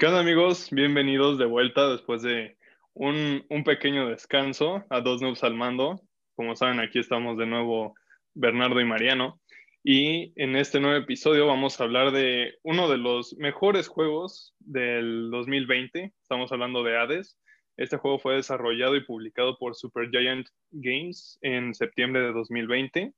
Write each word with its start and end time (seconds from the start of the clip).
¿Qué 0.00 0.06
onda 0.06 0.20
amigos? 0.20 0.70
Bienvenidos 0.70 1.36
de 1.36 1.44
vuelta 1.44 1.90
después 1.90 2.22
de 2.22 2.56
un, 2.94 3.44
pequeño 3.66 4.08
descanso 4.08 4.82
a 4.88 5.02
dos 5.02 5.20
noobs 5.20 5.44
al 5.44 5.54
mando. 5.54 6.00
Como 6.36 6.56
saben, 6.56 6.80
aquí 6.80 6.98
estamos 6.98 7.36
de 7.36 7.44
nuevo 7.44 7.94
Bernardo 8.32 8.80
y 8.80 8.86
Mariano. 8.86 9.42
Y 9.84 10.32
en 10.42 10.56
este 10.56 10.80
nuevo 10.80 10.96
episodio 10.96 11.46
vamos 11.46 11.78
a 11.78 11.84
hablar 11.84 12.12
de 12.12 12.54
uno 12.62 12.88
de 12.88 12.96
los 12.96 13.36
mejores 13.36 13.88
juegos 13.88 14.54
del 14.58 15.30
2020. 15.30 16.14
Estamos 16.22 16.50
hablando 16.50 16.82
de 16.82 16.96
Hades. 16.96 17.36
Este 17.76 17.98
juego 17.98 18.18
fue 18.18 18.36
desarrollado 18.36 18.96
y 18.96 19.04
publicado 19.04 19.58
por 19.58 19.74
Supergiant 19.74 20.48
Games 20.70 21.38
en 21.42 21.74
septiembre 21.74 22.22
de 22.22 22.32
2020. 22.32 23.12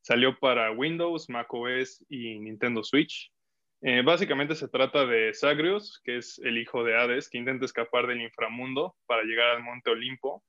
Salió 0.00 0.38
para 0.38 0.72
Windows, 0.72 1.28
macOS 1.28 2.02
y 2.08 2.38
Nintendo 2.38 2.82
Switch. 2.82 3.30
Eh, 3.86 4.00
básicamente 4.00 4.54
se 4.54 4.66
trata 4.68 5.04
de 5.04 5.34
Zagreus, 5.34 6.00
que 6.02 6.16
es 6.16 6.38
el 6.38 6.56
hijo 6.56 6.84
de 6.84 6.96
Hades, 6.96 7.28
que 7.28 7.36
intenta 7.36 7.66
escapar 7.66 8.06
del 8.06 8.22
inframundo 8.22 8.96
para 9.04 9.24
llegar 9.24 9.50
al 9.50 9.62
Monte 9.62 9.90
Olimpo 9.90 10.42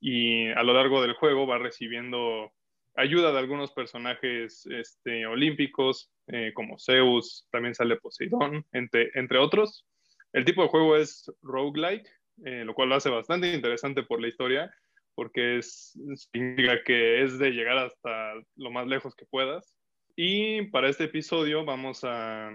y 0.00 0.48
a 0.48 0.64
lo 0.64 0.74
largo 0.74 1.00
del 1.00 1.12
juego 1.12 1.46
va 1.46 1.58
recibiendo 1.58 2.52
ayuda 2.96 3.30
de 3.30 3.38
algunos 3.38 3.70
personajes 3.70 4.66
este, 4.66 5.24
olímpicos, 5.24 6.10
eh, 6.26 6.50
como 6.52 6.80
Zeus, 6.80 7.46
también 7.52 7.76
sale 7.76 7.94
Poseidón, 7.94 8.66
entre, 8.72 9.12
entre 9.14 9.38
otros. 9.38 9.86
El 10.32 10.44
tipo 10.44 10.62
de 10.62 10.68
juego 10.68 10.96
es 10.96 11.30
roguelike, 11.42 12.08
eh, 12.44 12.64
lo 12.64 12.74
cual 12.74 12.88
lo 12.88 12.96
hace 12.96 13.08
bastante 13.08 13.54
interesante 13.54 14.02
por 14.02 14.20
la 14.20 14.26
historia, 14.26 14.74
porque 15.14 15.58
es, 15.58 15.96
significa 16.32 16.82
que 16.82 17.22
es 17.22 17.38
de 17.38 17.52
llegar 17.52 17.78
hasta 17.78 18.34
lo 18.56 18.72
más 18.72 18.88
lejos 18.88 19.14
que 19.14 19.26
puedas. 19.26 19.76
Y 20.16 20.62
para 20.70 20.88
este 20.88 21.04
episodio 21.04 21.64
vamos 21.64 22.00
a 22.02 22.50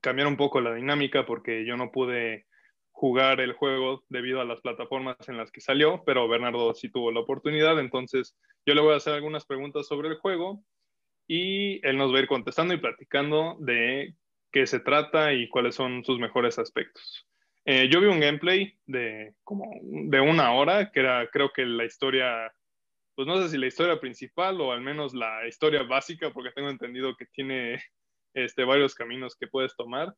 cambiar 0.00 0.28
un 0.28 0.36
poco 0.36 0.60
la 0.60 0.74
dinámica 0.74 1.26
porque 1.26 1.64
yo 1.64 1.76
no 1.76 1.90
pude 1.90 2.46
jugar 2.90 3.40
el 3.40 3.52
juego 3.52 4.04
debido 4.08 4.40
a 4.40 4.44
las 4.44 4.60
plataformas 4.60 5.16
en 5.28 5.36
las 5.36 5.52
que 5.52 5.60
salió, 5.60 6.02
pero 6.04 6.26
Bernardo 6.26 6.74
sí 6.74 6.90
tuvo 6.90 7.12
la 7.12 7.20
oportunidad, 7.20 7.78
entonces 7.78 8.36
yo 8.66 8.74
le 8.74 8.80
voy 8.80 8.94
a 8.94 8.96
hacer 8.96 9.14
algunas 9.14 9.46
preguntas 9.46 9.86
sobre 9.86 10.08
el 10.08 10.16
juego 10.16 10.64
y 11.28 11.86
él 11.86 11.96
nos 11.96 12.12
va 12.12 12.18
a 12.18 12.22
ir 12.22 12.26
contestando 12.26 12.74
y 12.74 12.78
platicando 12.78 13.56
de 13.60 14.14
qué 14.50 14.66
se 14.66 14.80
trata 14.80 15.32
y 15.32 15.48
cuáles 15.48 15.76
son 15.76 16.04
sus 16.04 16.18
mejores 16.18 16.58
aspectos. 16.58 17.28
Eh, 17.64 17.88
yo 17.88 18.00
vi 18.00 18.06
un 18.06 18.18
gameplay 18.18 18.78
de 18.86 19.34
como 19.44 19.70
de 19.82 20.20
una 20.20 20.52
hora, 20.52 20.90
que 20.90 21.00
era 21.00 21.28
creo 21.30 21.50
que 21.52 21.66
la 21.66 21.84
historia, 21.84 22.52
pues 23.14 23.28
no 23.28 23.40
sé 23.40 23.50
si 23.50 23.58
la 23.58 23.66
historia 23.66 24.00
principal 24.00 24.60
o 24.60 24.72
al 24.72 24.80
menos 24.80 25.14
la 25.14 25.46
historia 25.46 25.82
básica, 25.82 26.30
porque 26.32 26.50
tengo 26.52 26.70
entendido 26.70 27.14
que 27.14 27.26
tiene 27.26 27.80
este, 28.34 28.64
varios 28.64 28.94
caminos 28.94 29.36
que 29.36 29.46
puedes 29.46 29.74
tomar. 29.76 30.14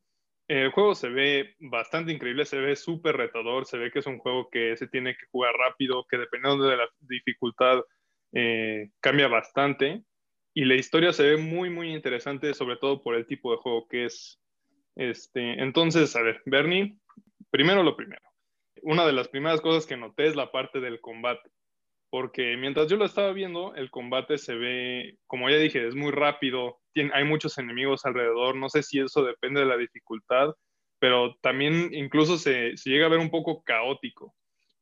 El 0.47 0.71
juego 0.71 0.95
se 0.95 1.09
ve 1.09 1.55
bastante 1.59 2.11
increíble, 2.11 2.45
se 2.45 2.59
ve 2.59 2.75
súper 2.75 3.15
retador, 3.15 3.65
se 3.65 3.77
ve 3.77 3.91
que 3.91 3.99
es 3.99 4.05
un 4.05 4.19
juego 4.19 4.49
que 4.49 4.75
se 4.75 4.87
tiene 4.87 5.15
que 5.15 5.25
jugar 5.31 5.53
rápido, 5.55 6.05
que 6.09 6.17
dependiendo 6.17 6.67
de 6.67 6.77
la 6.77 6.89
dificultad 6.99 7.81
eh, 8.33 8.89
cambia 8.99 9.27
bastante. 9.27 10.03
Y 10.53 10.65
la 10.65 10.75
historia 10.75 11.13
se 11.13 11.23
ve 11.23 11.37
muy, 11.37 11.69
muy 11.69 11.93
interesante, 11.93 12.53
sobre 12.53 12.75
todo 12.75 13.01
por 13.01 13.15
el 13.15 13.25
tipo 13.25 13.51
de 13.51 13.57
juego 13.57 13.87
que 13.87 14.05
es. 14.05 14.39
Este, 14.95 15.61
entonces, 15.61 16.13
a 16.17 16.21
ver, 16.21 16.41
Bernie, 16.45 16.97
primero 17.49 17.81
lo 17.83 17.95
primero. 17.95 18.21
Una 18.81 19.05
de 19.05 19.13
las 19.13 19.29
primeras 19.29 19.61
cosas 19.61 19.85
que 19.85 19.95
noté 19.95 20.27
es 20.27 20.35
la 20.35 20.51
parte 20.51 20.81
del 20.81 20.99
combate 20.99 21.49
porque 22.11 22.57
mientras 22.57 22.89
yo 22.89 22.97
lo 22.97 23.05
estaba 23.05 23.31
viendo, 23.31 23.73
el 23.75 23.89
combate 23.89 24.37
se 24.37 24.53
ve, 24.53 25.17
como 25.27 25.49
ya 25.49 25.55
dije, 25.55 25.87
es 25.87 25.95
muy 25.95 26.11
rápido, 26.11 26.80
hay 27.13 27.23
muchos 27.23 27.57
enemigos 27.57 28.05
alrededor, 28.05 28.55
no 28.55 28.69
sé 28.69 28.83
si 28.83 28.99
eso 28.99 29.23
depende 29.23 29.61
de 29.61 29.65
la 29.65 29.77
dificultad, 29.77 30.49
pero 30.99 31.35
también 31.41 31.89
incluso 31.93 32.37
se, 32.37 32.75
llega 32.85 33.07
a 33.07 33.09
ver 33.09 33.19
un 33.19 33.31
poco 33.31 33.63
caótico. 33.63 34.35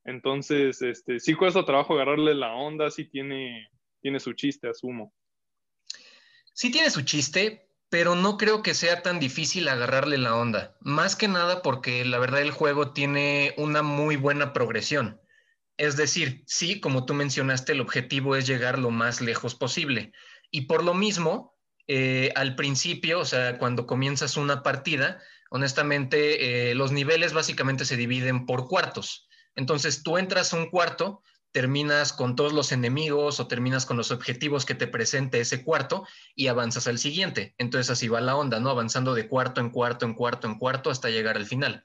Entonces, 0.03 0.81
este, 0.81 1.19
sí 1.19 1.33
cuesta 1.33 1.65
trabajo 1.65 1.93
agarrarle 1.93 2.33
la 2.33 2.53
onda, 2.53 2.89
sí 2.91 3.05
tiene, 3.05 3.69
tiene 4.01 4.19
su 4.19 4.33
chiste, 4.33 4.67
asumo. 4.67 5.13
Sí 6.53 6.71
tiene 6.71 6.89
su 6.89 7.03
chiste, 7.03 7.69
pero 7.89 8.15
no 8.15 8.37
creo 8.37 8.61
que 8.61 8.73
sea 8.73 9.01
tan 9.01 9.19
difícil 9.19 9.67
agarrarle 9.67 10.17
la 10.17 10.35
onda. 10.35 10.75
Más 10.81 11.15
que 11.15 11.27
nada 11.27 11.61
porque 11.61 12.03
la 12.05 12.19
verdad 12.19 12.41
el 12.41 12.51
juego 12.51 12.91
tiene 12.91 13.53
una 13.57 13.81
muy 13.81 14.15
buena 14.15 14.51
progresión. 14.51 15.21
Es 15.77 15.95
decir, 15.95 16.43
sí, 16.45 16.81
como 16.81 17.05
tú 17.05 17.13
mencionaste, 17.13 17.71
el 17.71 17.79
objetivo 17.79 18.35
es 18.35 18.45
llegar 18.45 18.77
lo 18.77 18.91
más 18.91 19.21
lejos 19.21 19.55
posible. 19.55 20.11
Y 20.51 20.61
por 20.61 20.83
lo 20.83 20.93
mismo, 20.93 21.57
eh, 21.91 22.31
al 22.35 22.55
principio, 22.55 23.19
o 23.19 23.25
sea, 23.25 23.57
cuando 23.57 23.87
comienzas 23.87 24.37
una 24.37 24.61
partida, 24.61 25.23
honestamente, 25.49 26.69
eh, 26.69 26.75
los 26.75 26.91
niveles 26.91 27.33
básicamente 27.33 27.83
se 27.83 27.97
dividen 27.97 28.45
por 28.45 28.67
cuartos. 28.67 29.27
Entonces, 29.55 30.03
tú 30.03 30.19
entras 30.19 30.53
a 30.53 30.57
un 30.57 30.69
cuarto, 30.69 31.23
terminas 31.51 32.13
con 32.13 32.35
todos 32.35 32.53
los 32.53 32.71
enemigos 32.71 33.39
o 33.39 33.47
terminas 33.47 33.87
con 33.87 33.97
los 33.97 34.11
objetivos 34.11 34.65
que 34.65 34.75
te 34.75 34.85
presente 34.85 35.39
ese 35.39 35.63
cuarto 35.63 36.05
y 36.35 36.45
avanzas 36.45 36.85
al 36.85 36.99
siguiente. 36.99 37.55
Entonces, 37.57 37.89
así 37.89 38.07
va 38.07 38.21
la 38.21 38.35
onda, 38.35 38.59
¿no? 38.59 38.69
Avanzando 38.69 39.15
de 39.15 39.27
cuarto 39.27 39.59
en 39.59 39.71
cuarto, 39.71 40.05
en 40.05 40.13
cuarto, 40.13 40.45
en 40.45 40.59
cuarto, 40.59 40.91
hasta 40.91 41.09
llegar 41.09 41.37
al 41.37 41.47
final. 41.47 41.83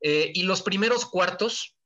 Eh, 0.00 0.32
y 0.34 0.44
los 0.44 0.62
primeros 0.62 1.04
cuartos 1.04 1.76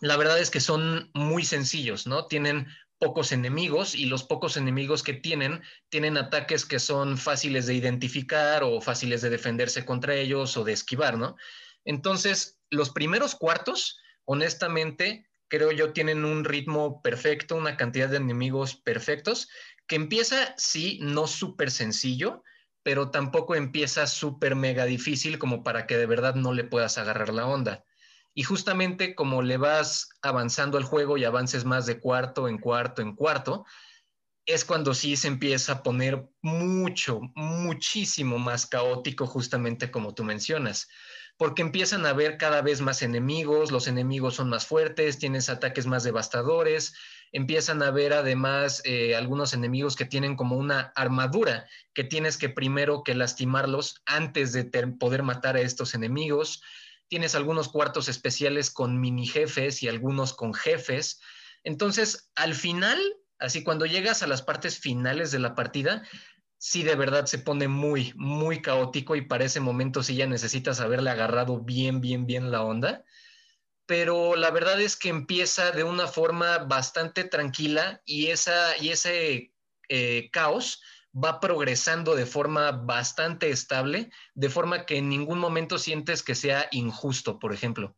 la 0.00 0.16
verdad 0.16 0.38
es 0.38 0.50
que 0.50 0.60
son 0.60 1.10
muy 1.14 1.44
sencillos, 1.44 2.06
¿no? 2.06 2.26
Tienen 2.26 2.66
pocos 2.98 3.32
enemigos 3.32 3.94
y 3.94 4.06
los 4.06 4.24
pocos 4.24 4.56
enemigos 4.56 5.02
que 5.02 5.14
tienen 5.14 5.62
tienen 5.88 6.16
ataques 6.16 6.64
que 6.64 6.78
son 6.78 7.18
fáciles 7.18 7.66
de 7.66 7.74
identificar 7.74 8.62
o 8.64 8.80
fáciles 8.80 9.22
de 9.22 9.30
defenderse 9.30 9.84
contra 9.84 10.14
ellos 10.14 10.56
o 10.56 10.64
de 10.64 10.72
esquivar, 10.72 11.16
¿no? 11.18 11.36
Entonces, 11.84 12.58
los 12.70 12.90
primeros 12.90 13.34
cuartos, 13.34 13.98
honestamente, 14.24 15.28
creo 15.48 15.72
yo 15.72 15.92
tienen 15.92 16.24
un 16.24 16.44
ritmo 16.44 17.00
perfecto, 17.00 17.56
una 17.56 17.76
cantidad 17.76 18.08
de 18.08 18.16
enemigos 18.16 18.74
perfectos, 18.74 19.48
que 19.86 19.96
empieza, 19.96 20.54
sí, 20.56 20.98
no 21.00 21.26
súper 21.26 21.70
sencillo, 21.70 22.42
pero 22.82 23.10
tampoco 23.10 23.54
empieza 23.54 24.06
súper 24.06 24.54
mega 24.54 24.84
difícil 24.84 25.38
como 25.38 25.62
para 25.62 25.86
que 25.86 25.96
de 25.96 26.06
verdad 26.06 26.34
no 26.34 26.52
le 26.52 26.64
puedas 26.64 26.98
agarrar 26.98 27.32
la 27.32 27.46
onda. 27.46 27.84
Y 28.38 28.42
justamente 28.42 29.14
como 29.14 29.40
le 29.40 29.56
vas 29.56 30.10
avanzando 30.20 30.76
al 30.76 30.84
juego 30.84 31.16
y 31.16 31.24
avances 31.24 31.64
más 31.64 31.86
de 31.86 31.98
cuarto 31.98 32.48
en 32.48 32.58
cuarto 32.58 33.00
en 33.00 33.16
cuarto, 33.16 33.64
es 34.44 34.66
cuando 34.66 34.92
sí 34.92 35.16
se 35.16 35.28
empieza 35.28 35.72
a 35.72 35.82
poner 35.82 36.28
mucho, 36.42 37.22
muchísimo 37.34 38.38
más 38.38 38.66
caótico, 38.66 39.26
justamente 39.26 39.90
como 39.90 40.12
tú 40.12 40.22
mencionas, 40.22 40.86
porque 41.38 41.62
empiezan 41.62 42.04
a 42.04 42.10
haber 42.10 42.36
cada 42.36 42.60
vez 42.60 42.82
más 42.82 43.00
enemigos, 43.00 43.72
los 43.72 43.88
enemigos 43.88 44.34
son 44.34 44.50
más 44.50 44.66
fuertes, 44.66 45.18
tienes 45.18 45.48
ataques 45.48 45.86
más 45.86 46.04
devastadores, 46.04 46.92
empiezan 47.32 47.82
a 47.82 47.86
haber 47.86 48.12
además 48.12 48.82
eh, 48.84 49.16
algunos 49.16 49.54
enemigos 49.54 49.96
que 49.96 50.04
tienen 50.04 50.36
como 50.36 50.56
una 50.56 50.92
armadura, 50.94 51.66
que 51.94 52.04
tienes 52.04 52.36
que 52.36 52.50
primero 52.50 53.02
que 53.02 53.14
lastimarlos 53.14 54.02
antes 54.04 54.52
de 54.52 54.64
poder 54.64 55.22
matar 55.22 55.56
a 55.56 55.62
estos 55.62 55.94
enemigos 55.94 56.60
tienes 57.08 57.34
algunos 57.34 57.68
cuartos 57.68 58.08
especiales 58.08 58.70
con 58.70 59.00
mini 59.00 59.26
jefes 59.26 59.82
y 59.82 59.88
algunos 59.88 60.32
con 60.32 60.54
jefes. 60.54 61.20
Entonces, 61.64 62.30
al 62.34 62.54
final, 62.54 63.00
así 63.38 63.62
cuando 63.62 63.86
llegas 63.86 64.22
a 64.22 64.26
las 64.26 64.42
partes 64.42 64.78
finales 64.78 65.30
de 65.30 65.38
la 65.38 65.54
partida, 65.54 66.02
sí 66.58 66.82
de 66.82 66.94
verdad 66.94 67.26
se 67.26 67.38
pone 67.38 67.68
muy, 67.68 68.12
muy 68.16 68.62
caótico 68.62 69.16
y 69.16 69.22
para 69.22 69.44
ese 69.44 69.60
momento 69.60 70.02
sí 70.02 70.16
ya 70.16 70.26
necesitas 70.26 70.80
haberle 70.80 71.10
agarrado 71.10 71.60
bien, 71.60 72.00
bien, 72.00 72.26
bien 72.26 72.50
la 72.50 72.62
onda. 72.62 73.04
Pero 73.86 74.34
la 74.34 74.50
verdad 74.50 74.80
es 74.80 74.96
que 74.96 75.08
empieza 75.08 75.70
de 75.70 75.84
una 75.84 76.08
forma 76.08 76.58
bastante 76.58 77.22
tranquila 77.22 78.02
y, 78.04 78.28
esa, 78.28 78.76
y 78.78 78.88
ese 78.88 79.52
eh, 79.88 80.28
caos 80.32 80.80
va 81.16 81.40
progresando 81.40 82.14
de 82.14 82.26
forma 82.26 82.72
bastante 82.72 83.48
estable, 83.48 84.10
de 84.34 84.50
forma 84.50 84.84
que 84.84 84.98
en 84.98 85.08
ningún 85.08 85.38
momento 85.38 85.78
sientes 85.78 86.22
que 86.22 86.34
sea 86.34 86.68
injusto, 86.72 87.38
por 87.38 87.52
ejemplo. 87.52 87.96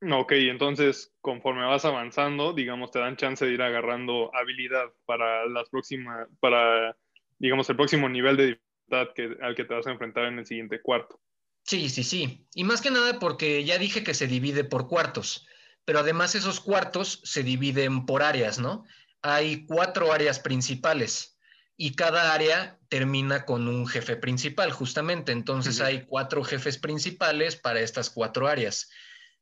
Ok, 0.00 0.32
entonces 0.32 1.14
conforme 1.20 1.64
vas 1.64 1.84
avanzando, 1.84 2.52
digamos, 2.52 2.90
te 2.90 2.98
dan 2.98 3.16
chance 3.16 3.46
de 3.46 3.52
ir 3.52 3.62
agarrando 3.62 4.34
habilidad 4.34 4.92
para 5.06 5.46
las 5.46 5.68
próximas, 5.70 6.28
para, 6.40 6.96
digamos, 7.38 7.70
el 7.70 7.76
próximo 7.76 8.08
nivel 8.08 8.36
de 8.36 8.46
dificultad 8.46 9.14
que, 9.14 9.36
al 9.40 9.54
que 9.54 9.64
te 9.64 9.74
vas 9.74 9.86
a 9.86 9.92
enfrentar 9.92 10.24
en 10.24 10.40
el 10.40 10.46
siguiente 10.46 10.82
cuarto. 10.82 11.20
Sí, 11.62 11.88
sí, 11.88 12.02
sí. 12.02 12.46
Y 12.54 12.64
más 12.64 12.82
que 12.82 12.90
nada 12.90 13.18
porque 13.18 13.64
ya 13.64 13.78
dije 13.78 14.04
que 14.04 14.12
se 14.12 14.26
divide 14.26 14.64
por 14.64 14.88
cuartos, 14.88 15.46
pero 15.86 16.00
además 16.00 16.34
esos 16.34 16.60
cuartos 16.60 17.20
se 17.24 17.42
dividen 17.42 18.04
por 18.04 18.22
áreas, 18.22 18.58
¿no? 18.58 18.84
Hay 19.22 19.64
cuatro 19.64 20.12
áreas 20.12 20.38
principales 20.38 21.33
y 21.76 21.96
cada 21.96 22.32
área 22.32 22.78
termina 22.88 23.44
con 23.44 23.68
un 23.68 23.86
jefe 23.86 24.16
principal, 24.16 24.70
justamente. 24.70 25.32
Entonces 25.32 25.80
hay 25.80 26.06
cuatro 26.06 26.44
jefes 26.44 26.78
principales 26.78 27.56
para 27.56 27.80
estas 27.80 28.10
cuatro 28.10 28.46
áreas. 28.46 28.90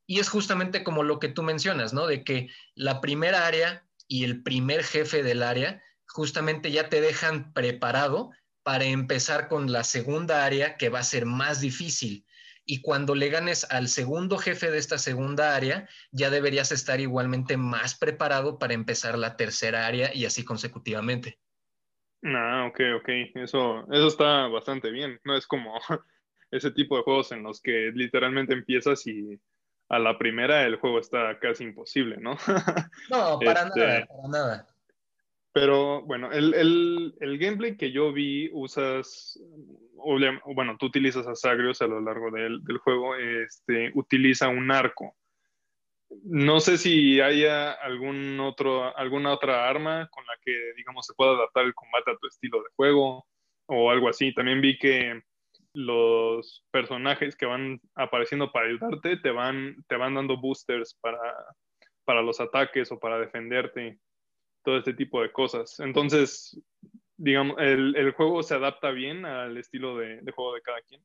Y 0.07 0.19
es 0.19 0.29
justamente 0.29 0.83
como 0.83 1.03
lo 1.03 1.19
que 1.19 1.29
tú 1.29 1.43
mencionas, 1.43 1.93
¿no? 1.93 2.07
De 2.07 2.25
que 2.25 2.49
la 2.75 3.01
primera 3.01 3.47
área 3.47 3.87
y 4.09 4.25
el 4.25 4.43
primer 4.43 4.83
jefe 4.83 5.23
del 5.23 5.43
área 5.43 5.83
justamente 6.07 6.71
ya 6.71 6.89
te 6.89 7.01
dejan 7.01 7.53
preparado 7.53 8.31
para 8.63 8.85
empezar 8.85 9.49
con 9.49 9.73
la 9.73 9.85
segunda 9.85 10.45
área 10.45 10.77
que 10.77 10.89
va 10.89 11.01
a 11.01 11.05
ser 11.05 11.27
más 11.27 11.61
difícil. 11.61 12.27
y 12.65 12.81
cuando 12.81 13.17
le 13.17 13.29
ganes 13.29 13.67
al 13.71 13.89
segundo 13.89 14.39
jefe 14.39 14.71
de 14.71 14.79
esta 14.79 14.97
segunda 14.97 15.57
área, 15.57 15.89
ya 16.13 16.31
deberías 16.31 16.71
estar 16.71 17.01
igualmente 17.01 17.57
más 17.57 17.97
preparado 17.97 18.59
para 18.61 18.73
empezar 18.75 19.19
la 19.19 19.37
tercera 19.37 19.85
área 19.85 20.15
y 20.15 20.27
así 20.27 20.45
consecutivamente. 20.45 21.41
Ah, 22.25 22.67
ok, 22.69 22.81
ok. 22.99 23.09
Eso, 23.35 23.87
eso 23.93 24.07
está 24.07 24.47
bastante 24.49 24.91
bien. 24.91 25.21
No 25.25 25.37
es 25.37 25.47
como 25.47 25.75
ese 26.51 26.71
tipo 26.71 26.97
de 26.97 27.03
juegos 27.03 27.33
en 27.33 27.43
los 27.43 27.61
que 27.61 27.91
literalmente 27.95 28.53
empiezas 28.53 29.07
y 29.07 29.41
a 29.89 29.99
la 29.99 30.17
primera 30.17 30.65
el 30.65 30.77
juego 30.77 30.99
está 30.99 31.39
casi 31.39 31.65
imposible, 31.65 32.17
¿no? 32.19 32.37
no, 33.11 33.39
para 33.41 33.65
este, 33.65 33.81
nada, 33.81 34.07
para 34.07 34.29
nada. 34.29 34.69
Pero 35.53 36.03
bueno, 36.03 36.33
el, 36.33 37.39
gameplay 37.39 37.77
que 37.77 37.93
yo 37.93 38.11
vi, 38.11 38.49
usas, 38.55 39.39
bueno, 40.55 40.77
tú 40.79 40.87
utilizas 40.87 41.27
a 41.27 41.51
a 41.51 41.87
lo 41.87 42.01
largo 42.01 42.31
del, 42.31 42.65
del, 42.65 42.79
juego, 42.79 43.17
este, 43.17 43.91
utiliza 43.95 44.49
un 44.49 44.71
arco. 44.71 45.15
No 46.25 46.61
sé 46.61 46.79
si 46.79 47.21
haya 47.21 47.73
algún 47.73 48.39
otro, 48.41 48.97
alguna 48.97 49.33
otra 49.33 49.69
arma 49.69 50.09
con 50.11 50.25
la 50.27 50.35
que, 50.45 50.53
digamos, 50.77 51.07
se 51.07 51.15
pueda 51.15 51.33
adaptar 51.33 51.65
el 51.65 51.75
combate 51.75 52.11
a 52.11 52.17
tu 52.17 52.27
estilo 52.27 52.59
de 52.59 52.71
juego 52.77 53.27
o 53.67 53.91
algo 53.91 54.09
así. 54.09 54.33
También 54.35 54.61
vi 54.61 54.79
que 54.79 55.23
los 55.75 56.65
personajes 56.71 57.37
que 57.37 57.47
van 57.47 57.81
apareciendo 57.95 58.53
para 58.53 58.67
ayudarte 58.67 59.17
te 59.17 59.31
van, 59.31 59.77
te 59.89 59.97
van 59.97 60.15
dando 60.15 60.37
boosters 60.37 60.99
para, 61.01 61.19
para 62.05 62.23
los 62.23 62.41
ataques 62.41 62.93
o 62.93 62.99
para 62.99 63.19
defenderte, 63.19 63.99
todo 64.65 64.79
este 64.79 64.95
tipo 64.95 65.23
de 65.23 65.33
cosas. 65.33 65.81
Entonces, 65.81 66.61
digamos, 67.17 67.57
el, 67.59 68.13
juego 68.13 68.43
se 68.43 68.55
adapta 68.55 68.91
bien 68.91 69.25
al 69.25 69.57
estilo 69.57 69.97
de, 69.97 70.21
juego 70.35 70.55
de 70.55 70.63
cada 70.63 70.81
quien. 70.83 71.03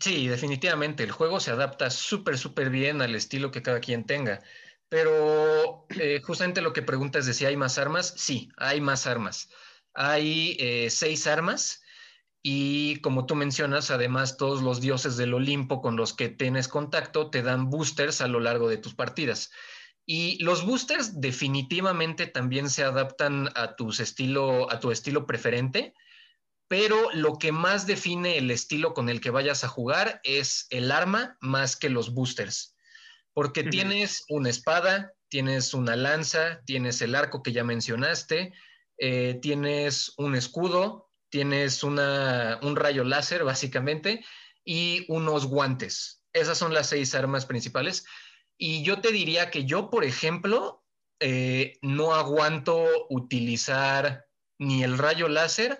Sí, 0.00 0.28
definitivamente, 0.28 1.02
el 1.02 1.12
juego 1.12 1.40
se 1.40 1.50
adapta 1.50 1.90
súper, 1.90 2.38
súper 2.38 2.70
bien 2.70 3.02
al 3.02 3.14
estilo 3.14 3.50
que 3.50 3.62
cada 3.62 3.80
quien 3.80 4.04
tenga. 4.04 4.40
Pero 4.88 5.86
eh, 5.90 6.20
justamente 6.22 6.60
lo 6.60 6.72
que 6.72 6.82
preguntas 6.82 7.26
de 7.26 7.34
si 7.34 7.46
hay 7.46 7.56
más 7.56 7.78
armas, 7.78 8.14
sí, 8.16 8.50
hay 8.56 8.80
más 8.80 9.06
armas. 9.06 9.48
Hay 9.94 10.56
eh, 10.60 10.90
seis 10.90 11.26
armas 11.26 11.82
y 12.42 13.00
como 13.00 13.24
tú 13.26 13.36
mencionas, 13.36 13.90
además 13.90 14.36
todos 14.36 14.62
los 14.62 14.80
dioses 14.80 15.16
del 15.16 15.34
Olimpo 15.34 15.80
con 15.80 15.96
los 15.96 16.12
que 16.12 16.28
tienes 16.28 16.68
contacto 16.68 17.30
te 17.30 17.42
dan 17.42 17.70
boosters 17.70 18.20
a 18.20 18.28
lo 18.28 18.40
largo 18.40 18.68
de 18.68 18.78
tus 18.78 18.94
partidas. 18.94 19.50
Y 20.04 20.42
los 20.42 20.66
boosters 20.66 21.20
definitivamente 21.20 22.26
también 22.26 22.68
se 22.68 22.82
adaptan 22.82 23.48
a, 23.54 23.76
tus 23.76 24.00
estilo, 24.00 24.70
a 24.72 24.80
tu 24.80 24.90
estilo 24.90 25.26
preferente, 25.26 25.94
pero 26.72 27.10
lo 27.12 27.36
que 27.36 27.52
más 27.52 27.86
define 27.86 28.38
el 28.38 28.50
estilo 28.50 28.94
con 28.94 29.10
el 29.10 29.20
que 29.20 29.28
vayas 29.28 29.62
a 29.62 29.68
jugar 29.68 30.22
es 30.24 30.68
el 30.70 30.90
arma 30.90 31.36
más 31.42 31.76
que 31.76 31.90
los 31.90 32.14
boosters. 32.14 32.74
Porque 33.34 33.62
tienes 33.62 34.24
una 34.30 34.48
espada, 34.48 35.12
tienes 35.28 35.74
una 35.74 35.96
lanza, 35.96 36.62
tienes 36.64 37.02
el 37.02 37.14
arco 37.14 37.42
que 37.42 37.52
ya 37.52 37.62
mencionaste, 37.62 38.54
eh, 38.96 39.38
tienes 39.42 40.14
un 40.16 40.34
escudo, 40.34 41.10
tienes 41.28 41.84
un 41.84 41.98
rayo 42.74 43.04
láser 43.04 43.44
básicamente 43.44 44.24
y 44.64 45.04
unos 45.08 45.44
guantes. 45.44 46.24
Esas 46.32 46.56
son 46.56 46.72
las 46.72 46.88
seis 46.88 47.14
armas 47.14 47.44
principales. 47.44 48.06
Y 48.56 48.82
yo 48.82 49.02
te 49.02 49.12
diría 49.12 49.50
que 49.50 49.66
yo, 49.66 49.90
por 49.90 50.04
ejemplo, 50.04 50.82
eh, 51.20 51.76
no 51.82 52.14
aguanto 52.14 52.86
utilizar 53.10 54.24
ni 54.58 54.82
el 54.82 54.96
rayo 54.96 55.28
láser 55.28 55.78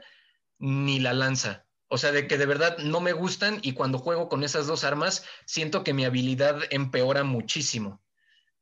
ni 0.63 1.01
la 1.01 1.13
lanza. 1.13 1.67
O 1.89 1.99
sea, 1.99 2.13
de 2.13 2.29
que 2.29 2.39
de 2.39 2.47
verdad 2.47 2.79
no 2.79 3.01
me 3.01 3.13
gustan 3.13 3.59
y 3.63 3.73
cuando 3.73 3.99
juego 3.99 4.29
con 4.29 4.45
esas 4.45 4.69
dos 4.69 4.85
armas 4.85 5.25
siento 5.45 5.83
que 5.83 5.93
mi 5.93 6.05
habilidad 6.05 6.61
empeora 6.71 7.25
muchísimo. 7.25 8.01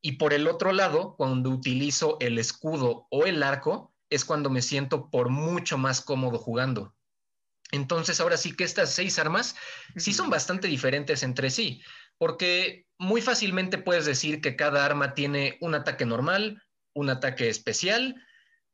Y 0.00 0.12
por 0.12 0.32
el 0.32 0.48
otro 0.48 0.72
lado, 0.72 1.14
cuando 1.16 1.50
utilizo 1.50 2.16
el 2.20 2.38
escudo 2.38 3.06
o 3.10 3.26
el 3.26 3.42
arco, 3.42 3.94
es 4.08 4.24
cuando 4.24 4.48
me 4.48 4.62
siento 4.62 5.10
por 5.10 5.28
mucho 5.28 5.76
más 5.76 6.00
cómodo 6.00 6.38
jugando. 6.38 6.94
Entonces, 7.70 8.18
ahora 8.18 8.38
sí 8.38 8.56
que 8.56 8.64
estas 8.64 8.90
seis 8.90 9.18
armas 9.18 9.54
sí 9.94 10.14
son 10.14 10.30
bastante 10.30 10.68
diferentes 10.68 11.22
entre 11.22 11.50
sí, 11.50 11.82
porque 12.16 12.86
muy 12.98 13.20
fácilmente 13.20 13.76
puedes 13.76 14.06
decir 14.06 14.40
que 14.40 14.56
cada 14.56 14.86
arma 14.86 15.12
tiene 15.12 15.58
un 15.60 15.74
ataque 15.74 16.06
normal, 16.06 16.62
un 16.94 17.10
ataque 17.10 17.50
especial 17.50 18.16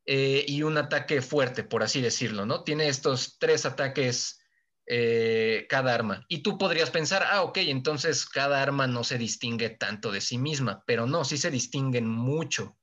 eh, 0.06 0.44
y 0.46 0.62
un 0.62 0.78
ataque 0.78 1.20
fuerte, 1.20 1.64
por 1.64 1.82
así 1.82 2.00
decirlo, 2.00 2.46
¿no? 2.46 2.62
Tiene 2.62 2.88
estos 2.88 3.38
tres 3.38 3.66
ataques 3.66 4.40
eh, 4.86 5.66
cada 5.68 5.92
arma. 5.94 6.24
Y 6.28 6.44
tú 6.44 6.58
podrías 6.58 6.90
pensar, 6.90 7.24
ah, 7.28 7.42
ok, 7.42 7.58
entonces 7.58 8.24
cada 8.24 8.62
arma 8.62 8.86
no 8.86 9.02
se 9.02 9.18
distingue 9.18 9.70
tanto 9.70 10.12
de 10.12 10.20
sí 10.20 10.38
misma, 10.38 10.84
pero 10.86 11.06
no, 11.06 11.24
sí 11.24 11.36
se 11.38 11.50
distinguen 11.50 12.06
mucho. 12.06 12.78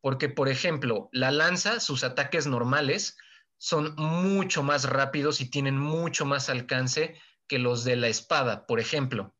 Porque, 0.00 0.30
por 0.30 0.48
ejemplo, 0.48 1.10
la 1.12 1.30
lanza, 1.30 1.78
sus 1.78 2.04
ataques 2.04 2.46
normales 2.46 3.18
son 3.58 3.94
mucho 3.96 4.62
más 4.62 4.84
rápidos 4.84 5.42
y 5.42 5.50
tienen 5.50 5.78
mucho 5.78 6.24
más 6.24 6.48
alcance 6.48 7.20
que 7.46 7.58
los 7.58 7.84
de 7.84 7.96
la 7.96 8.08
espada, 8.08 8.66
por 8.66 8.80
ejemplo. 8.80 9.35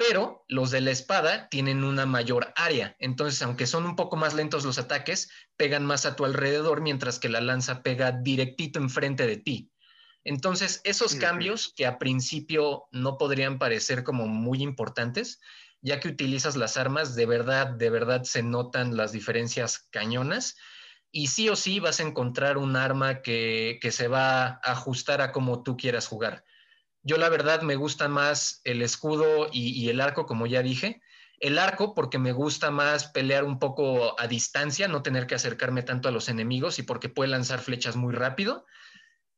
Pero 0.00 0.46
los 0.48 0.70
de 0.70 0.80
la 0.80 0.92
espada 0.92 1.50
tienen 1.50 1.84
una 1.84 2.06
mayor 2.06 2.54
área, 2.56 2.96
entonces 3.00 3.42
aunque 3.42 3.66
son 3.66 3.84
un 3.84 3.96
poco 3.96 4.16
más 4.16 4.32
lentos 4.32 4.64
los 4.64 4.78
ataques, 4.78 5.28
pegan 5.58 5.84
más 5.84 6.06
a 6.06 6.16
tu 6.16 6.24
alrededor, 6.24 6.80
mientras 6.80 7.18
que 7.18 7.28
la 7.28 7.42
lanza 7.42 7.82
pega 7.82 8.10
directito 8.10 8.78
enfrente 8.78 9.26
de 9.26 9.36
ti. 9.36 9.70
Entonces, 10.24 10.80
esos 10.84 11.16
cambios 11.16 11.74
que 11.76 11.84
a 11.84 11.98
principio 11.98 12.84
no 12.92 13.18
podrían 13.18 13.58
parecer 13.58 14.02
como 14.02 14.26
muy 14.26 14.62
importantes, 14.62 15.38
ya 15.82 16.00
que 16.00 16.08
utilizas 16.08 16.56
las 16.56 16.78
armas, 16.78 17.14
de 17.14 17.26
verdad, 17.26 17.66
de 17.66 17.90
verdad 17.90 18.22
se 18.22 18.42
notan 18.42 18.96
las 18.96 19.12
diferencias 19.12 19.86
cañonas 19.90 20.56
y 21.12 21.26
sí 21.26 21.50
o 21.50 21.56
sí 21.56 21.78
vas 21.78 22.00
a 22.00 22.04
encontrar 22.04 22.56
un 22.56 22.74
arma 22.74 23.20
que, 23.20 23.78
se 23.90 24.08
va 24.08 24.46
a 24.46 24.60
ajustar 24.62 25.20
a 25.20 25.30
como 25.30 25.62
tú 25.62 25.76
quieras 25.76 26.06
jugar. 26.06 26.42
Yo 27.02 27.16
la 27.16 27.28
verdad 27.28 27.62
me 27.62 27.76
gusta 27.76 28.08
más 28.08 28.60
el 28.64 28.82
escudo 28.82 29.48
y, 29.52 29.88
el 29.88 30.00
arco, 30.00 30.26
como 30.26 30.46
ya 30.46 30.62
dije. 30.62 31.00
El 31.38 31.58
arco 31.58 31.94
porque 31.94 32.18
me 32.18 32.32
gusta 32.32 32.70
más 32.70 33.06
pelear 33.06 33.44
un 33.44 33.58
poco 33.58 34.20
a 34.20 34.26
distancia, 34.26 34.88
no 34.88 35.02
tener 35.02 35.26
que 35.26 35.34
acercarme 35.34 35.82
tanto 35.82 36.08
a 36.08 36.12
los 36.12 36.28
enemigos 36.28 36.78
y 36.78 36.82
porque 36.82 37.08
puede 37.08 37.30
lanzar 37.30 37.60
flechas 37.60 37.96
muy 37.96 38.14
rápido. 38.14 38.66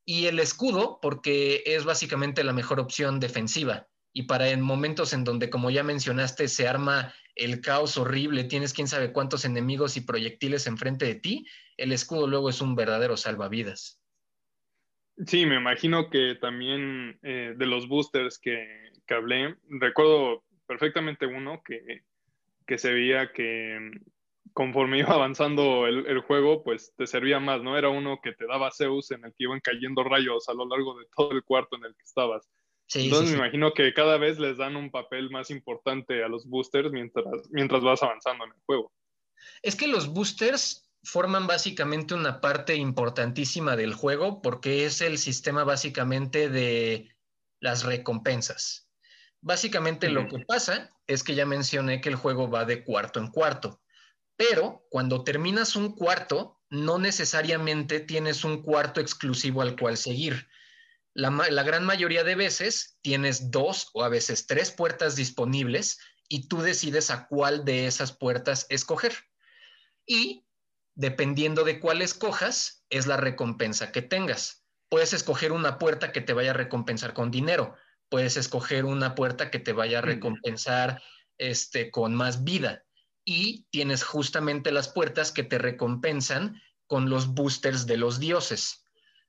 Y 0.05 0.27
el 0.27 0.41
escudo 0.41 0.99
porque 1.01 1.63
es 1.65 1.85
básicamente 1.85 2.43
la 2.43 2.53
mejor 2.53 2.81
opción 2.81 3.21
defensiva. 3.21 3.87
Y 4.13 4.25
para 4.25 4.49
en 4.49 4.61
momentos 4.61 5.13
en 5.13 5.23
donde, 5.23 5.49
como 5.49 5.71
ya 5.71 5.85
mencionaste, 5.85 6.49
se 6.49 6.67
arma 6.67 7.15
el 7.37 7.61
caos 7.61 7.97
horrible, 7.97 8.45
tienes 8.45 8.73
quién 8.73 8.89
sabe 8.89 9.13
cuántos 9.13 9.45
enemigos 9.45 9.97
y 9.97 10.03
proyectiles 10.03 10.67
enfrente 10.67 11.07
de 11.07 11.15
ti, 11.15 11.47
el 11.77 11.93
escudo 11.93 12.27
luego 12.27 12.51
es 12.51 12.61
un 12.61 12.75
verdadero 12.75 13.17
salvavidas. 13.17 14.02
Sí, 15.27 15.47
me 15.47 15.57
imagino 15.57 16.11
que 16.11 16.37
también 16.41 17.19
eh, 17.23 17.55
de 17.57 17.67
los 17.67 17.89
boosters 17.89 18.39
que, 18.39 18.91
hablé, 19.09 19.57
recuerdo 19.69 20.43
perfectamente 20.67 21.27
uno 21.27 21.63
que, 21.65 22.03
se 22.79 22.93
veía 22.93 23.31
que 23.33 23.91
conforme 24.55 24.99
iba 25.01 25.15
avanzando 25.15 25.87
el, 25.87 26.21
juego, 26.21 26.63
pues 26.63 26.95
te 26.97 27.07
servía 27.07 27.39
más, 27.41 27.63
¿no? 27.63 27.77
Era 27.77 27.91
uno 27.91 28.21
que 28.23 28.33
te 28.33 28.47
daba 28.47 28.73
Zeus 28.73 29.11
en 29.11 29.25
el 29.25 29.31
que 29.33 29.45
iban 29.45 29.61
cayendo 29.61 30.03
rayos 30.03 30.49
a 30.49 30.55
lo 30.55 30.67
largo 30.67 30.99
de 30.99 31.07
todo 31.15 31.33
el 31.33 31.45
cuarto 31.45 31.77
en 31.77 31.85
el 31.85 31.95
que 31.95 32.05
estabas. 32.05 32.49
Entonces 32.95 33.31
me 33.31 33.39
imagino 33.39 33.73
que 33.73 33.95
cada 33.95 34.19
vez 34.19 34.39
les 34.39 34.59
dan 34.59 34.77
un 34.77 34.91
papel 34.91 35.31
más 35.31 35.51
importante 35.51 36.23
a 36.23 36.29
los 36.29 36.47
boosters 36.47 36.91
mientras, 36.91 37.27
mientras 37.51 37.83
vas 37.83 38.03
avanzando 38.03 38.45
en 38.45 38.53
el 38.53 38.61
juego. 38.67 38.93
Es 39.63 39.77
que 39.77 39.87
los 39.87 40.13
boosters 40.13 40.82
forman 41.03 41.47
básicamente 41.47 42.15
una 42.15 42.41
parte 42.41 42.77
importantísima 42.77 43.77
del 43.77 43.95
juego 43.95 44.41
porque 44.43 44.87
es 44.87 45.01
el 45.01 45.19
sistema 45.19 45.65
básicamente 45.65 46.49
de 46.49 47.15
las 47.61 47.85
recompensas. 47.85 48.89
Básicamente 49.41 50.09
lo 50.09 50.29
que 50.29 50.45
pasa 50.47 50.97
es 51.07 51.25
que 51.25 51.35
ya 51.35 51.47
mencioné 51.47 52.01
que 52.01 52.09
el 52.09 52.17
juego 52.17 52.49
va 52.49 52.65
de 52.65 52.85
cuarto 52.85 53.19
en 53.19 53.29
cuarto, 53.29 53.83
pero 54.37 54.87
cuando 54.89 55.25
terminas 55.25 55.75
un 55.75 55.97
cuarto, 55.97 56.61
no 56.71 56.99
necesariamente 56.99 58.01
tienes 58.01 58.45
un 58.45 58.63
cuarto 58.63 59.01
exclusivo 59.01 59.63
al 59.63 59.77
cual 59.77 59.97
seguir 59.97 60.49
la, 61.15 61.63
gran 61.63 61.85
mayoría 61.85 62.25
de 62.25 62.35
veces 62.35 62.99
tienes 63.03 63.51
dos 63.51 63.91
o 63.93 64.03
a 64.03 64.09
veces 64.09 64.47
tres 64.47 64.71
puertas 64.71 65.17
disponibles 65.17 65.99
y 66.29 66.49
tú 66.49 66.63
decides 66.63 67.11
a 67.11 67.27
cuál 67.27 67.65
de 67.65 67.87
esas 67.87 68.13
puertas 68.13 68.67
escoger. 68.71 69.13
Y 70.07 70.42
dependiendo 70.95 71.65
de 71.65 71.81
cuál 71.81 72.03
escojas, 72.03 72.85
es 72.91 73.07
la 73.07 73.17
recompensa 73.17 73.93
que 73.93 74.03
tengas. 74.03 74.65
Puedes 74.89 75.13
escoger 75.13 75.53
una 75.53 75.79
puerta 75.79 76.13
que 76.13 76.21
te 76.21 76.33
vaya 76.33 76.51
a 76.51 76.55
recompensar 76.55 77.15
con 77.15 77.31
dinero. 77.31 77.75
Puedes 78.09 78.37
escoger 78.37 78.85
una 78.85 79.15
puerta 79.15 79.51
que 79.51 79.59
te 79.59 79.73
vaya 79.73 79.99
a 79.99 80.03
recompensar 80.03 81.03
este, 81.39 81.91
con 81.91 82.15
más 82.15 82.45
vida. 82.45 82.85
Y 83.25 83.67
tienes 83.71 84.05
justamente 84.05 84.73
las 84.73 84.89
puertas 84.89 85.33
que 85.33 85.45
te 85.45 85.59
recompensan 85.59 86.61
con 86.87 87.09
los 87.09 87.29
boosters 87.29 87.87
de 87.87 87.97
los 87.97 88.19
dioses. 88.21 88.87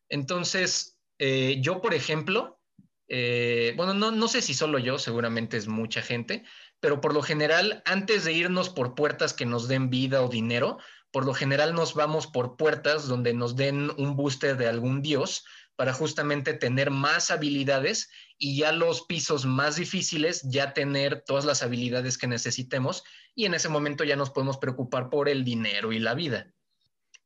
Entonces, 0.10 1.00
eh, 1.20 1.60
yo, 1.62 1.82
por 1.82 1.94
ejemplo, 1.94 2.60
eh, 3.08 3.74
bueno, 3.78 3.94
no, 3.94 4.12
no 4.12 4.28
sé 4.28 4.42
si 4.42 4.54
solo 4.54 4.80
yo, 4.80 4.98
seguramente 4.98 5.56
es 5.56 5.68
mucha 5.68 6.02
gente, 6.02 6.44
pero 6.80 7.00
por 7.00 7.14
lo 7.14 7.22
general, 7.22 7.82
antes 7.86 8.26
de 8.26 8.34
irnos 8.34 8.70
por 8.70 8.96
puertas 8.96 9.34
que 9.34 9.46
nos 9.46 9.68
den 9.68 9.90
vida 9.90 10.22
o 10.24 10.28
dinero, 10.28 10.80
por 11.14 11.26
lo 11.26 11.36
general 11.36 11.76
nos 11.76 11.94
vamos 11.94 12.26
por 12.26 12.58
puertas 12.58 13.08
donde 13.08 13.36
nos 13.36 13.56
den 13.56 13.92
un 13.98 14.16
booster 14.16 14.58
de 14.58 14.68
algún 14.68 15.04
dios 15.04 15.46
para 15.76 15.94
justamente 15.94 16.56
tener 16.56 16.90
más 16.90 17.30
habilidades 17.30 18.10
y 18.40 18.58
ya 18.58 18.72
los 18.72 19.04
pisos 19.04 19.46
más 19.46 19.76
difíciles, 19.76 20.42
ya 20.44 20.74
tener 20.74 21.24
todas 21.24 21.46
las 21.46 21.62
habilidades 21.62 22.18
que 22.18 22.26
necesitemos 22.26 23.04
y 23.36 23.46
en 23.46 23.54
ese 23.54 23.70
momento 23.70 24.04
ya 24.04 24.16
nos 24.16 24.32
podemos 24.32 24.58
preocupar 24.58 25.12
por 25.12 25.30
el 25.30 25.44
dinero 25.44 25.94
y 25.94 26.00
la 26.00 26.16
vida. 26.16 26.52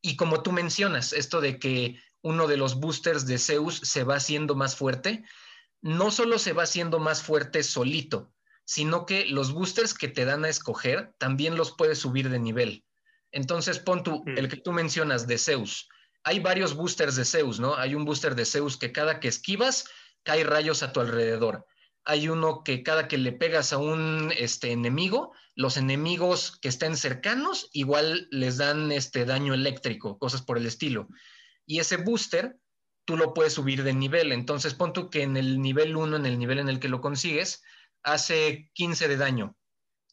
Y 0.02 0.16
como 0.16 0.42
tú 0.42 0.52
mencionas, 0.52 1.14
esto 1.14 1.40
de 1.40 1.58
que 1.58 1.98
uno 2.20 2.46
de 2.46 2.58
los 2.58 2.78
boosters 2.78 3.26
de 3.26 3.38
Zeus 3.38 3.80
se 3.84 4.04
va 4.04 4.16
haciendo 4.16 4.54
más 4.54 4.76
fuerte, 4.76 5.24
no 5.80 6.10
solo 6.10 6.38
se 6.38 6.52
va 6.52 6.64
haciendo 6.64 6.98
más 6.98 7.22
fuerte 7.22 7.62
solito, 7.62 8.34
sino 8.66 9.06
que 9.06 9.24
los 9.24 9.50
boosters 9.52 9.94
que 9.94 10.08
te 10.08 10.26
dan 10.26 10.44
a 10.44 10.50
escoger 10.50 11.14
también 11.16 11.56
los 11.56 11.72
puedes 11.72 11.98
subir 11.98 12.28
de 12.28 12.38
nivel. 12.38 12.84
Entonces, 13.32 13.78
pon 13.78 14.02
tú, 14.02 14.22
el 14.26 14.46
mm. 14.46 14.48
que 14.48 14.56
tú 14.56 14.72
mencionas 14.72 15.26
de 15.26 15.38
Zeus. 15.38 15.88
Hay 16.24 16.40
varios 16.40 16.74
boosters 16.74 17.16
de 17.16 17.24
Zeus, 17.24 17.60
¿no? 17.60 17.76
Hay 17.76 17.94
un 17.94 18.04
booster 18.04 18.34
de 18.34 18.44
Zeus 18.44 18.76
que 18.76 18.92
cada 18.92 19.20
que 19.20 19.28
esquivas, 19.28 19.84
cae 20.22 20.44
rayos 20.44 20.82
a 20.82 20.92
tu 20.92 21.00
alrededor. 21.00 21.66
Hay 22.04 22.28
uno 22.28 22.62
que 22.64 22.82
cada 22.82 23.06
que 23.08 23.18
le 23.18 23.32
pegas 23.32 23.72
a 23.72 23.78
un 23.78 24.32
este, 24.36 24.72
enemigo, 24.72 25.32
los 25.54 25.76
enemigos 25.76 26.58
que 26.60 26.68
estén 26.68 26.96
cercanos 26.96 27.68
igual 27.72 28.28
les 28.30 28.56
dan 28.56 28.92
este 28.92 29.24
daño 29.24 29.54
eléctrico, 29.54 30.18
cosas 30.18 30.42
por 30.42 30.56
el 30.56 30.66
estilo. 30.66 31.08
Y 31.66 31.80
ese 31.80 31.98
booster 31.98 32.56
tú 33.04 33.16
lo 33.16 33.34
puedes 33.34 33.54
subir 33.54 33.82
de 33.84 33.94
nivel. 33.94 34.32
Entonces, 34.32 34.74
pon 34.74 34.92
tú 34.92 35.10
que 35.10 35.22
en 35.22 35.36
el 35.36 35.60
nivel 35.60 35.96
1, 35.96 36.16
en 36.16 36.26
el 36.26 36.38
nivel 36.38 36.58
en 36.58 36.68
el 36.68 36.78
que 36.78 36.88
lo 36.88 37.00
consigues, 37.00 37.62
hace 38.02 38.70
15 38.74 39.08
de 39.08 39.16
daño. 39.16 39.57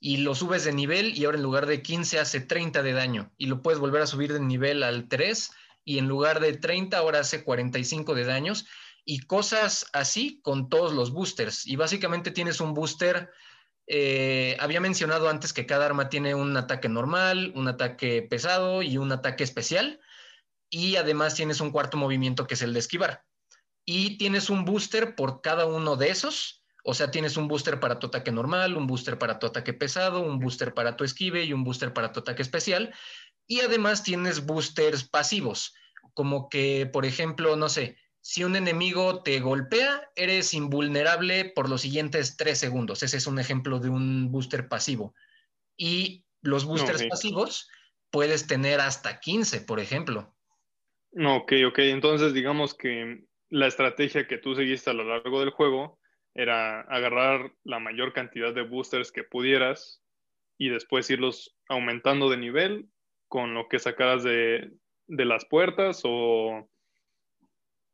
Y 0.05 0.17
lo 0.17 0.35
subes 0.35 0.63
de 0.63 0.71
nivel 0.71 1.17
y 1.17 1.25
ahora 1.25 1.37
en 1.37 1.43
lugar 1.43 1.65
de 1.65 1.81
15 1.81 2.19
hace 2.19 2.39
30 2.39 2.83
de 2.83 2.93
daño. 2.93 3.31
Y 3.37 3.47
lo 3.47 3.63
puedes 3.63 3.79
volver 3.79 4.03
a 4.03 4.07
subir 4.07 4.31
de 4.33 4.39
nivel 4.39 4.83
al 4.83 5.07
3 5.07 5.51
y 5.83 5.97
en 5.97 6.07
lugar 6.07 6.39
de 6.39 6.53
30 6.53 6.95
ahora 6.97 7.21
hace 7.21 7.43
45 7.43 8.13
de 8.13 8.25
daños. 8.25 8.67
Y 9.03 9.21
cosas 9.21 9.87
así 9.93 10.41
con 10.43 10.69
todos 10.69 10.93
los 10.93 11.11
boosters. 11.11 11.65
Y 11.65 11.75
básicamente 11.75 12.29
tienes 12.29 12.59
un 12.61 12.73
booster 12.75 13.31
eh, 13.87 14.57
había 14.59 14.79
mencionado 14.79 15.29
antes 15.29 15.53
que 15.53 15.65
cada 15.65 15.85
arma 15.85 16.09
tiene 16.09 16.33
un 16.33 16.57
ataque 16.57 16.89
normal, 16.89 17.51
un 17.55 17.67
ataque 17.67 18.23
pesado 18.23 18.81
y 18.81 18.97
un 18.97 19.11
ataque 19.11 19.43
especial 19.43 19.99
y 20.69 20.95
además 20.95 21.35
tienes 21.35 21.61
un 21.61 21.71
cuarto 21.71 21.97
movimiento 21.97 22.47
que 22.47 22.55
es 22.55 22.61
el 22.61 22.73
de 22.73 22.79
esquivar. 22.79 23.23
Y 23.85 24.17
tienes 24.17 24.49
un 24.49 24.65
booster 24.65 25.15
por 25.15 25.41
cada 25.41 25.65
uno 25.67 25.95
de 25.95 26.09
esos. 26.09 26.64
O 26.87 26.93
sea, 26.93 27.09
tienes 27.09 27.35
un 27.35 27.47
booster 27.47 27.79
para 27.79 27.97
tu 27.97 28.07
ataque 28.07 28.31
normal, 28.31 28.77
un 28.77 28.85
booster 28.85 29.17
para 29.17 29.39
tu 29.39 29.47
ataque 29.47 29.73
pesado, 29.73 30.21
un 30.21 30.37
booster 30.37 30.75
para 30.75 30.95
tu 30.95 31.03
esquive 31.03 31.43
y 31.43 31.51
un 31.51 31.63
booster 31.63 31.93
para 31.93 32.11
tu 32.11 32.19
ataque 32.19 32.43
especial. 32.43 32.93
Y 33.47 33.61
además 33.61 34.03
tienes 34.03 34.45
boosters 34.45 35.03
pasivos, 35.03 35.73
como 36.13 36.47
que, 36.47 36.85
por 36.85 37.07
ejemplo, 37.07 37.55
no 37.55 37.69
sé, 37.69 37.97
si 38.21 38.43
un 38.43 38.55
enemigo 38.55 39.23
te 39.23 39.39
golpea, 39.39 40.11
eres 40.15 40.53
invulnerable 40.53 41.45
por 41.45 41.69
los 41.69 41.81
siguientes 41.81 42.37
tres 42.37 42.59
segundos. 42.59 43.01
Ese 43.01 43.17
es 43.17 43.25
un 43.25 43.39
ejemplo 43.39 43.79
de 43.79 43.89
un 43.89 44.31
booster 44.31 44.67
pasivo. 44.67 45.15
Y 45.75 46.23
los 46.43 46.65
boosters 46.65 47.03
pasivos 47.07 47.67
puedes 48.11 48.45
tener 48.45 48.79
hasta 48.79 49.19
15, 49.19 49.61
por 49.61 49.79
ejemplo. 49.79 50.35
Ok, 51.17 51.53
ok. 51.67 51.79
Entonces, 51.79 52.31
digamos 52.35 52.75
que 52.75 53.25
la 53.49 53.65
estrategia 53.65 54.27
que 54.27 54.37
tú 54.37 54.53
seguiste 54.53 54.91
a 54.91 54.93
lo 54.93 55.03
largo 55.03 55.39
del 55.39 55.49
juego 55.49 55.97
era 56.35 56.81
agarrar 56.81 57.51
la 57.63 57.79
mayor 57.79 58.13
cantidad 58.13 58.53
de 58.53 58.61
boosters 58.61 59.11
que 59.11 59.23
pudieras 59.23 60.01
y 60.57 60.69
después 60.69 61.09
irlos 61.09 61.55
aumentando 61.69 62.29
de 62.29 62.37
nivel 62.37 62.89
con 63.27 63.53
lo 63.53 63.67
que 63.67 63.79
sacaras 63.79 64.23
de, 64.23 64.71
las 65.07 65.45
puertas 65.45 66.01
o, 66.03 66.69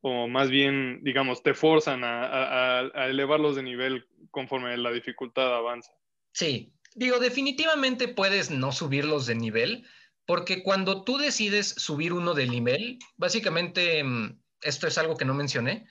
o, 0.01 0.27
más 0.27 0.49
bien, 0.49 0.99
digamos, 1.03 1.43
te 1.43 1.53
forzan 1.53 2.03
a, 2.03 2.79
a 2.79 3.07
elevarlos 3.07 3.55
de 3.55 3.63
nivel 3.63 4.07
conforme 4.31 4.75
la 4.77 4.91
dificultad 4.91 5.55
avanza. 5.55 5.91
Sí, 6.33 6.73
digo, 6.95 7.19
definitivamente 7.19 8.07
puedes 8.07 8.49
no 8.49 8.71
subirlos 8.71 9.25
de 9.27 9.35
nivel, 9.35 9.87
porque 10.25 10.63
cuando 10.63 11.03
tú 11.03 11.17
decides 11.17 11.69
subir 11.69 12.13
uno 12.13 12.33
de 12.33 12.47
nivel, 12.47 12.99
básicamente, 13.17 14.03
mm, 14.03 14.39
esto 14.61 14.87
es 14.87 14.97
algo 14.97 15.17
que 15.17 15.25
no 15.25 15.33
mencioné, 15.33 15.87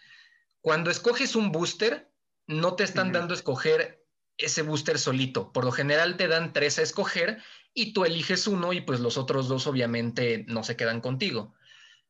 cuando 0.60 0.90
escoges 0.90 1.36
un 1.36 1.52
booster, 1.52 2.09
no 2.50 2.74
te 2.74 2.82
están 2.84 3.12
dando 3.12 3.32
a 3.32 3.36
escoger 3.36 4.04
ese 4.36 4.62
booster 4.62 4.98
solito. 4.98 5.52
Por 5.52 5.64
lo 5.64 5.70
general 5.70 6.16
te 6.16 6.26
dan 6.26 6.52
tres 6.52 6.78
a 6.78 6.82
escoger 6.82 7.42
y 7.72 7.92
tú 7.92 8.04
eliges 8.04 8.46
uno 8.46 8.72
y 8.72 8.80
pues 8.80 8.98
los 8.98 9.16
otros 9.16 9.48
dos 9.48 9.66
obviamente 9.66 10.44
no 10.48 10.64
se 10.64 10.76
quedan 10.76 11.00
contigo. 11.00 11.54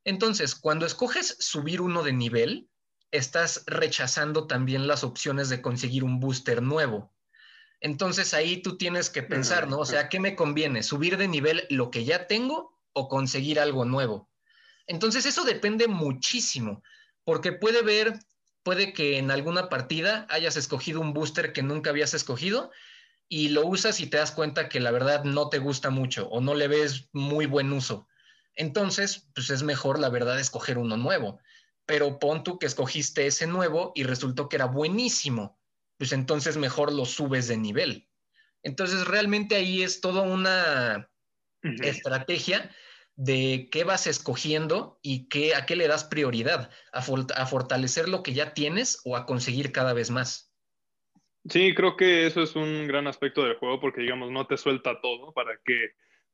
Entonces, 0.03 0.55
cuando 0.55 0.87
escoges 0.87 1.37
subir 1.39 1.83
uno 1.83 2.03
de 2.03 2.15
nivel, 2.15 2.71
estás 3.11 3.65
rechazando 3.67 4.47
también 4.47 4.87
las 4.87 5.05
opciones 5.05 5.51
de 5.51 5.61
conseguir 5.61 6.05
un 6.05 6.21
booster 6.21 6.63
nuevo. 6.63 7.13
Entonces 7.81 8.33
ahí 8.33 8.63
tú 8.63 8.79
tienes 8.79 9.11
que 9.11 9.23
pensar, 9.23 9.69
¿no? 9.69 9.79
O 9.79 9.87
sea, 9.87 10.09
¿qué 10.09 10.21
me 10.21 10.37
conviene? 10.37 10.83
¿Subir 10.83 11.17
de 11.17 11.29
nivel 11.29 11.67
lo 11.69 11.91
que 11.91 12.05
ya 12.05 12.27
tengo 12.27 12.79
o 12.93 13.09
conseguir 13.09 13.61
algo 13.61 13.85
nuevo? 13.85 14.31
Entonces 14.87 15.27
eso 15.27 15.45
depende 15.45 15.87
muchísimo, 15.87 16.83
porque 17.25 17.53
puede 17.53 17.83
ver, 17.83 18.19
puede 18.71 18.93
que 18.93 19.19
en 19.19 19.33
alguna 19.33 19.69
partida 19.69 20.29
hayas 20.31 20.57
escogido 20.57 21.01
un 21.01 21.13
booster 21.13 21.53
que 21.53 21.65
nunca 21.65 21.91
habías 21.91 22.15
escogido 22.15 22.71
y 23.29 23.49
lo 23.49 23.67
usas 23.67 23.99
y 23.99 24.07
te 24.07 24.19
das 24.19 24.31
cuenta 24.31 24.69
que 24.69 24.79
la 24.79 24.93
verdad 24.93 25.25
no 25.25 25.49
te 25.49 25.59
gusta 25.59 25.91
mucho 25.91 26.29
o 26.29 26.41
no 26.41 26.55
le 26.55 26.69
ves 26.69 27.09
muy 27.13 27.47
buen 27.47 27.73
uso. 27.73 28.07
Entonces, 28.55 29.29
pues 29.35 29.51
es 29.51 29.65
mejor 29.65 29.99
la 29.99 30.09
verdad 30.09 30.39
escoger 30.39 30.79
uno 30.79 30.97
nuevo. 30.97 31.41
Pero 31.85 32.21
pon 32.21 32.45
tú 32.45 32.61
que 32.61 32.67
escogiste 32.67 33.27
ese 33.27 33.49
nuevo 33.49 33.91
y 33.97 34.05
resultó 34.05 34.49
que 34.49 34.55
era 34.55 34.67
buenísimo 34.67 35.59
pues 36.01 36.13
entonces 36.13 36.57
mejor 36.57 36.95
lo 36.95 37.05
subes 37.05 37.47
de 37.47 37.59
nivel. 37.59 38.09
Entonces 38.63 39.07
realmente 39.07 39.57
ahí 39.57 39.83
es 39.83 40.01
toda 40.01 40.23
una 40.23 41.11
estrategia 41.63 42.75
de 43.21 43.69
qué 43.71 43.85
vas 43.85 44.07
escogiendo 44.07 44.99
y 45.03 45.29
qué, 45.29 45.55
a 45.55 45.67
qué 45.67 45.77
le 45.77 45.89
das 45.89 46.05
prioridad, 46.05 46.71
a, 46.91 47.01
a, 47.01 47.47
fortalecer 47.47 48.09
lo 48.09 48.23
que 48.23 48.33
ya 48.33 48.55
tienes 48.55 49.03
o 49.05 49.15
a 49.15 49.27
conseguir 49.27 49.73
cada 49.73 49.93
vez 49.93 50.11
más. 50.11 50.51
Sí, 51.47 51.75
creo 51.75 51.97
que 51.97 52.27
eso 52.27 52.43
es 52.43 52.57
un 52.57 52.87
gran 52.87 53.07
aspecto 53.07 53.45
del 53.45 53.57
juego 53.57 53.79
porque, 53.79 54.01
digamos, 54.01 54.31
no 54.31 54.47
te 54.47 54.57
suelta 54.57 55.03
todo 55.03 55.35
para 55.35 55.59
que 55.63 55.91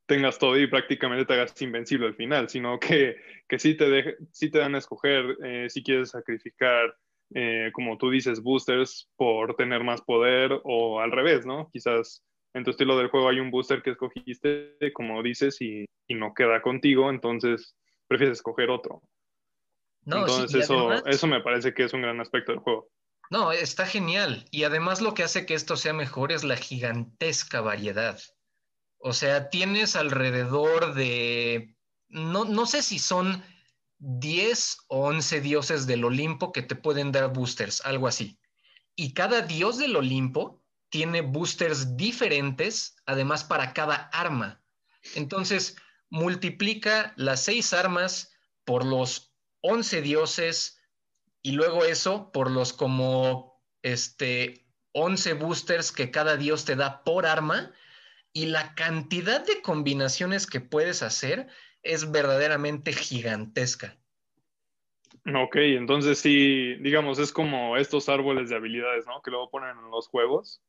tengas 0.07 0.39
todo 0.39 0.57
y 0.57 0.69
prácticamente 0.69 1.25
te 1.25 1.33
hagas 1.33 1.61
invencible 1.61 2.07
al 2.07 2.15
final, 2.15 2.49
sino 2.49 2.79
que, 2.79 3.17
que 3.49 3.59
sí, 3.59 3.77
te 3.77 4.17
sí 4.31 4.53
te 4.53 4.59
dan 4.59 4.77
a 4.77 4.79
escoger 4.79 5.37
eh, 5.45 5.67
si 5.69 5.83
quieres 5.83 6.11
sacrificar 6.11 6.97
eh, 7.35 7.71
como 7.73 7.99
tú 7.99 8.11
dices, 8.11 8.41
boosters 8.43 9.11
por 9.17 9.57
tener 9.57 9.83
más 9.83 10.03
poder 10.03 10.61
o 10.63 11.01
al 11.01 11.11
revés, 11.11 11.45
¿no? 11.45 11.69
Quizás 11.73 12.25
en 12.57 12.65
tu 12.65 12.71
estilo 12.71 12.97
del 12.97 13.09
juego 13.09 13.29
hay 13.29 13.39
un 13.39 13.51
booster 13.51 13.83
que 13.83 13.91
escogiste, 13.91 14.79
como 14.95 15.23
dices, 15.23 15.61
y, 15.61 15.85
no 16.09 16.33
queda 16.33 16.63
contigo, 16.63 17.11
entonces 17.11 17.77
prefieres 18.09 18.39
escoger 18.39 18.71
otro. 18.71 19.03
No, 20.05 20.21
entonces 20.21 20.63
eso, 20.63 21.05
eso 21.05 21.27
me 21.27 21.43
parece 21.43 21.75
que 21.75 21.85
es 21.85 21.93
un 21.93 22.01
gran 22.01 22.19
aspecto 22.19 22.53
del 22.53 22.63
juego. 22.63 22.89
No, 23.29 23.53
está 23.53 23.85
genial. 23.87 24.47
Y 24.51 24.65
además 24.65 25.03
lo 25.03 25.13
que 25.13 25.25
hace 25.25 25.45
que 25.45 25.53
esto 25.53 25.77
sea 25.77 25.93
mejor 25.93 26.33
es 26.33 26.45
la 26.45 26.57
gigantesca 26.57 27.61
variedad. 27.61 28.19
O 28.99 29.13
sea, 29.13 29.51
tienes 29.51 29.95
alrededor 29.95 30.95
de, 30.95 31.77
no, 32.09 32.47
no 32.47 32.65
sé 32.65 32.83
si 32.83 32.99
son 32.99 33.43
10 33.99 34.79
o 34.89 35.09
11 35.09 35.41
dioses 35.43 35.87
del 35.87 36.05
Olimpo 36.05 36.53
que 36.53 36.63
te 36.63 36.77
pueden 36.77 37.13
dar 37.13 37.35
boosters, 37.35 37.85
algo 37.85 38.07
así. 38.07 38.39
Y 38.95 39.13
cada 39.13 39.43
dios 39.43 39.77
del 39.77 39.97
Olimpo 39.97 40.63
tiene 40.89 41.21
boosters 41.21 41.97
diferentes, 41.97 42.97
además 43.07 43.45
para 43.45 43.73
cada 43.73 44.09
arma. 44.13 44.63
Entonces, 45.15 45.77
multiplica 46.11 47.13
las 47.17 47.43
seis 47.45 47.73
armas 47.73 48.33
por 48.65 48.85
los 48.85 49.35
11 49.61 50.03
dioses 50.03 50.81
y 51.43 51.53
luego 51.53 51.85
eso 51.85 52.33
por 52.33 52.51
los 52.51 52.73
como 52.73 53.63
este 53.83 54.67
11 54.93 55.35
boosters 55.35 55.93
que 55.93 56.11
cada 56.11 56.37
dios 56.37 56.65
te 56.65 56.77
da 56.77 57.05
por 57.05 57.27
arma 57.27 57.73
y 58.33 58.47
la 58.47 58.75
cantidad 58.75 59.45
de 59.47 59.63
combinaciones 59.63 60.47
que 60.47 60.61
puedes 60.61 61.03
hacer 61.03 61.49
es 61.83 62.11
verdaderamente 62.11 62.93
gigantesca. 62.93 63.97
Ok, 65.35 65.57
entonces 65.57 66.19
sí, 66.19 66.75
digamos, 66.77 67.19
es 67.19 67.33
como 67.33 67.77
estos 67.77 68.09
árboles 68.09 68.49
de 68.49 68.57
habilidades, 68.57 69.07
¿no? 69.07 69.23
Que 69.23 69.31
luego 69.31 69.51
ponen 69.51 69.71
en 69.71 69.91
los 69.91 70.09
juegos, 70.09 70.61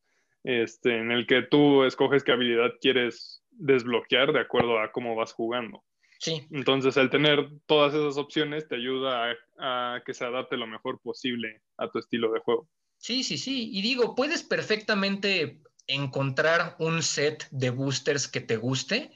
este, 0.43 0.97
en 0.97 1.11
el 1.11 1.27
que 1.27 1.43
tú 1.43 1.83
escoges 1.83 2.23
qué 2.23 2.31
habilidad 2.31 2.71
quieres 2.81 3.43
desbloquear 3.51 4.33
de 4.33 4.39
acuerdo 4.39 4.79
a 4.79 4.91
cómo 4.91 5.15
vas 5.15 5.33
jugando. 5.33 5.83
Sí. 6.19 6.47
Entonces, 6.51 6.97
el 6.97 7.09
tener 7.09 7.47
todas 7.65 7.93
esas 7.93 8.17
opciones 8.17 8.67
te 8.67 8.75
ayuda 8.75 9.31
a, 9.31 9.95
a, 9.95 10.03
que 10.03 10.13
se 10.13 10.25
adapte 10.25 10.57
lo 10.57 10.67
mejor 10.67 10.99
posible 11.01 11.61
a 11.77 11.89
tu 11.89 11.99
estilo 11.99 12.31
de 12.31 12.39
juego. 12.39 12.67
Sí, 12.97 13.23
sí, 13.23 13.37
sí. 13.37 13.69
Y 13.71 13.81
digo, 13.81 14.15
puedes 14.15 14.43
perfectamente 14.43 15.61
encontrar 15.85 16.75
un 16.79 17.01
set 17.01 17.47
de 17.51 17.69
boosters 17.69 18.27
que 18.27 18.41
te 18.41 18.57
guste 18.57 19.11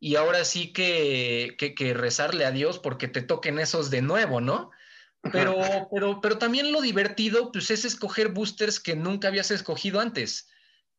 y 0.00 0.16
ahora 0.16 0.44
sí 0.44 0.72
que, 0.72 1.56
que, 1.58 1.94
rezarle 1.94 2.44
a 2.44 2.50
Dios 2.50 2.78
porque 2.78 3.08
te 3.08 3.22
toquen 3.22 3.58
esos 3.58 3.90
de 3.90 4.00
nuevo, 4.00 4.40
¿no? 4.40 4.70
Pero, 5.32 5.88
pero, 5.92 6.20
pero 6.20 6.38
también 6.38 6.72
lo 6.72 6.80
divertido, 6.80 7.52
pues 7.52 7.70
es 7.70 7.84
escoger 7.84 8.28
boosters 8.28 8.80
que 8.80 8.96
nunca 8.96 9.28
habías 9.28 9.50
escogido 9.50 10.00
antes. 10.00 10.48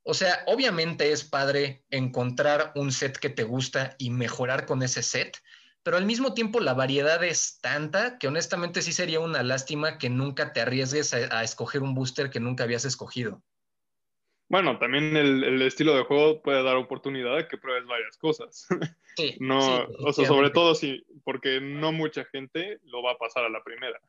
O 0.04 0.14
sea, 0.14 0.44
obviamente 0.48 1.12
es 1.12 1.24
padre 1.24 1.86
encontrar 1.90 2.72
un 2.76 2.92
set 2.92 3.18
que 3.18 3.30
te 3.30 3.44
gusta 3.44 3.96
y 3.98 4.10
mejorar 4.10 4.66
con 4.66 4.84
ese 4.84 5.04
set, 5.04 5.38
pero 5.84 5.98
al 5.98 6.06
mismo 6.06 6.34
tiempo 6.34 6.60
la 6.60 6.74
variedad 6.74 7.24
es 7.24 7.60
tanta 7.62 8.18
que 8.18 8.28
honestamente 8.28 8.82
sí 8.82 8.94
sería 8.94 9.20
una 9.20 9.44
lástima 9.44 9.98
que 9.98 10.10
nunca 10.10 10.54
te 10.54 10.62
arriesgues 10.62 11.14
a, 11.14 11.38
a 11.40 11.44
escoger 11.44 11.82
un 11.82 11.96
booster 11.96 12.30
que 12.30 12.40
nunca 12.40 12.64
habías 12.64 12.86
escogido. 12.86 13.44
Bueno, 14.50 14.79
también 14.79 15.15
el, 15.15 15.44
el, 15.44 15.62
estilo 15.62 15.96
de 15.96 16.03
juego 16.03 16.41
puede 16.41 16.63
dar 16.63 16.75
oportunidad 16.75 17.38
de 17.38 17.48
que 17.48 17.58
pruebes 17.58 17.86
varias 17.86 18.18
cosas. 18.18 18.68
Sí, 19.18 19.36
no, 19.41 19.60
sí, 19.60 19.94
o 20.06 20.13
sea, 20.13 20.25
sobre 20.27 20.50
todo 20.50 20.74
si, 20.75 21.03
porque 21.25 21.60
no 21.60 21.91
mucha 21.91 22.24
gente 22.24 22.79
lo 22.86 23.03
va 23.03 23.12
a 23.12 23.18
pasar 23.18 23.44
a 23.44 23.50
la 23.50 23.62
primera. 23.65 24.00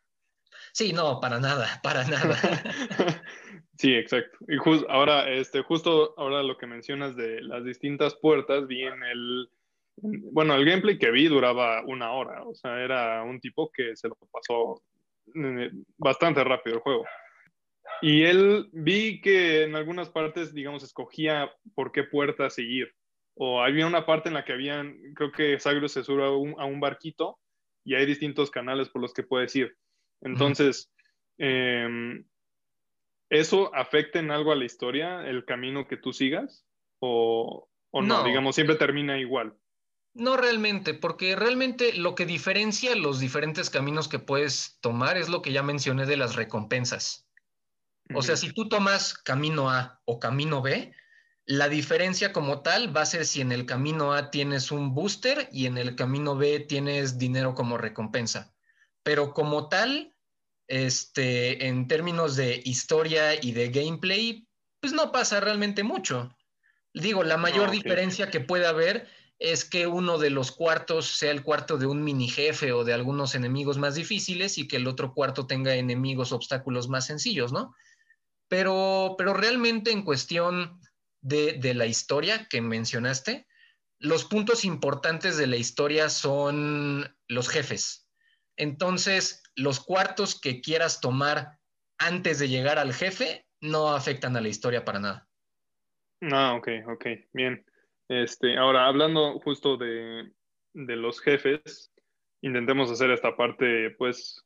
Sí, 0.72 0.92
no, 0.92 1.18
para 1.20 1.40
nada, 1.40 1.80
para 1.82 2.04
nada. 2.04 2.36
sí, 3.76 3.92
exacto. 3.92 4.38
Y 4.46 4.56
just, 4.58 4.84
ahora, 4.88 5.28
este, 5.28 5.62
justo 5.62 6.14
ahora 6.16 6.44
lo 6.44 6.56
que 6.56 6.68
mencionas 6.68 7.16
de 7.16 7.40
las 7.40 7.64
distintas 7.64 8.14
puertas, 8.14 8.68
vi 8.68 8.84
en 8.84 9.02
el, 9.02 9.50
bueno, 9.96 10.54
el 10.54 10.64
gameplay 10.64 10.96
que 10.96 11.10
vi 11.10 11.26
duraba 11.26 11.82
una 11.84 12.12
hora, 12.12 12.44
o 12.44 12.54
sea, 12.54 12.80
era 12.80 13.24
un 13.24 13.40
tipo 13.40 13.68
que 13.72 13.96
se 13.96 14.06
lo 14.06 14.16
pasó 14.30 14.80
eh, 15.34 15.72
bastante 15.96 16.44
rápido 16.44 16.76
el 16.76 16.82
juego. 16.82 17.04
Y 18.02 18.22
él 18.22 18.68
vi 18.72 19.20
que 19.20 19.64
en 19.64 19.76
algunas 19.76 20.08
partes, 20.08 20.54
digamos, 20.54 20.82
escogía 20.82 21.50
por 21.74 21.92
qué 21.92 22.04
puerta 22.04 22.48
seguir. 22.48 22.94
O 23.34 23.62
había 23.62 23.86
una 23.86 24.06
parte 24.06 24.28
en 24.28 24.34
la 24.34 24.44
que 24.44 24.52
habían, 24.52 24.98
creo 25.14 25.32
que 25.32 25.58
Sagro 25.58 25.88
se 25.88 26.02
sube 26.02 26.24
a 26.24 26.30
un, 26.30 26.54
a 26.58 26.64
un 26.64 26.80
barquito 26.80 27.38
y 27.84 27.94
hay 27.94 28.06
distintos 28.06 28.50
canales 28.50 28.88
por 28.88 29.02
los 29.02 29.12
que 29.12 29.22
puedes 29.22 29.54
ir. 29.56 29.76
Entonces, 30.22 30.90
uh 31.38 31.42
-huh. 31.42 31.46
eh, 31.46 32.24
¿eso 33.30 33.74
afecta 33.74 34.18
en 34.18 34.30
algo 34.30 34.52
a 34.52 34.56
la 34.56 34.64
historia, 34.64 35.26
el 35.26 35.44
camino 35.44 35.86
que 35.86 35.96
tú 35.96 36.12
sigas? 36.12 36.66
¿O, 37.00 37.68
o 37.90 38.02
no? 38.02 38.18
no? 38.18 38.24
Digamos, 38.24 38.54
siempre 38.54 38.76
termina 38.76 39.18
igual. 39.18 39.56
No 40.12 40.36
realmente, 40.36 40.92
porque 40.92 41.36
realmente 41.36 41.94
lo 41.94 42.14
que 42.14 42.26
diferencia 42.26 42.96
los 42.96 43.20
diferentes 43.20 43.70
caminos 43.70 44.08
que 44.08 44.18
puedes 44.18 44.78
tomar 44.80 45.16
es 45.16 45.28
lo 45.28 45.40
que 45.40 45.52
ya 45.52 45.62
mencioné 45.62 46.04
de 46.04 46.16
las 46.16 46.34
recompensas. 46.34 47.29
O 48.14 48.22
sea, 48.22 48.36
si 48.36 48.52
tú 48.52 48.68
tomas 48.68 49.14
camino 49.14 49.70
A 49.70 50.00
o 50.04 50.18
camino 50.18 50.62
B, 50.62 50.92
la 51.46 51.68
diferencia 51.68 52.32
como 52.32 52.62
tal 52.62 52.96
va 52.96 53.02
a 53.02 53.06
ser 53.06 53.26
si 53.26 53.40
en 53.40 53.52
el 53.52 53.66
camino 53.66 54.12
A 54.12 54.30
tienes 54.30 54.70
un 54.70 54.94
booster 54.94 55.48
y 55.52 55.66
en 55.66 55.78
el 55.78 55.96
camino 55.96 56.36
B 56.36 56.60
tienes 56.60 57.18
dinero 57.18 57.54
como 57.54 57.78
recompensa. 57.78 58.52
Pero 59.02 59.34
como 59.34 59.68
tal, 59.68 60.14
este, 60.68 61.66
en 61.66 61.88
términos 61.88 62.36
de 62.36 62.62
historia 62.64 63.34
y 63.42 63.52
de 63.52 63.70
gameplay, 63.70 64.46
pues 64.80 64.92
no 64.92 65.10
pasa 65.10 65.40
realmente 65.40 65.82
mucho. 65.82 66.36
Digo, 66.94 67.24
la 67.24 67.36
mayor 67.36 67.66
oh, 67.66 67.68
okay. 67.68 67.80
diferencia 67.80 68.30
que 68.30 68.40
puede 68.40 68.66
haber 68.66 69.08
es 69.40 69.64
que 69.64 69.86
uno 69.86 70.18
de 70.18 70.30
los 70.30 70.52
cuartos 70.52 71.06
sea 71.06 71.30
el 71.30 71.42
cuarto 71.42 71.78
de 71.78 71.86
un 71.86 72.04
mini 72.04 72.28
jefe 72.28 72.72
o 72.72 72.84
de 72.84 72.92
algunos 72.92 73.34
enemigos 73.34 73.78
más 73.78 73.94
difíciles 73.94 74.58
y 74.58 74.68
que 74.68 74.76
el 74.76 74.86
otro 74.86 75.14
cuarto 75.14 75.46
tenga 75.46 75.74
enemigos, 75.74 76.30
obstáculos 76.30 76.88
más 76.88 77.06
sencillos, 77.06 77.50
¿no? 77.50 77.74
Pero, 78.50 79.14
pero 79.16 79.32
realmente 79.32 79.92
en 79.92 80.02
cuestión 80.02 80.80
de, 81.20 81.72
la 81.74 81.86
historia 81.86 82.48
que 82.50 82.60
mencionaste, 82.60 83.46
los 84.00 84.24
puntos 84.24 84.64
importantes 84.64 85.36
de 85.36 85.46
la 85.46 85.56
historia 85.56 86.08
son 86.08 87.16
los 87.28 87.48
jefes. 87.48 88.10
Entonces, 88.56 89.42
los 89.54 89.78
cuartos 89.78 90.38
que 90.38 90.60
quieras 90.60 91.00
tomar 91.00 91.58
antes 91.98 92.40
de 92.40 92.48
llegar 92.48 92.78
al 92.78 92.92
jefe 92.92 93.46
no 93.60 93.90
afectan 93.94 94.36
a 94.36 94.40
la 94.40 94.48
historia 94.48 94.84
para 94.84 94.98
nada. 94.98 95.28
Ah, 96.22 96.54
ok, 96.54 96.68
ok, 96.88 97.06
bien. 97.32 97.64
Este, 98.08 98.58
ahora, 98.58 98.86
hablando 98.86 99.38
justo 99.38 99.76
de 99.76 100.32
los 100.74 101.20
jefes, 101.20 101.92
intentemos 102.42 102.90
hacer 102.90 103.12
esta 103.12 103.36
parte, 103.36 103.90
pues, 103.90 104.44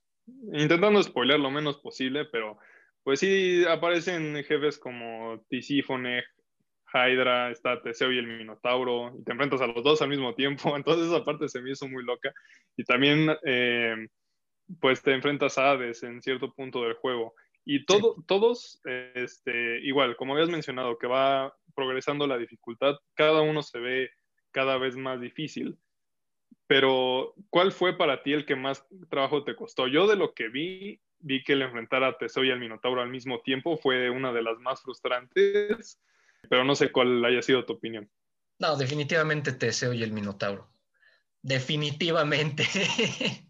intentando 0.52 1.02
spoiler 1.02 1.40
lo 1.40 1.50
menos 1.50 1.78
posible, 1.78 2.26
pero 2.26 2.58
pues 3.04 3.20
sí 3.20 3.64
aparecen 3.68 4.42
jefes 4.44 4.78
como 4.78 5.44
Tisífone, 5.48 6.24
Hydra, 6.92 7.50
está 7.50 7.82
Teseo 7.82 8.12
y 8.12 8.18
el 8.18 8.26
Minotauro, 8.26 9.12
y 9.18 9.24
te 9.24 9.32
enfrentas 9.32 9.60
a 9.60 9.66
los 9.66 9.84
dos 9.84 10.00
al 10.00 10.08
mismo 10.08 10.34
tiempo, 10.34 10.74
entonces 10.76 11.06
esa 11.06 11.22
parte 11.22 11.48
se 11.48 11.60
me 11.60 11.70
hizo 11.70 11.86
muy 11.86 12.02
loca. 12.04 12.32
Y 12.76 12.84
también, 12.84 13.30
eh, 13.44 14.08
pues 14.80 15.02
te 15.02 15.12
enfrentas 15.12 15.58
a 15.58 15.72
Hades 15.72 16.02
en 16.02 16.22
cierto 16.22 16.52
punto 16.54 16.82
del 16.82 16.94
juego. 16.94 17.34
Y 17.66 17.84
todo, 17.84 18.14
sí. 18.16 18.22
todos, 18.26 18.80
este, 19.14 19.80
igual, 19.80 20.16
como 20.16 20.34
habías 20.34 20.50
mencionado, 20.50 20.98
que 20.98 21.06
va 21.06 21.54
progresando 21.74 22.26
la 22.26 22.38
dificultad, 22.38 22.94
cada 23.14 23.42
uno 23.42 23.62
se 23.62 23.78
ve 23.78 24.10
cada 24.50 24.78
vez 24.78 24.96
más 24.96 25.20
difícil. 25.20 25.78
Pero, 26.66 27.34
¿cuál 27.50 27.72
fue 27.72 27.96
para 27.96 28.22
ti 28.22 28.32
el 28.32 28.46
que 28.46 28.56
más 28.56 28.86
trabajo 29.10 29.44
te 29.44 29.56
costó? 29.56 29.88
Yo 29.88 30.06
de 30.06 30.16
lo 30.16 30.32
que 30.32 30.48
vi, 30.48 31.00
vi 31.24 31.42
que 31.42 31.54
el 31.54 31.62
enfrentar 31.62 32.04
a 32.04 32.16
Teseo 32.16 32.44
y 32.44 32.50
al 32.50 32.60
Minotauro 32.60 33.00
al 33.00 33.08
mismo 33.08 33.40
tiempo 33.40 33.76
fue 33.76 34.10
una 34.10 34.32
de 34.32 34.42
las 34.42 34.58
más 34.58 34.82
frustrantes, 34.82 35.98
pero 36.48 36.64
no 36.64 36.74
sé 36.74 36.92
cuál 36.92 37.24
haya 37.24 37.40
sido 37.42 37.64
tu 37.64 37.72
opinión. 37.72 38.10
No, 38.58 38.76
definitivamente 38.76 39.52
Teseo 39.52 39.92
y 39.92 40.02
el 40.02 40.12
Minotauro. 40.12 40.70
Definitivamente. 41.42 42.64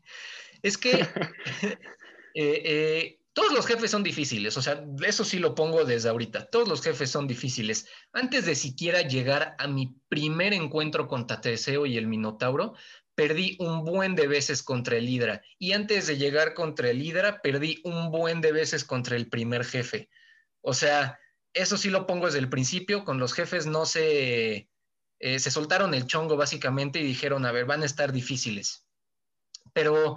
es 0.62 0.78
que 0.78 0.92
eh, 2.34 2.62
eh, 2.64 3.18
todos 3.32 3.52
los 3.52 3.66
jefes 3.66 3.90
son 3.90 4.04
difíciles, 4.04 4.56
o 4.56 4.62
sea, 4.62 4.84
eso 5.04 5.24
sí 5.24 5.40
lo 5.40 5.56
pongo 5.56 5.84
desde 5.84 6.08
ahorita. 6.08 6.46
Todos 6.50 6.68
los 6.68 6.82
jefes 6.82 7.10
son 7.10 7.26
difíciles. 7.26 7.88
Antes 8.12 8.46
de 8.46 8.54
siquiera 8.54 9.02
llegar 9.02 9.56
a 9.58 9.66
mi 9.66 9.96
primer 10.08 10.54
encuentro 10.54 11.08
con 11.08 11.26
Teseo 11.26 11.87
y 11.87 11.98
el 11.98 12.06
Minotauro, 12.06 12.74
perdí 13.14 13.57
un 13.61 13.85
buen 13.85 14.14
de 14.14 14.27
veces 14.27 14.62
contra 14.62 14.96
el 14.96 15.09
Hidra. 15.09 15.42
Y 15.59 15.72
antes 15.72 16.07
de 16.07 16.16
llegar 16.16 16.55
contra 16.55 16.90
el 16.90 17.03
Hidra, 17.03 17.40
perdí 17.42 17.81
un 17.85 18.11
buen 18.11 18.40
de 18.40 18.53
veces 18.53 18.85
contra 18.85 19.16
el 19.16 19.29
primer 19.29 19.64
jefe. 19.64 20.09
O 20.61 20.74
sea, 20.74 21.18
eso 21.53 21.77
sí 21.77 21.90
lo 21.90 22.07
pongo 22.07 22.27
desde 22.27 22.40
el 22.40 22.48
principio. 22.48 23.05
Con 23.05 23.18
los 23.18 23.33
jefes 23.33 23.66
no 23.66 23.87
se... 23.87 24.68
Eh, 25.20 25.38
se 25.38 25.50
soltaron 25.50 25.94
el 25.94 26.07
chongo 26.07 26.37
básicamente 26.37 26.98
y 26.98 27.05
dijeron, 27.05 27.46
a 27.46 27.53
ver, 27.53 27.64
van 27.64 27.83
a 27.83 27.87
estar 27.87 28.12
difíciles. 28.12 28.87
Pero 29.72 30.16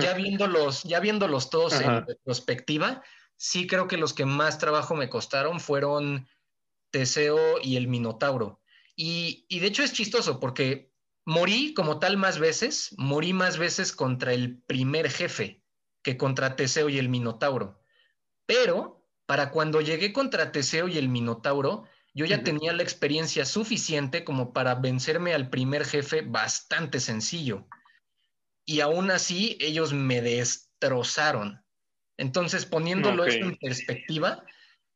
ya 0.00 0.14
viéndolos, 0.14 0.82
ya 0.84 1.00
viéndolos 1.00 1.50
todos 1.50 1.72
Ajá. 1.72 1.98
en 1.98 2.06
retrospectiva, 2.06 3.02
sí 3.36 3.66
creo 3.66 3.88
que 3.88 3.96
los 3.96 4.12
que 4.12 4.26
más 4.26 4.58
trabajo 4.58 4.94
me 4.94 5.08
costaron 5.08 5.60
fueron 5.60 6.28
Teseo 6.90 7.58
y 7.60 7.76
el 7.76 7.88
Minotauro. 7.88 8.60
Y, 8.94 9.46
y 9.48 9.58
de 9.58 9.66
hecho 9.66 9.82
es 9.82 9.92
chistoso 9.92 10.38
porque 10.38 10.93
morí 11.24 11.74
como 11.74 11.98
tal 11.98 12.16
más 12.16 12.38
veces, 12.38 12.94
morí 12.98 13.32
más 13.32 13.58
veces 13.58 13.92
contra 13.92 14.32
el 14.32 14.58
primer 14.62 15.10
jefe 15.10 15.62
que 16.02 16.16
contra 16.16 16.56
Teseo 16.56 16.88
y 16.88 16.98
el 16.98 17.08
Minotauro. 17.08 17.82
Pero 18.46 19.06
para 19.26 19.50
cuando 19.50 19.80
llegué 19.80 20.12
contra 20.12 20.52
Teseo 20.52 20.86
y 20.88 20.98
el 20.98 21.08
Minotauro, 21.08 21.84
yo 22.12 22.26
ya 22.26 22.36
uh 22.36 22.40
-huh. 22.40 22.44
tenía 22.44 22.72
la 22.72 22.82
experiencia 22.82 23.44
suficiente 23.44 24.22
como 24.22 24.52
para 24.52 24.74
vencerme 24.74 25.34
al 25.34 25.48
primer 25.48 25.84
jefe 25.84 26.20
bastante 26.20 27.00
sencillo. 27.00 27.66
Y 28.66 28.80
aún 28.80 29.10
así, 29.10 29.56
ellos 29.60 29.92
me 29.92 30.20
destrozaron. 30.20 31.64
Entonces, 32.16 32.66
poniéndolo 32.66 33.22
okay. 33.22 33.36
eso 33.36 33.48
en 33.48 33.56
perspectiva, 33.56 34.44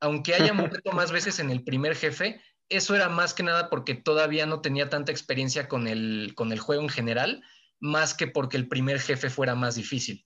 aunque 0.00 0.34
haya 0.34 0.52
muerto 0.52 0.92
más 0.92 1.10
veces 1.10 1.40
en 1.40 1.50
el 1.50 1.64
primer 1.64 1.96
jefe, 1.96 2.40
eso 2.68 2.94
era 2.94 3.08
más 3.08 3.34
que 3.34 3.42
nada 3.42 3.70
porque 3.70 3.94
todavía 3.94 4.46
no 4.46 4.60
tenía 4.60 4.88
tanta 4.88 5.12
experiencia 5.12 5.68
con 5.68 5.86
el, 5.86 6.32
con 6.34 6.52
el 6.52 6.58
juego 6.58 6.82
en 6.82 6.88
general, 6.88 7.42
más 7.80 8.14
que 8.14 8.26
porque 8.26 8.56
el 8.56 8.68
primer 8.68 8.98
jefe 9.00 9.30
fuera 9.30 9.54
más 9.54 9.76
difícil. 9.76 10.24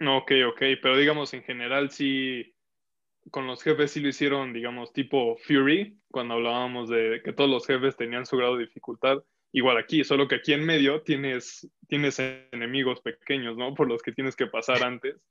Ok, 0.00 0.32
ok, 0.48 0.62
pero 0.82 0.96
digamos 0.96 1.32
en 1.34 1.42
general 1.42 1.90
sí, 1.90 2.54
con 3.30 3.46
los 3.46 3.62
jefes 3.62 3.92
sí 3.92 4.00
lo 4.00 4.08
hicieron, 4.08 4.52
digamos, 4.52 4.92
tipo 4.92 5.36
Fury, 5.36 5.98
cuando 6.10 6.34
hablábamos 6.34 6.88
de 6.88 7.20
que 7.24 7.32
todos 7.32 7.50
los 7.50 7.66
jefes 7.66 7.96
tenían 7.96 8.26
su 8.26 8.36
grado 8.36 8.56
de 8.56 8.66
dificultad. 8.66 9.18
Igual 9.52 9.78
aquí, 9.78 10.02
solo 10.02 10.26
que 10.26 10.36
aquí 10.36 10.52
en 10.52 10.64
medio 10.64 11.02
tienes, 11.02 11.70
tienes 11.88 12.18
enemigos 12.18 13.00
pequeños, 13.00 13.56
¿no? 13.56 13.72
Por 13.74 13.88
los 13.88 14.02
que 14.02 14.12
tienes 14.12 14.36
que 14.36 14.46
pasar 14.46 14.82
antes. 14.82 15.16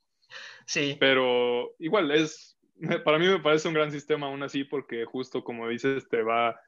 Sí. 0.66 0.96
Pero 0.98 1.74
igual 1.78 2.10
es, 2.10 2.53
para 3.04 3.18
mí 3.18 3.26
me 3.26 3.40
parece 3.40 3.68
un 3.68 3.74
gran 3.74 3.90
sistema 3.90 4.26
aún 4.26 4.42
así 4.42 4.64
porque 4.64 5.04
justo 5.04 5.44
como 5.44 5.68
dices 5.68 6.08
te 6.08 6.22
va, 6.22 6.58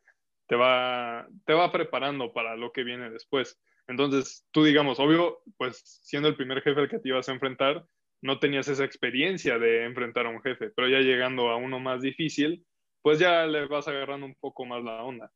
te 0.47 0.57
va, 0.57 1.27
te 1.45 1.53
va 1.53 1.73
preparando 1.73 2.33
para 2.33 2.57
lo 2.57 2.73
que 2.73 2.85
viene 2.85 3.11
después. 3.11 3.59
Entonces, 3.89 4.47
tú 4.51 4.65
digamos, 4.65 4.99
obvio, 4.99 5.43
pues 5.57 5.81
siendo 6.03 6.29
el 6.29 6.37
primer 6.37 6.61
jefe 6.63 6.81
al 6.81 6.89
que 6.89 6.99
te 6.99 7.09
ibas 7.09 7.29
a 7.29 7.33
enfrentar, 7.33 7.87
no 8.23 8.39
tenías 8.39 8.69
esa 8.69 8.85
experiencia 8.85 9.59
de 9.59 9.85
enfrentar 9.85 10.27
a 10.27 10.31
un 10.31 10.43
jefe, 10.43 10.71
pero 10.71 10.89
ya 10.89 10.99
llegando 10.99 11.51
a 11.51 11.57
uno 11.57 11.79
más 11.79 12.03
difícil, 12.03 12.67
pues 13.03 13.19
ya 13.19 13.47
le 13.47 13.67
vas 13.67 13.87
agarrando 13.87 14.27
un 14.27 14.35
poco 14.35 14.65
más 14.65 14.83
la 14.83 15.03
onda. 15.05 15.31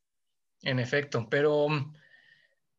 En 0.63 0.79
efecto, 0.81 1.29
pero, 1.31 1.69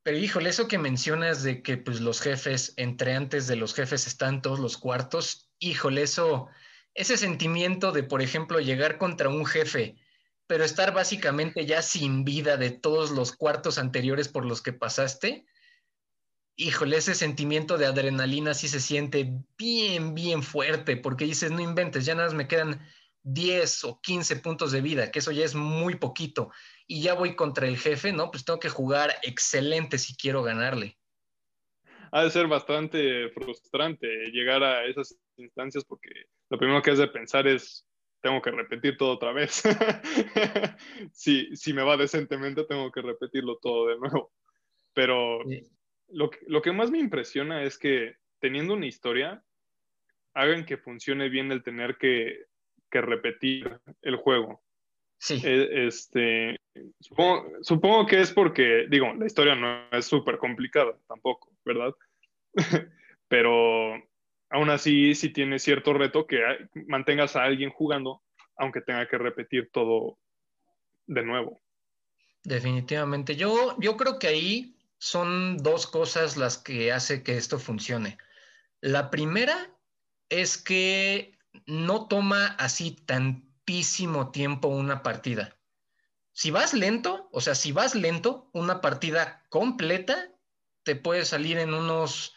pero 0.04 0.18
híjole, 0.18 0.50
eso 0.50 0.68
que 0.68 0.78
mencionas 0.78 1.44
de 1.44 1.64
que 1.64 1.78
pues 1.78 2.02
los 2.02 2.22
jefes, 2.22 2.74
entre 2.78 3.14
antes 3.14 3.48
de 3.48 3.56
los 3.56 3.74
jefes 3.74 4.06
están 4.06 4.42
todos 4.42 4.60
los 4.60 4.78
cuartos, 4.78 5.50
híjole, 5.60 6.02
eso, 6.04 6.50
ese 6.94 7.18
sentimiento 7.18 7.92
de, 7.92 8.04
por 8.04 8.22
ejemplo, 8.22 8.60
llegar 8.60 8.98
contra 8.98 9.30
un 9.30 9.46
jefe, 9.46 9.96
pero 10.48 10.64
estar 10.64 10.94
básicamente 10.94 11.66
ya 11.66 11.82
sin 11.82 12.24
vida 12.24 12.58
de 12.58 12.72
todos 12.72 13.12
los 13.12 13.32
cuartos 13.32 13.78
anteriores 13.78 14.28
por 14.28 14.46
los 14.46 14.62
que 14.62 14.74
pasaste, 14.74 15.46
híjole, 16.56 16.98
ese 16.98 17.16
sentimiento 17.16 17.78
de 17.78 17.86
adrenalina 17.86 18.54
sí 18.54 18.68
se 18.68 18.80
siente 18.80 19.32
bien, 19.58 20.14
bien 20.14 20.44
fuerte, 20.44 20.98
porque 20.98 21.26
dices, 21.26 21.52
no 21.52 21.62
inventes, 21.62 22.06
ya 22.06 22.16
nada 22.16 22.28
más 22.28 22.36
me 22.36 22.48
quedan 22.48 22.86
10 23.24 23.84
o 23.86 24.02
15 24.02 24.36
puntos 24.38 24.72
de 24.72 24.82
vida, 24.82 25.12
que 25.12 25.20
eso 25.20 25.32
ya 25.32 25.46
es 25.46 25.56
muy 25.56 25.96
poquito, 25.96 26.52
y 26.86 27.02
ya 27.02 27.14
voy 27.14 27.36
contra 27.36 27.68
el 27.68 27.78
jefe, 27.78 28.12
¿no? 28.12 28.32
Pues 28.32 28.44
tengo 28.44 28.60
que 28.60 28.70
jugar 28.70 29.16
excelente 29.24 29.98
si 29.98 30.16
quiero 30.16 30.44
ganarle. 30.44 30.98
Ha 32.12 32.24
de 32.24 32.32
ser 32.32 32.48
bastante 32.48 33.30
frustrante 33.30 34.08
llegar 34.34 34.64
a 34.64 34.86
esas 34.86 35.18
instancias 35.38 35.86
porque 35.86 36.10
lo 36.50 36.58
primero 36.58 36.82
que 36.82 36.92
has 36.92 36.98
de 36.98 37.08
pensar 37.08 37.48
es, 37.48 37.86
tengo 38.22 38.42
que 38.42 38.52
repetir 38.52 38.98
todo 38.98 39.14
otra 39.14 39.32
vez. 39.32 39.64
si, 41.12 41.56
si 41.56 41.74
me 41.74 41.84
va 41.84 41.98
decentemente, 41.98 42.66
tengo 42.66 42.92
que 42.92 43.02
repetirlo 43.02 43.58
todo 43.58 43.88
de 43.88 43.98
nuevo. 43.98 44.32
Pero 44.94 45.40
lo, 46.10 46.30
lo 46.48 46.62
que 46.62 46.72
más 46.72 46.92
me 46.92 47.00
impresiona 47.00 47.64
es 47.64 47.78
que 47.78 48.16
teniendo 48.40 48.74
una 48.74 48.88
historia, 48.88 49.44
hagan 50.34 50.66
que 50.66 50.78
funcione 50.78 51.30
bien 51.30 51.52
el 51.52 51.64
tener 51.64 51.98
que, 51.98 52.46
que 52.90 53.02
repetir 53.02 53.80
el 54.02 54.18
juego. 54.18 54.62
Sí. 55.18 55.42
E, 55.44 55.88
este, 55.88 56.60
supongo, 57.00 57.52
supongo, 57.62 58.06
que 58.06 58.22
es 58.22 58.32
porque, 58.32 58.88
digo, 58.90 59.14
la 59.14 59.26
historia 59.26 59.56
no 59.56 59.88
es 59.92 60.06
súper 60.06 60.38
complicada 60.38 60.98
tampoco, 61.08 61.54
¿verdad? 61.64 61.94
Pero 63.28 64.11
aún 64.52 64.70
así 64.70 65.16
sí 65.16 65.30
tiene 65.30 65.60
cierto 65.60 65.94
reto 65.94 66.28
que 66.28 66.40
mantengas 66.88 67.36
a 67.36 67.44
alguien 67.44 67.72
jugando, 67.72 68.22
aunque 68.58 68.82
tenga 68.82 69.08
que 69.08 69.18
repetir 69.18 69.70
todo 69.72 70.20
de 71.08 71.24
nuevo. 71.24 71.62
Definitivamente. 72.44 73.36
Yo, 73.36 73.76
yo 73.80 73.98
creo 73.98 74.20
que 74.20 74.28
ahí 74.28 74.76
son 74.98 75.58
dos 75.58 75.88
cosas 75.88 76.38
las 76.38 76.58
que 76.58 76.92
hace 76.92 77.24
que 77.24 77.38
esto 77.38 77.60
funcione. 77.60 78.18
La 78.82 79.10
primera 79.10 79.72
es 80.30 80.58
que 80.58 81.38
no 81.66 82.08
toma 82.08 82.48
así 82.58 82.92
tantísimo 82.92 84.32
tiempo 84.32 84.68
una 84.68 85.02
partida. 85.02 85.58
Si 86.34 86.52
vas 86.52 86.74
lento, 86.74 87.30
o 87.32 87.42
sea, 87.42 87.56
si 87.56 87.72
vas 87.72 87.96
lento, 87.96 88.50
una 88.54 88.82
partida 88.82 89.44
completa 89.50 90.30
te 90.84 90.96
puede 90.96 91.26
salir 91.26 91.58
en 91.58 91.74
unos 91.74 92.34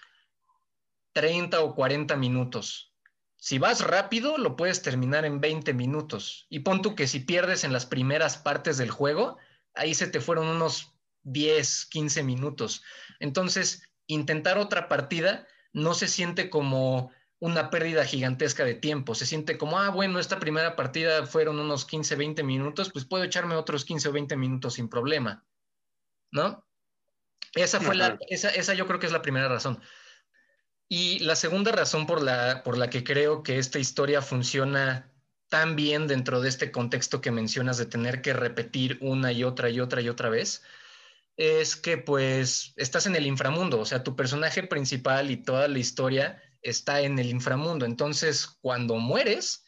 30 1.15 1.63
o 1.63 1.75
40 1.75 2.17
minutos. 2.17 2.93
Si 3.37 3.59
vas 3.59 3.81
rápido, 3.81 4.37
lo 4.37 4.57
puedes 4.57 4.83
terminar 4.83 5.25
en 5.25 5.41
20 5.41 5.73
minutos. 5.75 6.47
Y 6.51 6.61
pon 6.61 6.83
tú 6.83 6.95
que 6.95 7.07
si 7.07 7.21
pierdes 7.21 7.65
en 7.65 7.73
las 7.73 7.87
primeras 7.87 8.37
partes 8.37 8.77
del 8.77 8.91
juego, 8.91 9.39
ahí 9.75 9.95
se 9.95 10.07
te 10.07 10.21
fueron 10.21 10.47
unos 10.47 10.95
10, 11.23 11.87
15 11.87 12.23
minutos. 12.23 12.83
Entonces, 13.21 13.91
intentar 14.07 14.59
otra 14.59 14.89
partida 14.89 15.47
no 15.73 15.95
se 15.95 16.09
siente 16.09 16.51
como 16.51 17.11
una 17.39 17.71
pérdida 17.71 18.05
gigantesca 18.05 18.65
de 18.65 18.75
tiempo, 18.75 19.15
se 19.15 19.27
siente 19.27 19.59
como, 19.59 19.79
ah, 19.79 19.91
bueno, 19.91 20.19
esta 20.19 20.41
primera 20.41 20.77
partida 20.77 21.27
fueron 21.27 21.59
unos 21.59 21.85
15, 21.85 22.17
20 22.17 22.43
minutos, 22.43 22.91
pues 22.91 23.05
puedo 23.05 23.25
echarme 23.25 23.55
otros 23.55 23.85
15 23.85 24.09
o 24.09 24.13
20 24.13 24.37
minutos 24.37 24.75
sin 24.75 24.89
problema, 24.89 25.45
¿no? 26.31 26.65
Esa 27.55 27.81
fue 27.81 27.95
la, 27.95 28.19
esa, 28.29 28.49
esa 28.49 28.73
yo 28.73 28.87
creo 28.87 28.99
que 28.99 29.07
es 29.07 29.13
la 29.13 29.23
primera 29.23 29.49
razón. 29.49 29.81
Y 30.89 31.21
la 31.21 31.37
segunda 31.37 31.73
razón 31.73 32.07
por 32.07 32.23
la, 32.23 32.63
por 32.63 32.77
la 32.77 32.91
que 32.91 33.05
creo 33.05 33.43
que 33.43 33.59
esta 33.59 33.79
historia 33.79 34.23
funciona 34.23 35.11
tan 35.49 35.77
bien 35.77 36.07
dentro 36.07 36.41
de 36.41 36.49
este 36.49 36.71
contexto 36.71 37.21
que 37.21 37.31
mencionas 37.31 37.79
de 37.79 37.87
tener 37.87 38.23
que 38.23 38.33
repetir 38.33 38.99
una 39.01 39.33
y 39.33 39.45
otra 39.45 39.71
y 39.71 39.81
otra 39.81 40.01
y 40.01 40.09
otra 40.09 40.29
vez, 40.29 40.63
es 41.37 41.77
que 41.77 41.97
pues 41.99 42.73
estás 42.77 43.07
en 43.07 43.17
el 43.17 43.27
inframundo, 43.27 43.81
o 43.81 43.85
sea, 43.85 44.03
tu 44.03 44.17
personaje 44.17 44.63
principal 44.65 45.31
y 45.31 45.37
toda 45.37 45.69
la 45.69 45.79
historia 45.79 46.43
está 46.63 47.01
en 47.01 47.19
el 47.19 47.29
inframundo. 47.29 47.85
Entonces, 47.87 48.47
cuando 48.47 48.97
mueres, 48.97 49.65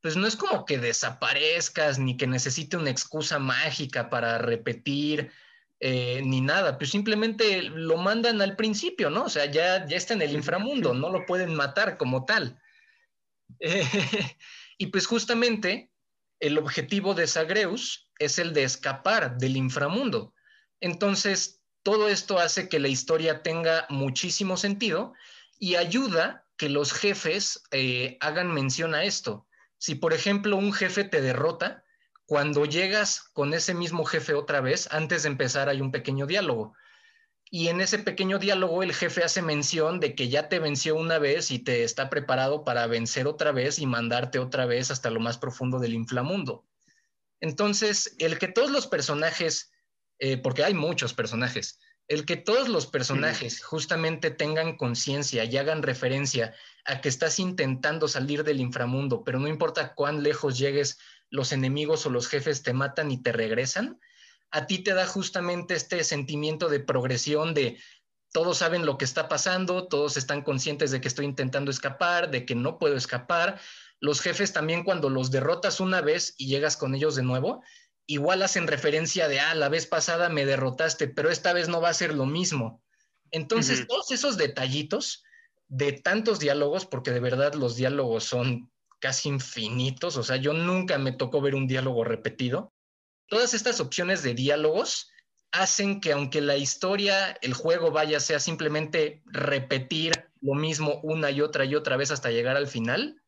pues 0.00 0.16
no 0.16 0.26
es 0.26 0.36
como 0.36 0.64
que 0.64 0.78
desaparezcas 0.78 1.98
ni 1.98 2.16
que 2.16 2.26
necesite 2.26 2.76
una 2.76 2.90
excusa 2.90 3.38
mágica 3.38 4.10
para 4.10 4.38
repetir 4.38 5.30
eh, 5.80 6.22
ni 6.24 6.40
nada, 6.40 6.76
pues 6.76 6.90
simplemente 6.90 7.62
lo 7.62 7.96
mandan 7.96 8.42
al 8.42 8.56
principio, 8.56 9.10
¿no? 9.10 9.24
O 9.24 9.28
sea, 9.28 9.46
ya, 9.46 9.86
ya 9.86 9.96
está 9.96 10.14
en 10.14 10.22
el 10.22 10.32
inframundo, 10.32 10.94
no 10.94 11.10
lo 11.10 11.24
pueden 11.24 11.54
matar 11.54 11.96
como 11.96 12.24
tal. 12.24 12.60
y 14.78 14.86
pues 14.86 15.06
justamente 15.06 15.92
el 16.40 16.58
objetivo 16.58 17.14
de 17.14 17.26
Zagreus 17.26 18.10
es 18.18 18.38
el 18.38 18.52
de 18.52 18.64
escapar 18.64 19.38
del 19.38 19.56
inframundo. 19.56 20.34
Entonces, 20.80 21.62
todo 21.82 22.08
esto 22.08 22.38
hace 22.38 22.68
que 22.68 22.78
la 22.78 22.88
historia 22.88 23.42
tenga 23.42 23.86
muchísimo 23.88 24.56
sentido 24.56 25.14
y 25.58 25.76
ayuda 25.76 26.46
que 26.56 26.68
los 26.68 26.92
jefes 26.92 27.62
eh, 27.70 28.16
hagan 28.20 28.52
mención 28.52 28.94
a 28.94 29.04
esto. 29.04 29.46
Si, 29.78 29.94
por 29.94 30.12
ejemplo, 30.12 30.56
un 30.56 30.72
jefe 30.72 31.04
te 31.04 31.20
derrota, 31.20 31.84
cuando 32.28 32.66
llegas 32.66 33.30
con 33.32 33.54
ese 33.54 33.72
mismo 33.72 34.04
jefe 34.04 34.34
otra 34.34 34.60
vez, 34.60 34.86
antes 34.92 35.22
de 35.22 35.30
empezar 35.30 35.68
hay 35.68 35.80
un 35.80 35.90
pequeño 35.90 36.26
diálogo. 36.26 36.74
Y 37.50 37.68
en 37.68 37.80
ese 37.80 37.98
pequeño 37.98 38.38
diálogo 38.38 38.82
el 38.82 38.92
jefe 38.92 39.24
hace 39.24 39.40
mención 39.42 39.98
de 39.98 40.14
que 40.14 40.28
ya 40.28 40.48
te 40.48 40.58
venció 40.58 40.94
una 40.94 41.18
vez 41.18 41.50
y 41.50 41.58
te 41.58 41.82
está 41.82 42.10
preparado 42.10 42.64
para 42.64 42.86
vencer 42.86 43.26
otra 43.26 43.50
vez 43.50 43.78
y 43.78 43.86
mandarte 43.86 44.38
otra 44.38 44.66
vez 44.66 44.90
hasta 44.90 45.10
lo 45.10 45.18
más 45.18 45.38
profundo 45.38 45.78
del 45.78 45.94
inframundo. 45.94 46.66
Entonces, 47.40 48.14
el 48.18 48.38
que 48.38 48.48
todos 48.48 48.70
los 48.70 48.86
personajes 48.86 49.72
eh, 50.18 50.36
porque 50.36 50.64
hay 50.64 50.74
muchos 50.74 51.14
personajes. 51.14 51.78
El 52.08 52.24
que 52.24 52.36
todos 52.36 52.68
los 52.68 52.86
personajes 52.86 53.62
justamente 53.62 54.30
tengan 54.30 54.76
conciencia 54.76 55.44
y 55.44 55.56
hagan 55.58 55.82
referencia 55.82 56.54
a 56.84 57.00
que 57.00 57.08
estás 57.08 57.38
intentando 57.38 58.08
salir 58.08 58.44
del 58.44 58.60
inframundo, 58.60 59.22
pero 59.24 59.38
no 59.38 59.46
importa 59.46 59.94
cuán 59.94 60.22
lejos 60.22 60.58
llegues, 60.58 60.98
los 61.30 61.52
enemigos 61.52 62.06
o 62.06 62.10
los 62.10 62.28
jefes 62.28 62.62
te 62.62 62.72
matan 62.72 63.10
y 63.10 63.22
te 63.22 63.32
regresan, 63.32 64.00
a 64.50 64.66
ti 64.66 64.78
te 64.78 64.94
da 64.94 65.06
justamente 65.06 65.74
este 65.74 66.02
sentimiento 66.04 66.68
de 66.68 66.80
progresión, 66.80 67.54
de 67.54 67.78
todos 68.32 68.58
saben 68.58 68.86
lo 68.86 68.98
que 68.98 69.04
está 69.04 69.28
pasando, 69.28 69.88
todos 69.88 70.16
están 70.16 70.42
conscientes 70.42 70.90
de 70.90 71.00
que 71.00 71.08
estoy 71.08 71.24
intentando 71.24 71.70
escapar, 71.70 72.30
de 72.30 72.44
que 72.44 72.54
no 72.54 72.78
puedo 72.78 72.96
escapar. 72.96 73.60
Los 74.00 74.20
jefes 74.20 74.52
también 74.52 74.84
cuando 74.84 75.10
los 75.10 75.30
derrotas 75.30 75.80
una 75.80 76.00
vez 76.00 76.34
y 76.36 76.46
llegas 76.46 76.76
con 76.76 76.94
ellos 76.94 77.16
de 77.16 77.22
nuevo, 77.22 77.62
igual 78.06 78.42
hacen 78.42 78.66
referencia 78.66 79.28
de, 79.28 79.40
ah, 79.40 79.54
la 79.54 79.68
vez 79.68 79.86
pasada 79.86 80.28
me 80.28 80.46
derrotaste, 80.46 81.08
pero 81.08 81.30
esta 81.30 81.52
vez 81.52 81.68
no 81.68 81.80
va 81.80 81.90
a 81.90 81.94
ser 81.94 82.14
lo 82.14 82.26
mismo. 82.26 82.82
Entonces, 83.30 83.86
todos 83.86 84.10
esos 84.10 84.38
detallitos 84.38 85.22
de 85.68 85.92
tantos 85.92 86.38
diálogos, 86.38 86.86
porque 86.86 87.10
de 87.10 87.20
verdad 87.20 87.54
los 87.54 87.76
diálogos 87.76 88.24
son 88.24 88.70
casi 89.00 89.28
infinitos, 89.28 90.16
o 90.16 90.22
sea, 90.22 90.36
yo 90.36 90.52
nunca 90.52 90.98
me 90.98 91.12
tocó 91.12 91.40
ver 91.40 91.54
un 91.54 91.66
diálogo 91.66 92.04
repetido. 92.04 92.72
Todas 93.26 93.54
estas 93.54 93.80
opciones 93.80 94.22
de 94.22 94.34
diálogos 94.34 95.10
hacen 95.52 96.00
que 96.00 96.12
aunque 96.12 96.40
la 96.40 96.56
historia, 96.56 97.36
el 97.42 97.54
juego 97.54 97.90
vaya, 97.90 98.20
sea 98.20 98.40
simplemente 98.40 99.22
repetir 99.26 100.12
lo 100.40 100.54
mismo 100.54 101.00
una 101.02 101.30
y 101.30 101.40
otra 101.40 101.64
y 101.64 101.74
otra 101.74 101.96
vez 101.96 102.10
hasta 102.10 102.30
llegar 102.30 102.56
al 102.56 102.66
final, 102.66 103.20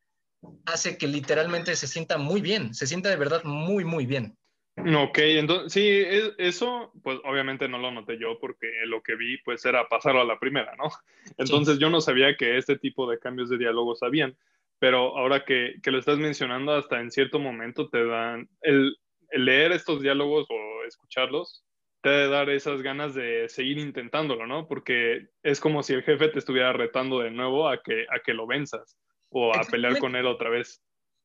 hace 0.66 0.96
que 0.98 1.06
literalmente 1.06 1.76
se 1.76 1.86
sienta 1.86 2.18
muy 2.18 2.40
bien, 2.40 2.74
se 2.74 2.86
sienta 2.86 3.08
de 3.08 3.16
verdad 3.16 3.44
muy, 3.44 3.84
muy 3.84 4.06
bien. 4.06 4.36
Ok, 4.76 5.18
entonces 5.18 5.72
sí, 5.72 6.02
eso 6.38 6.92
pues 7.02 7.18
obviamente 7.24 7.68
no 7.68 7.78
lo 7.78 7.90
noté 7.90 8.18
yo 8.18 8.38
porque 8.40 8.70
lo 8.86 9.02
que 9.02 9.14
vi 9.14 9.36
pues 9.38 9.64
era 9.66 9.88
pasarlo 9.88 10.20
a 10.22 10.24
la 10.24 10.38
primera, 10.38 10.74
¿no? 10.76 10.90
Entonces 11.36 11.78
yo 11.78 11.90
no 11.90 12.00
sabía 12.00 12.36
que 12.36 12.56
este 12.56 12.78
tipo 12.78 13.10
de 13.10 13.18
cambios 13.18 13.50
de 13.50 13.58
diálogos 13.58 14.02
habían, 14.02 14.36
pero 14.80 15.16
ahora 15.16 15.44
que, 15.44 15.74
que 15.82 15.92
lo 15.92 15.98
estás 15.98 16.18
mencionando 16.18 16.74
hasta 16.74 17.00
en 17.00 17.12
cierto 17.12 17.38
momento 17.38 17.88
te 17.88 18.04
dan, 18.04 18.48
el, 18.62 18.96
leer 19.30 19.70
estos 19.72 20.02
diálogos 20.02 20.46
o 20.50 20.84
escucharlos 20.88 21.62
te 22.02 22.08
debe 22.08 22.28
dar 22.28 22.48
esas 22.48 22.80
ganas 22.80 23.14
de 23.14 23.46
seguir 23.50 23.78
intentándolo, 23.78 24.46
¿no? 24.46 24.66
Porque 24.66 25.28
es 25.42 25.60
como 25.60 25.82
si 25.82 25.92
el 25.92 26.02
jefe 26.02 26.28
te 26.28 26.38
estuviera 26.38 26.72
retando 26.72 27.20
de 27.20 27.30
nuevo 27.30 27.68
a 27.68 27.82
que, 27.82 28.06
a 28.10 28.20
que 28.24 28.32
lo 28.32 28.46
venzas 28.46 28.96
o 29.28 29.54
a 29.54 29.62
pelear 29.64 29.98
con 29.98 30.16
él 30.16 30.26
otra 30.26 30.48
vez. 30.48 30.82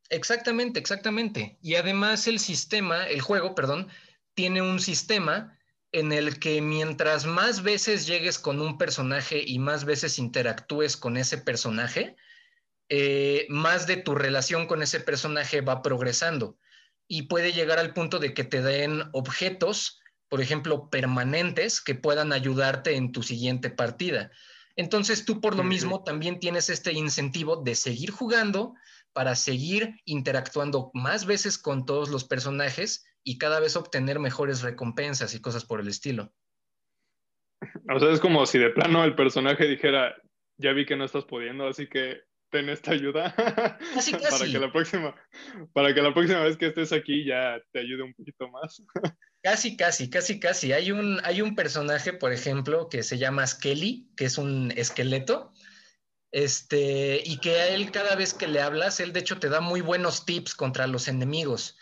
Exactamente, 0.09 0.77
exactamente. 0.77 1.57
Y 1.61 1.75
además 1.75 2.27
el 2.27 2.39
sistema, 2.39 3.07
el 3.07 3.21
juego, 3.21 3.55
perdón, 3.55 3.87
tiene 4.33 4.61
un 4.61 4.81
sistema 4.81 5.57
en 5.93 6.11
el 6.11 6.39
que 6.39 6.61
mientras 6.61 7.25
más 7.25 7.63
veces 7.63 8.05
llegues 8.05 8.37
con 8.37 8.59
un 8.59 8.77
personaje 8.77 9.41
y 9.45 9.59
más 9.59 9.85
veces 9.85 10.19
interactúes 10.19 10.97
con 10.97 11.15
ese 11.15 11.37
personaje, 11.37 12.17
eh, 12.89 13.45
más 13.49 13.87
de 13.87 13.97
tu 13.97 14.15
relación 14.15 14.67
con 14.67 14.83
ese 14.83 14.99
personaje 14.99 15.61
va 15.61 15.81
progresando 15.81 16.57
y 17.07 17.23
puede 17.23 17.51
llegar 17.51 17.79
al 17.79 17.93
punto 17.93 18.19
de 18.19 18.33
que 18.33 18.43
te 18.43 18.61
den 18.61 19.03
objetos, 19.13 20.01
por 20.29 20.41
ejemplo, 20.41 20.89
permanentes 20.89 21.81
que 21.81 21.95
puedan 21.95 22.33
ayudarte 22.33 22.95
en 22.95 23.11
tu 23.11 23.23
siguiente 23.23 23.69
partida. 23.69 24.31
Entonces 24.75 25.25
tú 25.25 25.39
por 25.39 25.55
lo 25.55 25.63
mismo 25.63 26.03
también 26.03 26.39
tienes 26.39 26.69
este 26.69 26.91
incentivo 26.93 27.57
de 27.57 27.75
seguir 27.75 28.11
jugando 28.11 28.73
para 29.13 29.35
seguir 29.35 30.01
interactuando 30.03 30.91
más 30.93 31.25
veces 31.25 31.57
con 31.57 31.85
todos 31.85 32.09
los 32.09 32.25
personajes 32.25 33.05
y 33.23 33.37
cada 33.37 33.59
vez 33.59 33.77
obtener 33.77 34.19
mejores 34.19 34.61
recompensas 34.61 35.33
y 35.33 35.41
cosas 35.41 35.65
por 35.65 35.79
el 35.79 35.87
estilo. 35.87 36.33
O 37.89 37.99
sea, 37.99 38.11
es 38.11 38.19
como 38.19 38.45
si 38.45 38.59
de 38.59 38.69
plano 38.71 39.03
el 39.05 39.15
personaje 39.15 39.65
dijera, 39.65 40.15
ya 40.57 40.73
vi 40.73 40.85
que 40.85 40.97
no 40.97 41.05
estás 41.05 41.23
pudiendo, 41.23 41.67
así 41.67 41.87
que 41.87 42.21
ten 42.55 42.69
esta 42.69 42.91
ayuda. 42.91 43.35
Casi, 43.93 44.13
casi. 44.13 44.39
para 44.39 44.51
que 44.51 44.59
la 44.59 44.71
próxima, 44.71 45.15
para 45.73 45.93
que 45.93 46.01
la 46.01 46.13
próxima 46.13 46.41
vez 46.43 46.55
que 46.55 46.67
estés 46.67 46.93
aquí 46.93 47.25
ya 47.25 47.61
te 47.73 47.79
ayude 47.79 48.03
un 48.03 48.13
poquito 48.13 48.47
más. 48.49 48.81
Casi, 49.43 49.75
casi, 49.77 50.09
casi, 50.09 50.39
casi. 50.39 50.71
Hay 50.71 50.91
un, 50.91 51.19
hay 51.23 51.41
un 51.41 51.53
personaje, 51.53 52.13
por 52.13 52.31
ejemplo, 52.31 52.89
que 52.89 53.03
se 53.03 53.17
llama 53.17 53.45
Skelly, 53.45 54.09
que 54.15 54.25
es 54.25 54.37
un 54.37 54.73
esqueleto. 54.75 55.51
Este, 56.31 57.21
y 57.23 57.37
que 57.37 57.51
a 57.55 57.67
él 57.67 57.91
cada 57.91 58.15
vez 58.15 58.33
que 58.33 58.47
le 58.47 58.61
hablas, 58.61 58.99
él 58.99 59.13
de 59.13 59.19
hecho 59.19 59.37
te 59.37 59.49
da 59.49 59.61
muy 59.61 59.81
buenos 59.81 60.25
tips 60.25 60.55
contra 60.55 60.87
los 60.87 61.07
enemigos 61.07 61.77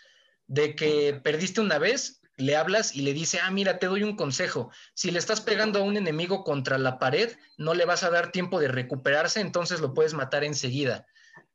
de 0.48 0.76
que 0.76 1.20
perdiste 1.24 1.62
una 1.62 1.80
vez, 1.80 2.22
le 2.38 2.56
hablas 2.56 2.96
y 2.96 3.02
le 3.02 3.14
dice, 3.14 3.40
ah, 3.42 3.52
mira, 3.52 3.80
te 3.80 3.88
doy 3.88 4.04
un 4.04 4.16
consejo. 4.16 4.72
Si 4.94 5.12
le 5.12 5.20
estás 5.20 5.42
pegando 5.42 5.80
a 5.80 5.84
un 5.84 5.98
enemigo 5.98 6.44
contra 6.44 6.78
la 6.78 7.00
pared, 7.00 7.36
no 7.58 7.74
le 7.74 7.86
vas 7.86 8.04
a 8.04 8.10
dar 8.10 8.32
tiempo 8.32 8.60
de 8.60 8.68
recuperarse, 8.68 9.40
entonces 9.40 9.82
lo 9.82 9.94
puedes 9.94 10.14
matar 10.14 10.44
enseguida. 10.44 11.06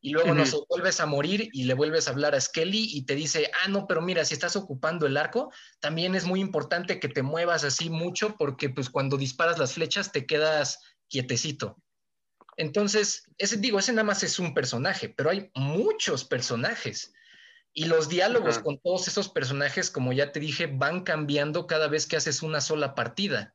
Y 0.01 0.11
luego 0.11 0.33
no 0.33 0.45
vuelves 0.69 1.01
a 1.01 1.07
morir 1.07 1.49
y 1.53 1.64
le 1.64 1.75
vuelves 1.75 2.07
a 2.07 2.12
hablar 2.12 2.35
a 2.35 2.41
Skelly 2.41 2.88
y 2.93 3.03
te 3.03 3.17
dice, 3.17 3.51
ah, 3.64 3.69
no, 3.69 3.87
pero 3.88 4.01
mira, 4.01 4.25
si 4.25 4.35
estás 4.35 4.55
ocupando 4.55 5.07
el 5.07 5.17
arco, 5.17 5.53
también 5.81 6.14
es 6.14 6.25
muy 6.25 6.41
importante 6.41 7.01
que 7.01 7.09
te 7.09 7.23
muevas 7.23 7.64
así 7.64 7.91
mucho 7.91 8.37
porque 8.37 8.71
pues 8.71 8.91
cuando 8.91 9.17
disparas 9.17 9.59
las 9.59 9.75
flechas 9.75 10.12
te 10.12 10.25
quedas 10.25 10.79
quietecito. 11.09 11.83
Entonces, 12.57 13.25
ese 13.38 13.57
digo, 13.57 13.79
ese 13.79 13.93
nada 13.93 14.05
más 14.05 14.23
es 14.23 14.38
un 14.38 14.55
personaje, 14.55 15.09
pero 15.09 15.31
hay 15.31 15.51
muchos 15.55 16.25
personajes. 16.25 17.12
Y 17.73 17.85
los 17.85 18.09
diálogos 18.09 18.59
con 18.59 18.79
todos 18.79 19.07
esos 19.09 19.29
personajes, 19.29 19.91
como 19.91 20.13
ya 20.13 20.33
te 20.33 20.41
dije, 20.41 20.67
van 20.67 21.03
cambiando 21.03 21.67
cada 21.67 21.89
vez 21.89 22.07
que 22.07 22.17
haces 22.17 22.43
una 22.43 22.61
sola 22.61 22.95
partida. 22.95 23.55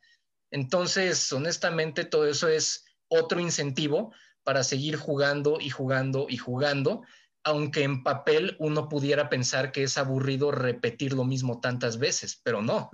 Entonces, 0.49 1.32
honestamente, 1.34 2.06
todo 2.06 2.28
eso 2.28 2.47
es 2.47 2.86
otro 3.08 3.39
incentivo 3.39 4.13
para 4.43 4.63
seguir 4.63 4.95
jugando 4.95 5.60
y 5.60 5.69
jugando 5.69 6.28
y 6.30 6.38
jugando, 6.38 7.04
aunque 7.43 7.84
en 7.84 8.04
papel 8.04 8.56
uno 8.60 8.88
pudiera 8.88 9.30
pensar 9.30 9.71
que 9.71 9.84
es 9.84 9.97
aburrido 9.97 10.52
repetir 10.52 11.13
lo 11.13 11.26
mismo 11.26 11.60
tantas 11.60 11.99
veces, 11.99 12.39
pero 12.43 12.62
no. 12.62 12.91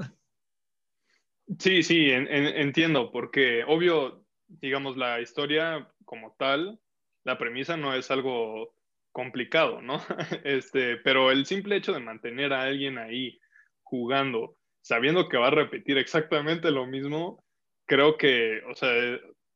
Sí, 1.58 1.84
sí, 1.84 2.12
entiendo, 2.12 3.12
porque 3.12 3.64
obvio, 3.68 4.26
digamos, 4.48 4.98
la 4.98 5.20
historia 5.20 5.92
como 6.06 6.36
tal, 6.38 6.80
la 7.24 7.38
premisa 7.38 7.76
no 7.76 7.94
es 7.94 8.10
algo 8.12 8.76
complicado, 9.12 9.82
¿no? 9.82 10.00
Este, 10.44 10.98
pero 10.98 11.32
el 11.32 11.46
simple 11.46 11.76
hecho 11.78 11.94
de 11.94 12.00
mantener 12.00 12.54
a 12.54 12.64
alguien 12.64 12.98
ahí 12.98 13.40
jugando, 13.84 14.56
sabiendo 14.82 15.30
que 15.30 15.38
va 15.38 15.48
a 15.48 15.52
repetir 15.52 15.98
exactamente 15.98 16.72
lo 16.72 16.86
mismo, 16.86 17.44
creo 17.86 18.18
que, 18.18 18.62
o 18.70 18.76
sea, 18.76 18.92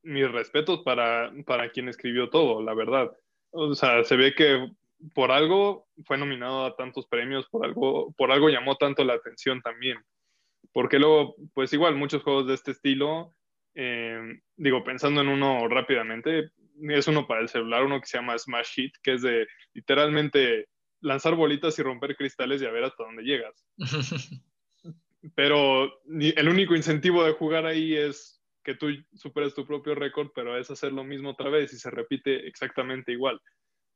mis 0.04 0.30
respetos 0.32 0.82
para, 0.84 1.32
para 1.46 1.70
quien 1.70 1.88
escribió 1.90 2.30
todo, 2.30 2.62
la 2.62 2.74
verdad. 2.74 3.12
O 3.52 3.76
sea, 3.76 4.04
se 4.04 4.16
ve 4.16 4.34
que 4.36 4.70
por 5.14 5.32
algo 5.32 5.88
fue 6.06 6.18
nominado 6.18 6.66
a 6.66 6.76
tantos 6.76 7.08
premios, 7.08 7.48
por 7.50 7.66
algo, 7.66 8.14
por 8.18 8.32
algo 8.32 8.50
llamó 8.50 8.76
tanto 8.78 9.04
la 9.04 9.14
atención 9.14 9.62
también. 9.62 9.98
Porque 10.72 10.98
luego, 10.98 11.36
pues 11.54 11.72
igual, 11.74 11.96
muchos 11.96 12.24
juegos 12.24 12.48
de 12.48 12.56
este 12.56 12.72
estilo, 12.72 13.36
eh, 13.76 14.40
digo, 14.56 14.84
pensando 14.84 15.22
en 15.22 15.28
uno 15.28 15.68
rápidamente, 15.68 16.50
es 16.90 17.08
uno 17.08 17.28
para 17.28 17.42
el 17.42 17.50
celular, 17.50 17.84
uno 17.84 18.00
que 18.00 18.08
se 18.08 18.18
llama 18.18 18.38
Smash 18.38 18.74
Hit, 18.76 18.96
que 19.02 19.14
es 19.14 19.22
de 19.22 19.48
literalmente 19.74 20.68
lanzar 21.02 21.36
bolitas 21.36 21.78
y 21.80 21.84
romper 21.84 22.16
cristales 22.16 22.62
y 22.62 22.66
a 22.66 22.72
ver 22.72 22.86
hasta 22.86 23.04
dónde 23.04 23.24
llegas. 23.24 23.66
pero 25.36 26.02
el 26.06 26.50
único 26.50 26.76
incentivo 26.76 27.24
de 27.24 27.34
jugar 27.34 27.66
ahí 27.66 27.96
es 27.96 28.42
que 28.64 28.76
tú 28.76 28.88
superes 29.14 29.54
tu 29.54 29.66
propio 29.66 29.96
récord, 29.96 30.30
pero 30.34 30.58
es 30.58 30.72
hacer 30.72 30.94
lo 30.94 31.04
mismo 31.04 31.32
otra 31.32 31.50
vez 31.50 31.74
y 31.74 31.78
se 31.78 31.92
repite 31.92 32.48
exactamente 32.48 33.12
igual. 33.12 33.40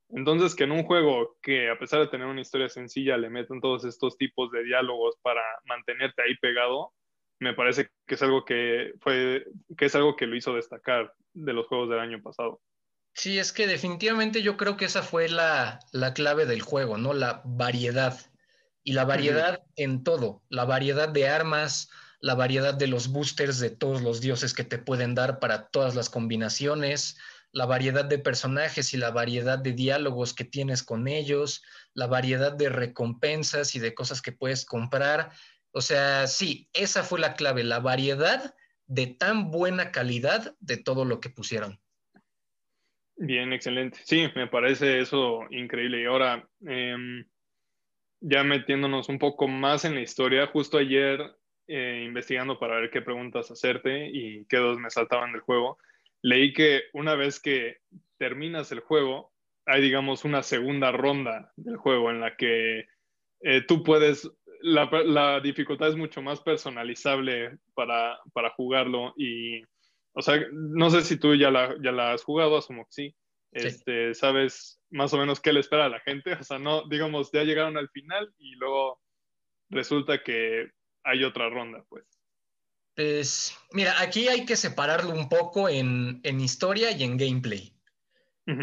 Entonces, 0.10 0.56
que 0.56 0.64
en 0.64 0.72
un 0.72 0.84
juego 0.84 1.38
que 1.42 1.70
a 1.70 1.78
pesar 1.78 2.00
de 2.00 2.08
tener 2.08 2.28
una 2.28 2.42
historia 2.42 2.70
sencilla 2.70 3.18
le 3.18 3.30
metan 3.30 3.60
todos 3.60 3.84
estos 3.84 4.18
tipos 4.18 4.52
de 4.52 4.64
diálogos 4.64 5.16
para 5.22 5.42
mantenerte 5.66 6.22
ahí 6.22 6.36
pegado, 6.38 6.94
me 7.40 7.54
parece 7.54 7.90
que 8.06 8.16
es 8.16 8.22
algo 8.22 8.46
que 8.46 8.94
fue 9.02 9.46
que 9.78 9.86
es 9.86 9.96
algo 9.96 10.16
que 10.16 10.26
lo 10.26 10.36
hizo 10.36 10.54
destacar 10.54 11.14
de 11.34 11.54
los 11.54 11.68
juegos 11.68 11.90
del 11.90 12.00
año 12.00 12.22
pasado. 12.22 12.62
Sí, 13.14 13.40
es 13.40 13.52
que 13.52 13.66
definitivamente 13.66 14.44
yo 14.44 14.58
creo 14.58 14.78
que 14.78 14.86
esa 14.86 15.02
fue 15.02 15.28
la, 15.28 15.80
clave 16.14 16.46
del 16.46 16.62
juego, 16.62 16.98
¿no? 16.98 17.14
La 17.14 17.42
variedad. 17.46 18.20
Y 18.84 18.94
la 18.94 19.06
variedad 19.06 19.64
en 19.76 20.04
todo, 20.04 20.44
la 20.50 20.66
variedad 20.66 21.10
de 21.10 21.28
armas, 21.28 21.90
la 22.22 22.36
variedad 22.36 22.76
de 22.76 22.88
los 22.88 23.10
boosters 23.10 23.60
de 23.60 23.72
todos 23.72 24.02
los 24.02 24.22
dioses 24.22 24.54
que 24.54 24.64
te 24.64 24.78
pueden 24.78 25.16
dar 25.16 25.40
para 25.40 25.68
todas 25.70 25.96
las 25.96 26.10
combinaciones, 26.10 27.18
la 27.52 27.66
variedad 27.66 28.06
de 28.06 28.20
personajes 28.20 28.94
y 28.94 28.98
la 28.98 29.10
variedad 29.10 29.58
de 29.58 29.74
diálogos 29.74 30.34
que 30.34 30.46
tienes 30.46 30.84
con 30.84 31.08
ellos, 31.08 31.64
la 31.96 32.06
variedad 32.06 32.54
de 32.54 32.70
recompensas 32.70 33.76
y 33.76 33.80
de 33.80 33.96
cosas 33.96 34.22
que 34.22 34.32
puedes 34.32 34.64
comprar. 34.64 35.32
O 35.72 35.82
sea, 35.82 36.28
sí, 36.28 36.70
esa 36.74 37.04
fue 37.04 37.20
la 37.20 37.34
clave, 37.34 37.64
la 37.64 37.80
variedad 37.80 38.56
de 38.88 39.08
tan 39.08 39.52
buena 39.52 39.92
calidad 39.92 40.56
de 40.60 40.78
todo 40.78 41.06
lo 41.06 41.20
que 41.20 41.30
pusieron. 41.30 41.80
Bien, 43.18 43.52
excelente. 43.52 44.00
Sí, 44.04 44.28
me 44.36 44.48
parece 44.48 45.00
eso 45.00 45.42
increíble. 45.50 46.02
Y 46.02 46.06
ahora, 46.06 46.48
em, 46.62 47.26
ya 48.22 48.44
metiéndonos 48.44 49.10
un 49.10 49.20
poco 49.20 49.48
más 49.48 49.86
en 49.86 49.96
la 49.96 50.02
historia, 50.02 50.48
justo 50.48 50.78
ayer 50.78 51.20
eh, 51.68 52.04
investigando 52.06 52.60
para 52.60 52.80
ver 52.80 52.90
qué 52.90 53.02
preguntas 53.02 53.52
hacerte 53.52 54.08
y 54.08 54.46
qué 54.46 54.58
dos 54.58 54.78
me 54.80 54.90
saltaban 54.90 55.34
del 55.34 55.42
juego, 55.42 55.78
leí 56.22 56.54
que 56.54 56.84
una 56.94 57.16
vez 57.16 57.40
que 57.40 57.80
terminas 58.18 58.72
el 58.72 58.80
juego, 58.80 59.34
hay, 59.66 59.82
digamos, 59.82 60.24
una 60.24 60.44
segunda 60.44 60.92
ronda 60.92 61.52
del 61.58 61.76
juego 61.76 62.10
en 62.10 62.22
la 62.22 62.38
que 62.38 62.88
eh, 63.42 63.62
tú 63.68 63.84
puedes, 63.84 64.32
la, 64.62 65.40
dificultad 65.40 65.90
es 65.90 65.96
mucho 65.96 66.22
más 66.22 66.42
personalizable 66.42 67.58
para, 67.74 68.20
para 68.34 68.50
jugarlo 68.52 69.14
y 69.18 69.62
o 70.18 70.22
sea, 70.24 70.40
no 70.52 70.90
sé 70.90 71.04
si 71.04 71.18
tú 71.18 71.36
ya 71.36 71.52
la, 71.52 71.76
ya 71.80 71.92
la 71.92 72.14
has 72.14 72.24
jugado, 72.24 72.58
asumo 72.58 72.86
que 72.86 72.92
sí. 72.92 73.16
Este, 73.52 74.16
¿Sabes 74.16 74.82
más 74.90 75.14
o 75.14 75.18
menos 75.18 75.40
qué 75.40 75.54
le 75.54 75.60
espera 75.60 75.86
a 75.86 75.90
la 75.90 76.00
gente? 76.00 76.34
O 76.34 76.44
sea, 76.44 76.58
no, 76.58 76.88
digamos, 76.88 77.32
ya 77.32 77.44
llegaron 77.44 77.78
al 77.78 77.90
final 77.90 78.34
y 78.40 78.56
luego 78.56 79.00
resulta 79.70 80.24
que 80.24 80.72
hay 81.04 81.24
otra 81.24 81.50
ronda, 81.50 81.86
pues. 81.88 82.06
Pues, 82.96 83.56
mira, 83.74 84.02
aquí 84.02 84.28
hay 84.28 84.44
que 84.44 84.56
separarlo 84.56 85.12
un 85.12 85.30
poco 85.30 85.70
en, 85.70 86.20
historia 86.24 86.92
y 86.92 87.04
en 87.04 87.18
gameplay. 87.18 87.74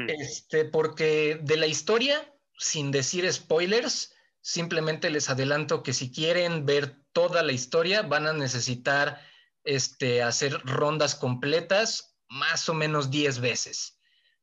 este, 0.09 0.65
porque 0.65 1.39
de 1.41 1.57
la 1.57 1.69
historia, 1.69 2.35
sin 2.59 2.91
decir 2.91 3.33
spoilers, 3.33 4.14
simplemente 4.45 5.09
les 5.09 5.31
adelanto 5.31 5.83
que 5.83 5.95
si 5.95 6.13
quieren 6.13 6.67
ver 6.67 6.99
toda 7.13 7.43
la 7.43 7.53
historia, 7.53 8.03
van 8.03 8.27
a 8.27 8.35
necesitar 8.35 9.19
este, 9.65 10.23
hacer 10.23 10.61
rondas 10.65 11.15
completas 11.15 12.19
más 12.29 12.69
o 12.69 12.75
menos 12.75 13.11
10 13.11 13.41
veces. 13.41 13.99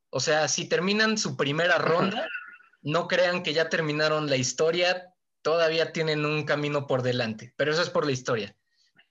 O 0.10 0.20
sea, 0.20 0.48
si 0.48 0.68
terminan 0.68 1.20
su 1.20 1.38
primera 1.38 1.78
ronda, 1.78 2.28
no 2.82 3.08
crean 3.08 3.44
que 3.44 3.54
ya 3.54 3.70
terminaron 3.70 4.28
la 4.28 4.38
historia, 4.38 5.14
todavía 5.44 5.94
tienen 5.94 6.26
un 6.26 6.46
camino 6.46 6.88
por 6.88 7.04
delante, 7.04 7.54
pero 7.56 7.72
eso 7.72 7.84
es 7.84 7.92
por 7.92 8.08
la 8.08 8.12
historia. 8.12 8.58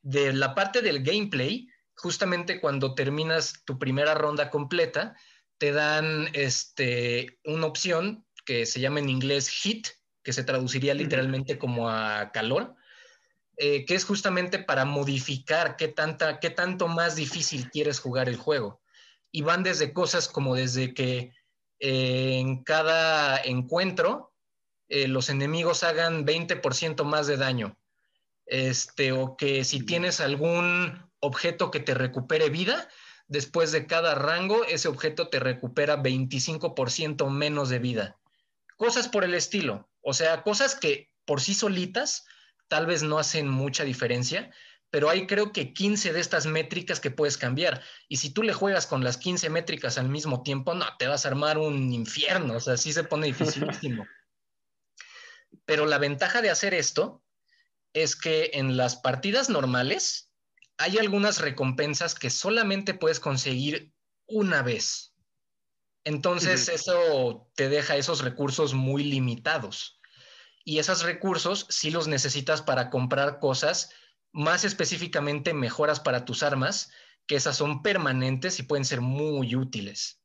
De 0.03 0.33
la 0.33 0.57
parte 0.57 0.83
del 0.83 1.05
gameplay, 1.05 1.69
justamente 1.95 2.61
cuando 2.61 2.97
terminas 2.97 3.63
tu 3.65 3.79
primera 3.79 4.15
ronda 4.15 4.51
completa, 4.51 5.15
te 5.57 5.71
dan 5.71 6.31
este, 6.33 7.39
una 7.45 7.67
opción 7.67 8.27
que 8.45 8.67
se 8.67 8.81
llama 8.81 8.99
en 8.99 9.09
inglés 9.09 9.49
HIT, 9.65 10.00
que 10.23 10.33
se 10.33 10.45
traduciría 10.45 10.95
literalmente 10.95 11.59
como 11.59 11.89
a 11.89 12.31
calor, 12.33 12.75
eh, 13.57 13.85
que 13.85 13.95
es 13.95 14.05
justamente 14.05 14.59
para 14.59 14.85
modificar 14.85 15.77
qué, 15.77 15.89
tanta, 15.89 16.41
qué 16.41 16.51
tanto 16.51 16.89
más 16.89 17.17
difícil 17.17 17.71
quieres 17.71 18.01
jugar 18.01 18.29
el 18.29 18.37
juego. 18.37 18.81
Y 19.31 19.43
van 19.43 19.63
desde 19.63 19.93
cosas 19.93 20.29
como 20.29 20.55
desde 20.55 20.95
que 20.95 21.33
eh, 21.79 22.39
en 22.39 22.65
cada 22.65 23.39
encuentro 23.43 24.33
eh, 24.89 25.09
los 25.09 25.29
enemigos 25.29 25.83
hagan 25.85 26.27
20% 26.27 27.05
más 27.05 27.27
de 27.27 27.37
daño. 27.37 27.77
este, 28.47 29.13
o 29.13 29.37
que 29.37 29.65
si 29.65 29.85
tienes 29.85 30.21
algún 30.21 31.11
objeto 31.21 31.71
que 31.71 31.81
te 31.81 31.95
recupere 31.95 32.49
vida, 32.49 32.89
después 33.29 33.73
de 33.73 33.87
cada 33.87 34.15
rango, 34.15 34.65
ese 34.65 34.89
objeto 34.89 35.29
te 35.29 35.39
recupera 35.39 36.03
25% 36.03 37.29
menos 37.31 37.69
de 37.69 37.79
vida. 37.79 38.19
Cosas 38.77 39.09
por 39.09 39.25
el 39.25 39.35
estilo, 39.35 39.90
o 40.03 40.15
sea, 40.15 40.43
cosas 40.43 40.75
que 40.75 41.11
por 41.25 41.41
sí 41.41 41.55
solitas 41.55 42.25
tal 42.69 42.87
vez 42.87 43.03
no 43.03 43.19
hacen 43.19 43.49
mucha 43.49 43.85
diferencia, 43.85 44.51
pero 44.91 45.09
hay 45.09 45.27
creo 45.27 45.53
que 45.53 45.73
15 45.73 46.13
de 46.13 46.21
estas 46.21 46.47
métricas 46.47 47.01
que 47.01 47.11
puedes 47.11 47.37
cambiar. 47.37 47.83
Y 48.09 48.17
si 48.17 48.31
tú 48.31 48.43
le 48.43 48.53
juegas 48.53 48.87
con 48.87 49.05
las 49.05 49.17
15 49.17 49.49
métricas 49.51 49.99
al 49.99 50.09
mismo 50.09 50.43
tiempo, 50.43 50.75
no, 50.75 50.87
te 50.99 51.07
vas 51.07 51.25
a 51.25 51.29
armar 51.29 51.59
un 51.59 51.93
infierno, 51.93 52.55
o 52.55 52.61
sea, 52.61 52.77
sí 52.77 52.93
se 52.93 53.05
pone 53.05 53.29
dificilísimo. 53.29 54.07
pero 55.65 55.87
la 55.87 55.99
ventaja 55.99 56.43
de 56.43 56.51
hacer 56.51 56.75
esto 56.75 57.23
es 57.93 58.17
que 58.17 58.51
en 58.55 58.77
las 58.77 58.97
partidas 58.97 59.49
normales 59.49 60.33
hay 60.79 60.99
algunas 60.99 61.41
recompensas 61.41 62.15
que 62.15 62.31
solamente 62.31 62.95
puedes 62.95 63.21
conseguir 63.21 63.93
una 64.27 64.63
vez. 64.63 65.10
Entonces 66.05 66.69
eso 66.69 67.51
te 67.55 67.69
deja 67.69 67.97
esos 67.97 68.23
recursos 68.23 68.75
muy 68.75 69.05
limitados. 69.05 70.01
Y 70.65 70.79
esos 70.79 71.03
recursos 71.03 71.67
sí 71.69 71.91
los 71.91 72.09
necesitas 72.09 72.63
para 72.63 72.91
comprar 72.91 73.39
cosas 73.39 73.91
más 74.33 74.65
específicamente 74.65 75.55
mejoras 75.55 76.01
para 76.01 76.25
tus 76.25 76.43
armas, 76.43 76.91
que 77.27 77.37
esas 77.37 77.57
son 77.57 77.83
permanentes 77.83 78.59
y 78.59 78.63
pueden 78.63 78.85
ser 78.85 79.01
muy 79.01 79.55
útiles. 79.55 80.21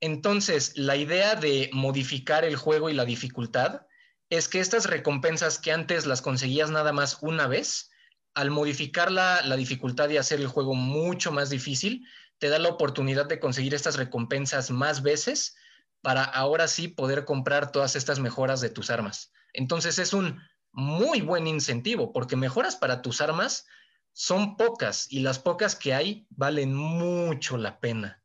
Entonces, 0.00 0.76
la 0.76 0.96
idea 0.96 1.34
de 1.36 1.70
modificar 1.72 2.44
el 2.44 2.56
juego 2.56 2.90
y 2.90 2.94
la 2.94 3.04
dificultad 3.04 3.86
es 4.28 4.48
que 4.48 4.60
estas 4.60 4.86
recompensas 4.86 5.58
que 5.58 5.72
antes 5.72 6.06
las 6.06 6.20
conseguías 6.20 6.70
nada 6.70 6.92
más 6.92 7.18
una 7.22 7.46
vez, 7.46 7.90
al 8.34 8.50
modificar 8.50 9.10
la, 9.10 9.40
la, 9.42 9.56
dificultad 9.56 10.10
y 10.10 10.18
hacer 10.18 10.40
el 10.40 10.48
juego 10.48 10.74
mucho 10.74 11.32
más 11.32 11.48
difícil, 11.48 12.06
te 12.38 12.48
da 12.48 12.58
la 12.58 12.68
oportunidad 12.68 13.26
de 13.26 13.40
conseguir 13.40 13.74
estas 13.74 13.96
recompensas 13.96 14.70
más 14.70 15.02
veces 15.02 15.56
para 16.02 16.24
ahora 16.24 16.68
sí 16.68 16.88
poder 16.88 17.24
comprar 17.24 17.72
todas 17.72 17.96
estas 17.96 18.20
mejoras 18.20 18.60
de 18.60 18.70
tus 18.70 18.90
armas. 18.90 19.32
Entonces 19.52 19.98
es 19.98 20.12
un 20.12 20.40
muy 20.72 21.22
buen 21.22 21.46
incentivo, 21.46 22.12
porque 22.12 22.36
mejoras 22.36 22.76
para 22.76 23.00
tus 23.02 23.20
armas 23.20 23.66
son 24.12 24.56
pocas 24.56 25.10
y 25.10 25.20
las 25.20 25.38
pocas 25.38 25.74
que 25.74 25.94
hay 25.94 26.26
valen 26.30 26.74
mucho 26.74 27.56
la 27.56 27.80
pena. 27.80 28.22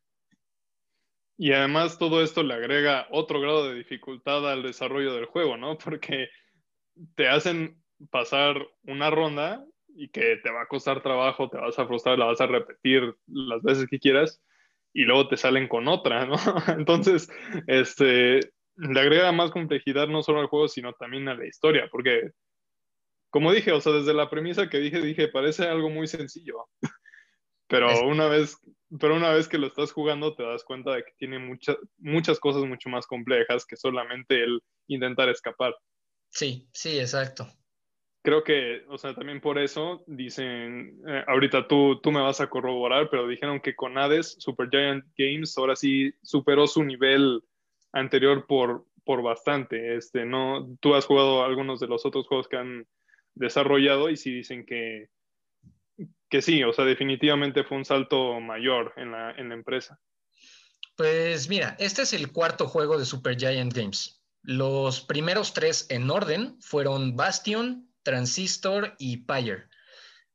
Y 1.37 1.53
además 1.53 1.97
todo 1.97 2.21
esto 2.21 2.43
le 2.43 2.53
agrega 2.53 3.07
otro 3.09 3.41
grado 3.41 3.67
de 3.67 3.75
dificultad 3.75 4.47
al 4.49 4.61
desarrollo 4.61 5.13
del 5.13 5.25
juego, 5.25 5.57
¿no? 5.57 5.77
Porque 5.83 6.29
te 7.15 7.27
hacen 7.27 7.81
pasar 8.09 8.67
una 8.83 9.09
ronda 9.09 9.65
y 9.95 10.09
que 10.09 10.37
te 10.37 10.51
va 10.51 10.63
a 10.63 10.67
costar 10.67 11.01
trabajo, 11.01 11.49
te 11.49 11.57
vas 11.57 11.77
a 11.77 11.85
frustrar, 11.85 12.17
la 12.17 12.25
vas 12.25 12.41
a 12.41 12.47
repetir 12.47 13.15
las 13.27 13.61
veces 13.61 13.87
que 13.89 13.99
quieras 13.99 14.41
y 14.93 15.03
luego 15.03 15.27
te 15.27 15.37
salen 15.37 15.67
con 15.67 15.87
otra, 15.87 16.25
¿no? 16.25 16.35
Entonces, 16.77 17.29
este, 17.67 18.39
le 18.75 18.99
agrega 18.99 19.31
más 19.31 19.51
complejidad 19.51 20.07
no 20.07 20.23
solo 20.23 20.41
al 20.41 20.47
juego, 20.47 20.67
sino 20.67 20.93
también 20.93 21.27
a 21.29 21.35
la 21.35 21.45
historia, 21.45 21.87
porque, 21.91 22.31
como 23.29 23.51
dije, 23.51 23.71
o 23.71 23.81
sea, 23.81 23.93
desde 23.93 24.13
la 24.13 24.29
premisa 24.29 24.69
que 24.69 24.79
dije, 24.79 25.01
dije, 25.01 25.27
parece 25.27 25.67
algo 25.67 25.89
muy 25.89 26.07
sencillo, 26.07 26.67
pero 27.67 28.07
una 28.07 28.27
vez, 28.27 28.57
pero 28.99 29.15
una 29.15 29.31
vez 29.31 29.47
que 29.47 29.57
lo 29.57 29.67
estás 29.67 29.93
jugando 29.93 30.35
te 30.35 30.43
das 30.43 30.63
cuenta 30.63 30.93
de 30.95 31.03
que 31.03 31.11
tiene 31.17 31.39
muchas, 31.39 31.77
muchas 31.97 32.39
cosas 32.39 32.63
mucho 32.63 32.89
más 32.89 33.07
complejas 33.07 33.65
que 33.65 33.77
solamente 33.77 34.43
el 34.43 34.61
intentar 34.87 35.29
escapar. 35.29 35.73
Sí, 36.29 36.67
sí, 36.73 36.99
exacto. 36.99 37.47
Creo 38.23 38.43
que, 38.43 38.83
o 38.87 38.97
sea, 38.97 39.15
también 39.15 39.41
por 39.41 39.57
eso 39.57 40.03
dicen, 40.05 41.01
eh, 41.07 41.23
ahorita 41.27 41.67
tú, 41.67 41.99
tú 42.01 42.11
me 42.11 42.21
vas 42.21 42.39
a 42.39 42.49
corroborar, 42.49 43.09
pero 43.09 43.27
dijeron 43.27 43.59
que 43.59 43.75
con 43.75 43.97
Hades, 43.97 44.35
Supergiant 44.37 45.05
Games 45.17 45.57
ahora 45.57 45.75
sí 45.75 46.13
superó 46.21 46.67
su 46.67 46.83
nivel 46.83 47.43
anterior 47.93 48.45
por, 48.45 48.85
por 49.03 49.23
bastante. 49.23 49.95
Este, 49.95 50.25
no, 50.25 50.77
tú 50.79 50.93
has 50.93 51.05
jugado 51.05 51.43
algunos 51.43 51.79
de 51.79 51.87
los 51.87 52.05
otros 52.05 52.27
juegos 52.27 52.47
que 52.47 52.57
han 52.57 52.87
desarrollado 53.33 54.09
y 54.09 54.17
sí 54.17 54.31
dicen 54.31 54.65
que, 54.65 55.09
que 56.29 56.41
sí, 56.41 56.63
o 56.63 56.73
sea, 56.73 56.85
definitivamente 56.85 57.63
fue 57.63 57.77
un 57.77 57.85
salto 57.85 58.39
mayor 58.39 58.93
en 58.97 59.11
la, 59.11 59.31
en 59.31 59.49
la 59.49 59.55
empresa. 59.55 59.99
Pues 60.95 61.49
mira, 61.49 61.75
este 61.79 62.03
es 62.03 62.13
el 62.13 62.31
cuarto 62.31 62.67
juego 62.67 62.99
de 62.99 63.05
Super 63.05 63.35
Giant 63.35 63.73
Games. 63.73 64.21
Los 64.43 65.01
primeros 65.01 65.53
tres 65.53 65.87
en 65.89 66.09
orden 66.09 66.59
fueron 66.61 67.15
Bastion, 67.15 67.90
Transistor 68.03 68.95
y 68.97 69.17
Pyre. 69.17 69.67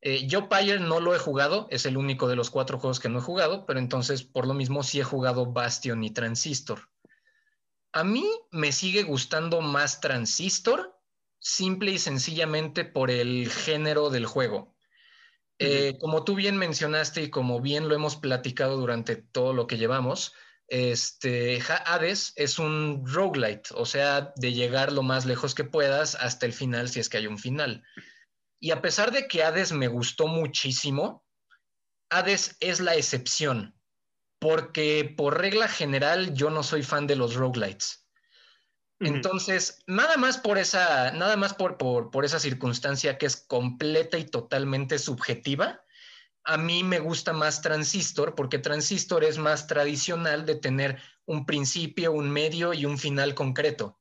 Eh, 0.01 0.27
yo 0.27 0.49
Pyre 0.49 0.79
no 0.79 1.01
lo 1.01 1.15
he 1.15 1.19
jugado, 1.19 1.67
es 1.71 1.87
el 1.87 1.97
único 1.97 2.29
de 2.29 2.37
los 2.37 2.51
cuatro 2.51 2.79
juegos 2.79 3.01
que 3.01 3.09
no 3.09 3.19
he 3.19 3.23
jugado, 3.23 3.67
pero 3.67 3.79
entonces 3.79 4.23
por 4.23 4.47
lo 4.47 4.55
mismo 4.55 4.83
sí 4.83 5.01
he 5.01 5.05
jugado 5.05 5.53
Bastion 5.53 6.05
y 6.05 6.11
Transistor. 6.11 6.89
A 7.93 8.05
mí 8.05 8.25
me 8.51 8.73
sigue 8.73 9.03
gustando 9.03 9.61
más 9.63 10.01
Transistor, 10.01 10.97
simple 11.39 11.93
y 11.93 11.99
sencillamente 11.99 12.85
por 12.85 13.11
el 13.11 13.51
género 13.51 14.11
del 14.11 14.27
juego. 14.27 14.77
Eh, 15.59 15.97
como 15.99 16.23
tú 16.23 16.35
bien 16.35 16.59
mencionaste 16.59 17.23
y 17.23 17.31
como 17.31 17.63
bien 17.63 17.89
lo 17.89 17.95
hemos 17.95 18.17
platicado 18.17 18.77
durante 18.77 19.17
todo 19.17 19.55
lo 19.55 19.67
que 19.67 19.79
llevamos, 19.79 20.35
este, 20.69 21.63
Hades 21.87 22.33
es 22.37 22.59
un 22.59 23.05
roguelite, 23.07 23.71
o 23.75 23.87
sea, 23.87 24.33
de 24.37 24.53
llegar 24.53 24.93
lo 24.93 25.03
más 25.03 25.27
lejos 25.27 25.55
que 25.55 25.65
puedas 25.65 26.15
hasta 26.15 26.47
el 26.47 26.53
final 26.53 26.89
si 26.89 27.01
es 27.01 27.09
que 27.09 27.19
hay 27.19 27.27
un 27.27 27.39
final. 27.39 27.85
Y 28.61 28.71
a 28.71 28.81
pesar 28.81 29.13
de 29.13 29.29
que 29.29 29.45
Hades 29.45 29.73
me 29.73 29.89
gustó 29.89 30.27
muchísimo, 30.27 31.25
Hades 32.11 32.57
es 32.61 32.81
la 32.81 32.95
excepción 32.95 33.77
porque 34.39 35.15
por 35.17 35.41
regla 35.41 35.69
general 35.69 36.35
yo 36.35 36.51
no 36.51 36.63
soy 36.63 36.83
fan 36.83 37.07
de 37.07 37.17
los 37.17 37.35
roguelites. 37.35 38.07
Entonces, 38.99 39.83
nada 39.87 40.17
más 40.17 40.39
por 40.39 40.57
esa, 40.57 41.11
nada 41.13 41.37
más 41.37 41.53
por, 41.53 41.77
por, 41.77 42.25
esa 42.25 42.41
circunstancia 42.41 43.19
que 43.19 43.27
es 43.27 43.45
completa 43.47 44.17
y 44.17 44.25
totalmente 44.25 44.99
subjetiva, 44.99 45.83
a 46.47 46.57
mí 46.57 46.85
me 46.85 47.01
gusta 47.01 47.33
más 47.33 47.61
Transistor 47.61 48.35
porque 48.35 48.59
Transistor 48.59 49.25
es 49.25 49.37
más 49.37 49.67
tradicional 49.67 50.47
de 50.47 50.55
tener 50.55 51.01
un 51.27 51.45
principio, 51.45 52.13
un 52.13 52.31
medio 52.31 52.73
y 52.73 52.87
un 52.87 52.99
final 52.99 53.35
concreto. 53.35 53.99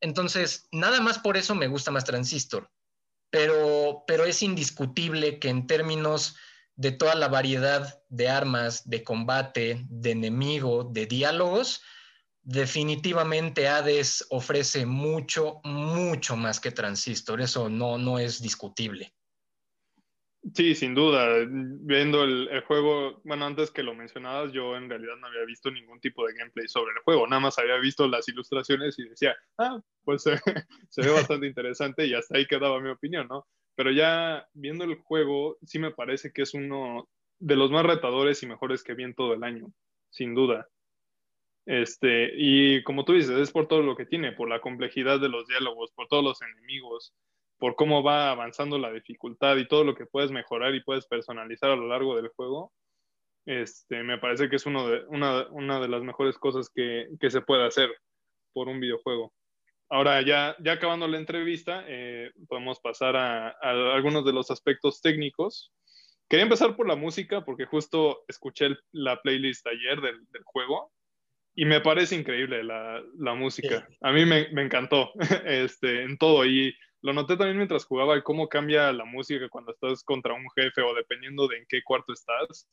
Entonces, 0.00 0.68
nada 0.70 1.00
más 1.00 1.18
por 1.18 1.36
eso 1.36 1.54
me 1.54 1.66
gusta 1.66 1.90
más 1.90 2.04
Transistor. 2.04 2.70
Pero, 3.30 4.04
pero 4.06 4.24
es 4.24 4.42
indiscutible 4.42 5.40
que 5.40 5.48
en 5.48 5.66
términos 5.66 6.36
de 6.76 6.92
toda 6.92 7.16
la 7.16 7.28
variedad 7.28 8.02
de 8.08 8.28
armas, 8.28 8.88
de 8.88 9.02
combate, 9.02 9.84
de 9.88 10.12
enemigo, 10.12 10.84
de 10.84 11.06
diálogos, 11.06 11.82
definitivamente 12.42 13.66
Hades 13.66 14.26
ofrece 14.30 14.86
mucho, 14.86 15.60
mucho 15.64 16.36
más 16.36 16.60
que 16.60 16.70
Transistor. 16.70 17.40
Eso 17.40 17.68
no, 17.68 17.98
no 17.98 18.20
es 18.20 18.40
discutible. 18.40 19.12
Sí, 20.52 20.74
sin 20.74 20.94
duda. 20.94 21.46
Viendo 21.48 22.22
el, 22.22 22.60
juego, 22.66 23.22
bueno, 23.24 23.46
antes 23.46 23.70
que 23.70 23.82
lo 23.82 23.94
mencionabas, 23.94 24.52
yo 24.52 24.76
en 24.76 24.90
realidad 24.90 25.16
no 25.18 25.26
había 25.26 25.44
visto 25.46 25.70
ningún 25.70 26.00
tipo 26.00 26.26
de 26.26 26.34
gameplay 26.34 26.68
sobre 26.68 26.92
el 26.92 27.02
juego. 27.02 27.26
Nada 27.26 27.40
más 27.40 27.58
había 27.58 27.78
visto 27.78 28.06
las 28.06 28.28
ilustraciones 28.28 28.98
y 28.98 29.08
decía, 29.08 29.34
ah, 29.58 29.80
pues 30.02 30.24
se 30.90 31.02
ve 31.02 31.10
bastante 31.10 31.46
interesante 31.46 32.06
y 32.06 32.14
hasta 32.14 32.36
ahí 32.36 32.46
quedaba 32.46 32.78
mi 32.80 32.90
opinión, 32.90 33.26
¿no? 33.28 33.46
pero 33.74 33.90
ya 33.90 34.46
viendo 34.52 34.84
el 34.84 34.96
juego, 34.96 35.58
sí 35.64 35.78
me 35.78 35.90
parece 35.90 36.32
que 36.32 36.42
es 36.42 36.54
uno 36.54 37.08
de 37.38 37.56
los 37.56 37.70
más 37.70 37.84
retadores 37.84 38.42
y 38.42 38.46
mejores 38.46 38.82
que 38.82 38.94
vi 38.94 39.04
en 39.04 39.14
todo 39.14 39.34
el 39.34 39.42
año, 39.42 39.72
sin 40.10 40.34
duda. 40.34 40.68
Este, 41.66 42.30
y 42.36 42.82
como 42.84 43.04
tú 43.04 43.14
dices, 43.14 43.38
es 43.38 43.50
por 43.50 43.66
todo 43.66 43.82
lo 43.82 43.96
que 43.96 44.06
tiene, 44.06 44.32
por 44.32 44.48
la 44.48 44.60
complejidad 44.60 45.18
de 45.20 45.28
los 45.28 45.46
diálogos, 45.46 45.92
por 45.92 46.08
todos 46.08 46.22
los 46.22 46.42
enemigos, 46.42 47.14
por 47.58 47.76
cómo 47.76 48.02
va 48.02 48.30
avanzando 48.30 48.78
la 48.78 48.92
dificultad 48.92 49.56
y 49.56 49.68
todo 49.68 49.84
lo 49.84 49.94
que 49.94 50.06
puedes 50.06 50.30
mejorar 50.30 50.74
y 50.74 50.82
puedes 50.82 51.06
personalizar 51.06 51.70
a 51.70 51.76
lo 51.76 51.88
largo 51.88 52.16
del 52.16 52.28
juego. 52.28 52.72
Este, 53.46 54.02
me 54.02 54.18
parece 54.18 54.48
que 54.48 54.56
es 54.56 54.66
uno 54.66 54.88
de, 54.88 55.04
una, 55.08 55.46
una 55.48 55.80
de 55.80 55.88
las 55.88 56.02
mejores 56.02 56.38
cosas 56.38 56.70
que, 56.74 57.08
que 57.20 57.30
se 57.30 57.42
puede 57.42 57.66
hacer 57.66 57.90
por 58.52 58.68
un 58.68 58.80
videojuego. 58.80 59.32
Ahora, 59.90 60.22
ya, 60.22 60.56
ya 60.60 60.72
acabando 60.72 61.06
la 61.06 61.18
entrevista, 61.18 61.84
eh, 61.86 62.32
podemos 62.48 62.80
pasar 62.80 63.16
a, 63.16 63.50
algunos 63.94 64.24
de 64.24 64.32
los 64.32 64.50
aspectos 64.50 65.00
técnicos. 65.00 65.72
Quería 66.28 66.44
empezar 66.44 66.74
por 66.74 66.88
la 66.88 66.96
música 66.96 67.44
porque 67.44 67.66
justo 67.66 68.24
escuché 68.26 68.70
la 68.92 69.20
playlist 69.20 69.66
ayer 69.66 70.00
del, 70.00 70.26
juego 70.44 70.90
y 71.54 71.66
me 71.66 71.80
parece 71.80 72.16
increíble 72.16 72.64
la, 72.64 73.34
música. 73.36 73.86
A 74.00 74.10
mí 74.10 74.24
me, 74.24 74.48
encantó 74.60 75.12
este, 75.44 76.02
en 76.02 76.16
todo 76.16 76.44
y 76.46 76.74
lo 77.04 77.12
noté 77.12 77.36
también 77.36 77.58
mientras 77.58 77.84
jugaba 77.84 78.20
cómo 78.22 78.48
cambia 78.48 78.90
la 78.92 79.04
música 79.04 79.48
cuando 79.50 79.72
estás 79.72 80.02
contra 80.02 80.32
un 80.32 80.48
jefe 80.56 80.80
o 80.80 80.94
dependiendo 80.94 81.46
de 81.46 81.58
en 81.58 81.66
qué 81.68 81.82
cuarto 81.84 82.14
estás 82.14 82.66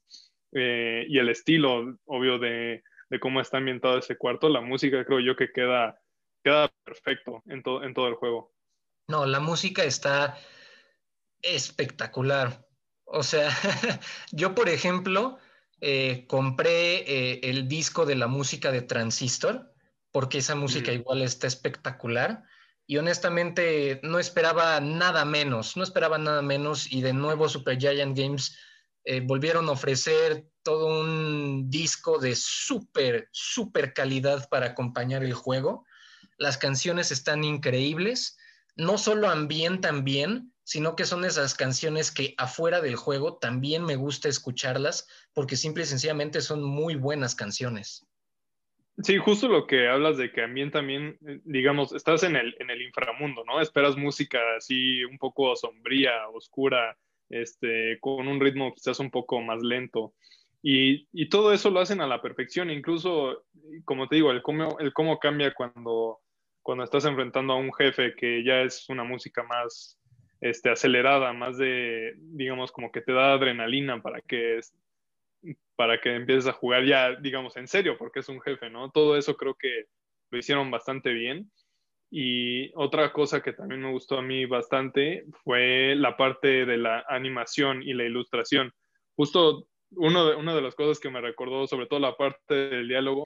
eh, 0.54 1.06
y 1.10 1.20
el 1.20 1.28
estilo, 1.28 1.98
obvio, 2.06 2.40
de, 2.40 2.82
de 3.10 3.20
cómo 3.20 3.42
está 3.42 3.58
ambientado 3.58 3.98
ese 3.98 4.18
cuarto. 4.18 4.48
La 4.48 4.62
música 4.62 5.04
creo 5.04 5.20
yo 5.20 5.36
que 5.36 5.52
queda 5.52 6.00
queda 6.44 6.72
perfecto 6.86 7.44
en, 7.48 7.62
en 7.84 7.94
todo 7.94 8.08
el 8.08 8.16
juego. 8.16 8.54
No, 9.10 9.26
la 9.26 9.42
música 9.42 9.84
está 9.84 10.38
espectacular. 11.42 12.66
O 13.04 13.24
sea, 13.24 13.50
yo, 14.32 14.56
por 14.56 14.70
ejemplo, 14.70 15.40
eh, 15.82 16.26
compré 16.28 17.00
eh, 17.00 17.40
el 17.44 17.68
disco 17.68 18.06
de 18.06 18.16
la 18.16 18.28
música 18.28 18.72
de 18.72 18.82
Transistor, 18.82 19.74
porque 20.12 20.38
esa 20.38 20.56
música 20.56 20.94
igual 20.94 21.22
está 21.22 21.48
espectacular. 21.48 22.44
Y 22.92 22.98
honestamente 22.98 24.02
no 24.04 24.20
esperaba 24.20 24.82
nada 24.82 25.24
menos, 25.24 25.78
no 25.78 25.84
esperaba 25.84 26.18
nada 26.18 26.42
menos. 26.42 26.92
Y 26.92 27.00
de 27.00 27.14
nuevo 27.14 27.48
Super 27.48 27.78
Giant 27.78 28.18
Games 28.18 28.58
eh, 29.06 29.22
volvieron 29.22 29.70
a 29.70 29.72
ofrecer 29.72 30.46
todo 30.62 30.88
un 30.88 31.70
disco 31.70 32.20
de 32.20 32.36
súper, 32.36 33.30
súper 33.32 33.94
calidad 33.94 34.50
para 34.50 34.66
acompañar 34.66 35.24
el 35.24 35.34
juego. 35.34 35.86
Las 36.36 36.58
canciones 36.58 37.12
están 37.12 37.46
increíbles, 37.46 38.38
no 38.76 38.98
solo 38.98 39.30
ambientan 39.30 40.04
bien, 40.04 40.54
sino 40.66 40.98
que 40.98 41.06
son 41.06 41.24
esas 41.24 41.56
canciones 41.56 42.12
que 42.12 42.36
afuera 42.38 42.82
del 42.82 42.98
juego 42.98 43.38
también 43.38 43.86
me 43.86 43.96
gusta 43.96 44.28
escucharlas 44.28 45.08
porque 45.32 45.56
simple 45.56 45.84
y 45.84 45.86
sencillamente 45.86 46.42
son 46.42 46.62
muy 46.62 46.96
buenas 46.96 47.36
canciones. 47.36 48.06
Sí, 48.98 49.18
justo 49.18 49.48
lo 49.48 49.66
que 49.66 49.88
hablas 49.88 50.18
de 50.18 50.32
que 50.32 50.44
ambientan 50.44 50.86
bien, 50.86 51.18
eh, 51.26 51.40
digamos, 51.46 51.94
estás 51.94 52.24
en 52.24 52.36
el, 52.36 52.56
en 52.60 52.70
el 52.70 52.82
inframundo, 52.82 53.44
¿no? 53.46 53.62
Esperas 53.62 53.98
música 53.98 54.40
así 54.58 55.04
un 55.06 55.18
poco 55.18 55.56
sombría, 55.56 56.28
oscura, 56.30 56.98
este, 57.30 57.98
con 58.00 58.28
un 58.28 58.40
ritmo 58.40 58.74
quizás 58.74 59.00
un 59.00 59.10
poco 59.10 59.42
más 59.42 59.64
lento. 59.64 60.14
Y, 60.62 61.08
y, 61.12 61.30
todo 61.30 61.54
eso 61.54 61.72
lo 61.72 61.80
hacen 61.80 62.02
a 62.02 62.08
la 62.08 62.22
perfección, 62.22 62.70
incluso, 62.70 63.46
como 63.86 64.08
te 64.08 64.18
digo, 64.18 64.32
el 64.32 64.44
cómo, 64.44 64.78
el 64.80 64.94
cómo 64.94 65.18
cambia 65.18 65.54
cuando, 65.56 66.20
cuando 66.62 66.84
estás 66.84 67.06
enfrentando 67.06 67.54
a 67.54 67.58
un 67.58 67.74
jefe 67.74 68.14
que 68.16 68.44
ya 68.44 68.62
es 68.62 68.88
una 68.90 69.04
música 69.04 69.42
más 69.42 69.98
este, 70.40 70.70
acelerada, 70.70 71.34
más 71.34 71.58
de, 71.58 72.14
digamos, 72.18 72.72
como 72.72 72.92
que 72.92 73.02
te 73.02 73.14
da 73.14 73.34
adrenalina 73.34 74.02
para 74.04 74.22
que, 74.22 74.60
para 75.76 76.00
que 76.00 76.16
empieces 76.16 76.48
a 76.48 76.54
jugar 76.54 76.86
ya, 76.86 77.16
digamos, 77.16 77.58
en 77.58 77.68
serio, 77.68 77.98
porque 77.98 78.20
es 78.20 78.30
un 78.30 78.42
jefe, 78.42 78.70
¿no? 78.70 78.92
Todo 78.92 79.18
eso 79.18 79.36
creo 79.36 79.56
que 79.56 79.86
lo 80.30 80.38
hicieron 80.38 80.72
bastante 80.72 81.12
bien. 81.12 81.52
Y 82.14 82.72
otra 82.76 83.14
cosa 83.14 83.42
que 83.42 83.54
también 83.54 83.82
me 83.82 83.92
gustó 83.92 84.18
a 84.18 84.22
mí 84.22 84.46
bastante 84.46 85.26
fue 85.44 85.96
la 85.96 86.18
parte 86.18 86.66
de 86.66 86.78
la 86.78 87.06
animación 87.08 87.82
y 87.82 87.94
la 87.94 88.04
ilustración. 88.04 88.72
Justo 89.16 89.66
uno 89.92 90.26
de, 90.28 90.36
una 90.36 90.54
de 90.54 90.62
las 90.62 90.76
cosas 90.76 91.00
que 91.00 91.10
me 91.10 91.22
recordó, 91.22 91.68
sobre 91.68 91.88
todo 91.88 92.00
la 92.00 92.18
parte 92.18 92.54
del 92.54 92.88
diálogo, 92.88 93.26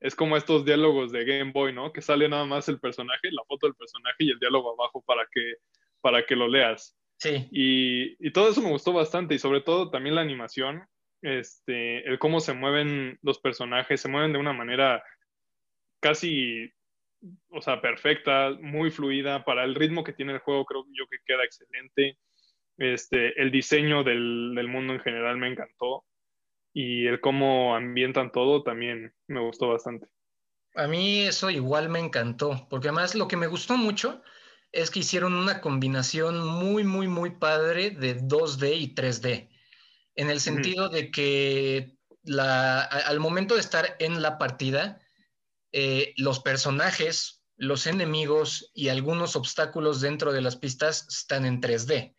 es 0.00 0.14
como 0.14 0.36
estos 0.36 0.64
diálogos 0.64 1.10
de 1.10 1.24
Game 1.24 1.52
Boy, 1.52 1.72
¿no? 1.72 1.92
Que 1.92 2.02
sale 2.02 2.28
nada 2.28 2.44
más 2.44 2.68
el 2.68 2.78
personaje, 2.78 3.30
la 3.30 3.42
foto 3.44 3.66
del 3.66 3.74
personaje 3.74 4.16
y 4.20 4.30
el 4.30 4.38
diálogo 4.38 4.72
abajo 4.72 5.02
para 5.06 5.26
que, 5.32 5.54
para 6.00 6.24
que 6.24 6.36
lo 6.36 6.48
leas. 6.48 6.96
Sí. 7.16 7.48
Y, 7.50 8.26
y 8.26 8.30
todo 8.30 8.50
eso 8.50 8.62
me 8.62 8.70
gustó 8.70 8.92
bastante 8.92 9.34
y 9.34 9.38
sobre 9.38 9.60
todo 9.60 9.90
también 9.90 10.14
la 10.14 10.20
animación, 10.20 10.82
este, 11.22 12.08
el 12.08 12.18
cómo 12.18 12.40
se 12.40 12.52
mueven 12.52 13.18
los 13.22 13.38
personajes, 13.38 14.00
se 14.00 14.08
mueven 14.08 14.32
de 14.32 14.38
una 14.38 14.52
manera 14.52 15.02
casi 16.00 16.72
o 17.50 17.60
sea, 17.60 17.80
perfecta, 17.80 18.50
muy 18.60 18.90
fluida. 18.90 19.44
Para 19.44 19.64
el 19.64 19.74
ritmo 19.74 20.04
que 20.04 20.12
tiene 20.12 20.32
el 20.32 20.38
juego, 20.38 20.64
creo 20.64 20.84
yo 20.92 21.06
que 21.10 21.18
queda 21.24 21.44
excelente. 21.44 22.18
Este, 22.76 23.40
el 23.40 23.50
diseño 23.50 24.04
del, 24.04 24.52
del 24.54 24.68
mundo 24.68 24.94
en 24.94 25.00
general 25.00 25.36
me 25.36 25.48
encantó. 25.48 26.04
Y 26.72 27.06
el 27.06 27.20
cómo 27.20 27.74
ambientan 27.74 28.30
todo 28.30 28.62
también 28.62 29.12
me 29.26 29.40
gustó 29.40 29.68
bastante. 29.68 30.06
A 30.74 30.86
mí 30.86 31.22
eso 31.22 31.50
igual 31.50 31.88
me 31.88 31.98
encantó, 31.98 32.66
porque 32.70 32.88
además 32.88 33.14
lo 33.14 33.26
que 33.26 33.36
me 33.36 33.48
gustó 33.48 33.76
mucho 33.76 34.22
es 34.70 34.90
que 34.90 35.00
hicieron 35.00 35.34
una 35.34 35.60
combinación 35.60 36.46
muy, 36.46 36.84
muy, 36.84 37.08
muy 37.08 37.30
padre 37.30 37.90
de 37.90 38.20
2D 38.20 38.76
y 38.78 38.94
3D, 38.94 39.48
en 40.18 40.30
el 40.30 40.40
sentido 40.40 40.88
de 40.88 41.12
que 41.12 41.96
la, 42.24 42.80
al 42.80 43.20
momento 43.20 43.54
de 43.54 43.60
estar 43.60 43.94
en 44.00 44.20
la 44.20 44.36
partida, 44.36 45.00
eh, 45.70 46.12
los 46.16 46.40
personajes, 46.40 47.44
los 47.56 47.86
enemigos 47.86 48.72
y 48.74 48.88
algunos 48.88 49.36
obstáculos 49.36 50.00
dentro 50.00 50.32
de 50.32 50.40
las 50.40 50.56
pistas 50.56 51.06
están 51.08 51.46
en 51.46 51.60
3D, 51.60 52.16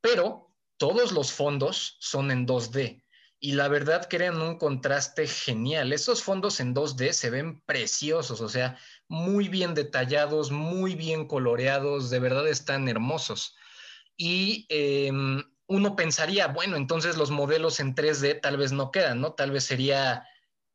pero 0.00 0.54
todos 0.76 1.10
los 1.10 1.32
fondos 1.32 1.96
son 1.98 2.30
en 2.30 2.46
2D. 2.46 3.02
Y 3.40 3.52
la 3.52 3.66
verdad 3.66 4.06
crean 4.08 4.40
un 4.40 4.56
contraste 4.56 5.26
genial. 5.26 5.92
Esos 5.92 6.22
fondos 6.22 6.60
en 6.60 6.72
2D 6.72 7.12
se 7.12 7.30
ven 7.30 7.60
preciosos, 7.62 8.40
o 8.40 8.48
sea, 8.48 8.78
muy 9.08 9.48
bien 9.48 9.74
detallados, 9.74 10.52
muy 10.52 10.94
bien 10.94 11.26
coloreados, 11.26 12.10
de 12.10 12.20
verdad 12.20 12.46
están 12.46 12.88
hermosos. 12.88 13.56
Y 14.16 14.66
em, 14.68 15.42
uno 15.66 15.96
pensaría, 15.96 16.48
bueno, 16.48 16.76
entonces 16.76 17.16
los 17.16 17.30
modelos 17.30 17.80
en 17.80 17.94
3D 17.94 18.40
tal 18.40 18.56
vez 18.56 18.72
no 18.72 18.90
quedan, 18.90 19.20
¿no? 19.20 19.32
Tal 19.32 19.50
vez 19.50 19.64
sería 19.64 20.26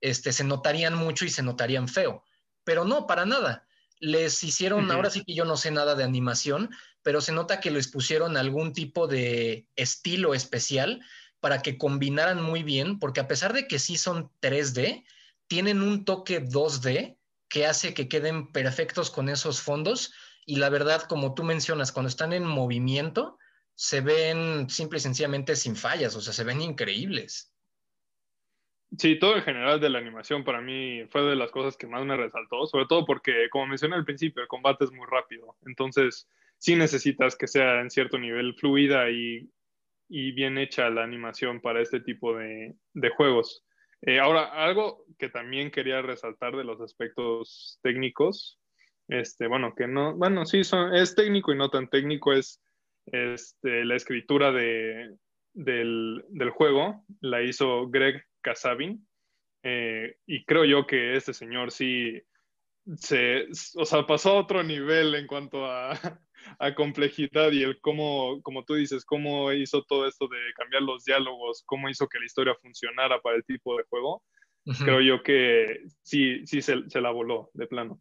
este, 0.02 0.32
se 0.32 0.44
notarían 0.44 0.96
mucho 0.96 1.26
y 1.26 1.30
se 1.30 1.44
notarían 1.44 1.88
feo. 1.88 2.24
Pero 2.64 2.86
no, 2.86 3.08
para 3.08 3.26
nada. 3.26 3.68
Les 4.00 4.44
hicieron, 4.44 4.90
ahora 4.92 5.10
sí 5.10 5.24
que 5.26 5.34
yo 5.34 5.44
no 5.44 5.58
sé 5.58 5.72
nada 5.72 5.96
de 5.96 6.06
animación, 6.06 6.70
pero 7.04 7.20
se 7.20 7.34
nota 7.34 7.60
que 7.60 7.72
les 7.72 7.90
pusieron 7.90 8.38
algún 8.38 8.72
tipo 8.74 9.08
de 9.08 9.68
estilo 9.76 10.34
especial 10.34 11.02
para 11.42 11.62
que 11.62 11.78
combinaran 11.78 12.42
muy 12.42 12.64
bien, 12.64 13.00
porque 13.00 13.20
a 13.20 13.28
pesar 13.28 13.54
de 13.54 13.68
que 13.68 13.80
sí 13.80 13.98
son 13.98 14.32
3D, 14.42 15.06
tienen 15.48 15.82
un 15.82 16.06
toque 16.06 16.42
2D 16.42 17.18
que 17.50 17.66
hace 17.66 17.94
que 17.94 18.08
queden 18.08 18.52
perfectos 18.52 19.10
con 19.10 19.28
esos 19.28 19.62
fondos. 19.62 20.14
Y 20.46 20.58
la 20.58 20.70
verdad, 20.70 21.04
como 21.04 21.34
tú 21.34 21.44
mencionas, 21.44 21.92
cuando 21.92 22.10
están 22.10 22.32
en 22.32 22.46
movimiento, 22.46 23.38
se 23.80 24.02
ven 24.02 24.70
simple 24.70 24.98
y 24.98 25.00
sencillamente 25.00 25.56
sin 25.56 25.74
fallas, 25.74 26.14
o 26.14 26.20
sea, 26.20 26.34
se 26.34 26.44
ven 26.44 26.60
increíbles. 26.60 27.56
Sí, 28.98 29.18
todo 29.18 29.38
en 29.38 29.44
general 29.44 29.80
de 29.80 29.90
la 29.90 30.00
animación 30.00 30.44
para 30.44 30.60
mí 30.60 31.06
fue 31.10 31.22
de 31.22 31.38
las 31.38 31.50
cosas 31.50 31.78
que 31.78 31.88
más 31.88 32.04
me 32.04 32.18
resaltó, 32.18 32.66
sobre 32.66 32.88
todo 32.88 33.06
porque, 33.06 33.48
como 33.50 33.68
mencioné 33.68 33.96
al 33.96 34.04
principio, 34.04 34.42
el 34.42 34.50
combate 34.50 34.84
es 34.84 34.92
muy 34.92 35.08
rápido, 35.10 35.56
entonces 35.66 36.28
sí 36.58 36.76
necesitas 36.76 37.38
que 37.38 37.48
sea 37.48 37.80
en 37.80 37.90
cierto 37.90 38.18
nivel 38.18 38.54
fluida 38.56 39.10
y, 39.10 39.50
y 40.10 40.34
bien 40.34 40.58
hecha 40.58 40.90
la 40.90 41.06
animación 41.06 41.62
para 41.62 41.82
este 41.82 42.02
tipo 42.02 42.36
de, 42.36 42.76
de 42.94 43.10
juegos. 43.12 43.64
Eh, 44.02 44.20
ahora, 44.20 44.44
algo 44.62 45.06
que 45.18 45.30
también 45.30 45.72
quería 45.72 46.02
resaltar 46.02 46.58
de 46.58 46.66
los 46.66 46.82
aspectos 46.82 47.80
técnicos, 47.82 48.60
este, 49.08 49.48
bueno, 49.48 49.74
que 49.74 49.88
no, 49.88 50.18
bueno, 50.18 50.46
sí, 50.46 50.66
son, 50.66 50.94
es 50.94 51.16
técnico 51.16 51.54
y 51.54 51.58
no 51.58 51.70
tan 51.70 51.90
técnico, 51.90 52.34
es 52.34 52.62
este, 53.12 53.86
la 53.86 53.96
escritura 53.96 54.52
de, 54.52 55.16
del, 55.54 56.24
del 56.30 56.50
juego, 56.50 57.06
la 57.22 57.42
hizo 57.42 57.88
Greg 57.90 58.24
Casabin. 58.42 59.08
Eh, 59.64 60.16
y 60.26 60.46
creo 60.46 60.64
yo 60.66 60.88
que 60.88 61.16
este 61.16 61.34
señor 61.34 61.72
sí 61.72 62.22
se, 62.96 63.48
o 63.76 63.86
sea, 63.86 64.06
pasó 64.08 64.32
a 64.32 64.40
otro 64.40 64.64
nivel 64.64 65.16
en 65.16 65.28
cuanto 65.28 65.66
a, 65.66 65.92
a, 66.60 66.76
complejidad 66.76 67.52
y 67.52 67.64
el 67.64 67.80
cómo, 67.82 68.42
como 68.42 68.64
tú 68.64 68.76
dices, 68.76 69.06
cómo 69.06 69.52
hizo 69.52 69.84
todo 69.84 70.08
esto 70.08 70.28
de 70.28 70.38
cambiar 70.56 70.84
los 70.84 71.04
diálogos, 71.04 71.64
cómo 71.66 71.90
hizo 71.90 72.08
que 72.08 72.20
la 72.20 72.26
historia 72.26 72.56
funcionara 72.62 73.22
para 73.22 73.36
el 73.36 73.46
tipo 73.46 73.78
de 73.78 73.84
juego. 73.90 74.24
Creo 74.84 75.02
yo 75.02 75.24
que 75.24 75.80
sí, 76.04 76.46
sí 76.46 76.62
se, 76.62 76.88
se, 76.90 77.02
la 77.02 77.10
voló 77.10 77.50
de 77.54 77.66
plano. 77.66 78.00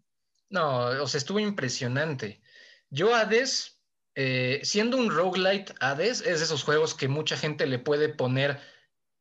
No, 0.50 1.02
o 1.02 1.06
sea, 1.06 1.16
estuvo 1.16 1.40
impresionante. 1.40 2.42
Yo 2.90 3.14
Hades, 3.14 3.77
eh, 4.20 4.62
siendo 4.64 4.96
un 4.96 5.12
roguelite, 5.12 5.72
Hades 5.78 6.22
es 6.22 6.40
de 6.40 6.44
esos 6.44 6.64
juegos 6.64 6.92
que 6.92 7.06
mucha 7.06 7.36
gente 7.36 7.68
le 7.68 7.78
puede 7.78 8.08
poner 8.08 8.58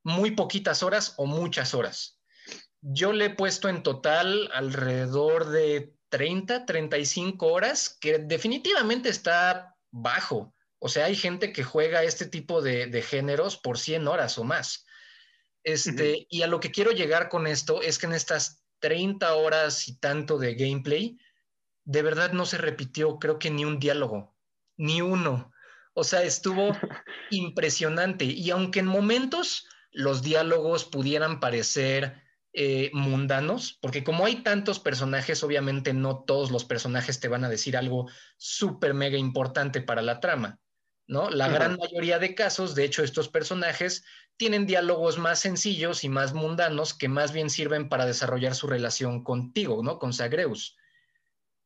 muy 0.04 0.32
poquitas 0.32 0.82
horas 0.82 1.14
o 1.18 1.28
muchas 1.28 1.76
horas. 1.76 2.20
Yo 2.82 3.14
le 3.14 3.26
he 3.26 3.30
puesto 3.30 3.70
en 3.70 3.84
total 3.84 4.50
alrededor 4.52 5.50
de 5.50 5.94
30, 6.10 6.66
35 6.66 7.46
horas, 7.46 7.96
que 8.02 8.18
definitivamente 8.18 9.10
está 9.10 9.76
bajo. 9.92 10.56
O 10.80 10.90
sea, 10.90 11.06
hay 11.06 11.16
gente 11.16 11.54
que 11.54 11.64
juega 11.64 12.02
este 12.02 12.26
tipo 12.26 12.64
de, 12.64 13.04
géneros 13.04 13.56
por 13.56 13.78
100 13.78 14.08
horas 14.08 14.40
o 14.40 14.46
más. 14.46 14.84
Este, 15.64 16.26
Y 16.28 16.42
a 16.42 16.48
lo 16.48 16.60
que 16.60 16.72
quiero 16.72 16.90
llegar 16.90 17.30
con 17.30 17.46
esto 17.46 17.84
es 17.84 18.00
que 18.00 18.08
en 18.08 18.14
estas 18.14 18.64
30 18.80 19.32
horas 19.36 19.88
y 19.90 20.00
tanto 20.00 20.40
de 20.40 20.56
gameplay, 20.56 21.20
de 21.86 22.02
verdad 22.02 22.32
no 22.32 22.48
se 22.48 22.58
repitió, 22.58 23.20
creo 23.20 23.38
que 23.38 23.52
ni 23.52 23.64
un 23.64 23.78
diálogo, 23.78 24.37
ni 24.78 25.02
uno. 25.02 25.52
O 25.94 26.04
sea, 26.04 26.24
estuvo 26.24 26.72
impresionante. 27.32 28.26
Y 28.26 28.50
aunque 28.52 28.80
en 28.80 28.88
momentos 28.88 29.68
los 29.92 30.22
diálogos 30.22 30.86
pudieran 30.86 31.40
parecer 31.40 32.22
eh, 32.54 32.90
mundanos, 32.94 33.78
porque 33.82 34.04
como 34.04 34.26
hay 34.26 34.38
tantos 34.38 34.80
personajes, 34.80 35.44
obviamente 35.44 35.94
no 35.94 36.24
todos 36.24 36.50
los 36.50 36.66
personajes 36.66 37.20
te 37.20 37.28
van 37.28 37.44
a 37.44 37.50
decir 37.50 37.78
algo 37.78 38.10
súper 38.38 38.94
mega 38.94 39.18
importante 39.18 39.82
para 39.82 40.02
la 40.02 40.20
trama, 40.20 40.60
¿no? 41.08 41.30
La 41.30 41.50
gran 41.50 41.78
mayoría 41.78 42.20
de 42.20 42.36
casos, 42.36 42.74
de 42.74 42.86
hecho, 42.86 43.04
estos 43.04 43.30
personajes 43.30 44.06
tienen 44.38 44.66
diálogos 44.66 45.18
más 45.18 45.40
sencillos 45.40 46.04
y 46.04 46.10
más 46.10 46.34
mundanos 46.34 46.94
que 46.94 47.10
más 47.10 47.32
bien 47.32 47.50
sirven 47.50 47.90
para 47.90 48.06
desarrollar 48.06 48.56
su 48.56 48.68
relación 48.68 49.24
contigo, 49.24 49.84
¿no? 49.84 50.00
Con 50.00 50.14
Zagreus. 50.14 50.78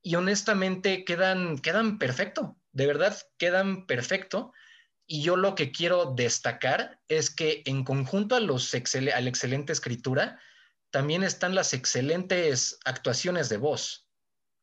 Y 0.02 0.16
honestamente 0.16 1.06
quedan, 1.06 1.58
quedan 1.60 2.00
perfecto, 2.00 2.58
de 2.72 2.88
verdad, 2.88 3.18
quedan 3.38 3.86
perfecto. 3.86 4.54
Y 5.06 5.24
yo 5.24 5.36
lo 5.36 5.56
que 5.56 5.72
quiero 5.72 6.14
destacar 6.16 7.02
es 7.08 7.30
que 7.30 7.64
en 7.66 7.84
conjunto 7.84 8.36
a, 8.36 8.40
los 8.40 8.74
a 8.74 9.22
la 9.22 9.30
excelente 9.30 9.74
escritura, 9.74 10.40
también 10.90 11.24
están 11.24 11.56
las 11.56 11.74
excelentes 11.74 12.80
actuaciones 12.86 13.50
de 13.50 13.58
voz. 13.58 14.08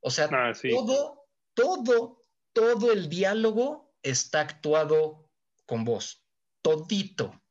O 0.01 0.11
sea, 0.11 0.29
ah, 0.33 0.53
todo, 0.71 1.27
todo, 1.55 2.23
todo 2.53 2.93
el 2.93 3.09
diálogo 3.09 3.93
está 4.03 4.41
actuado 4.41 5.31
con 5.67 5.85
voz. 5.85 6.25
Todito. 6.63 7.43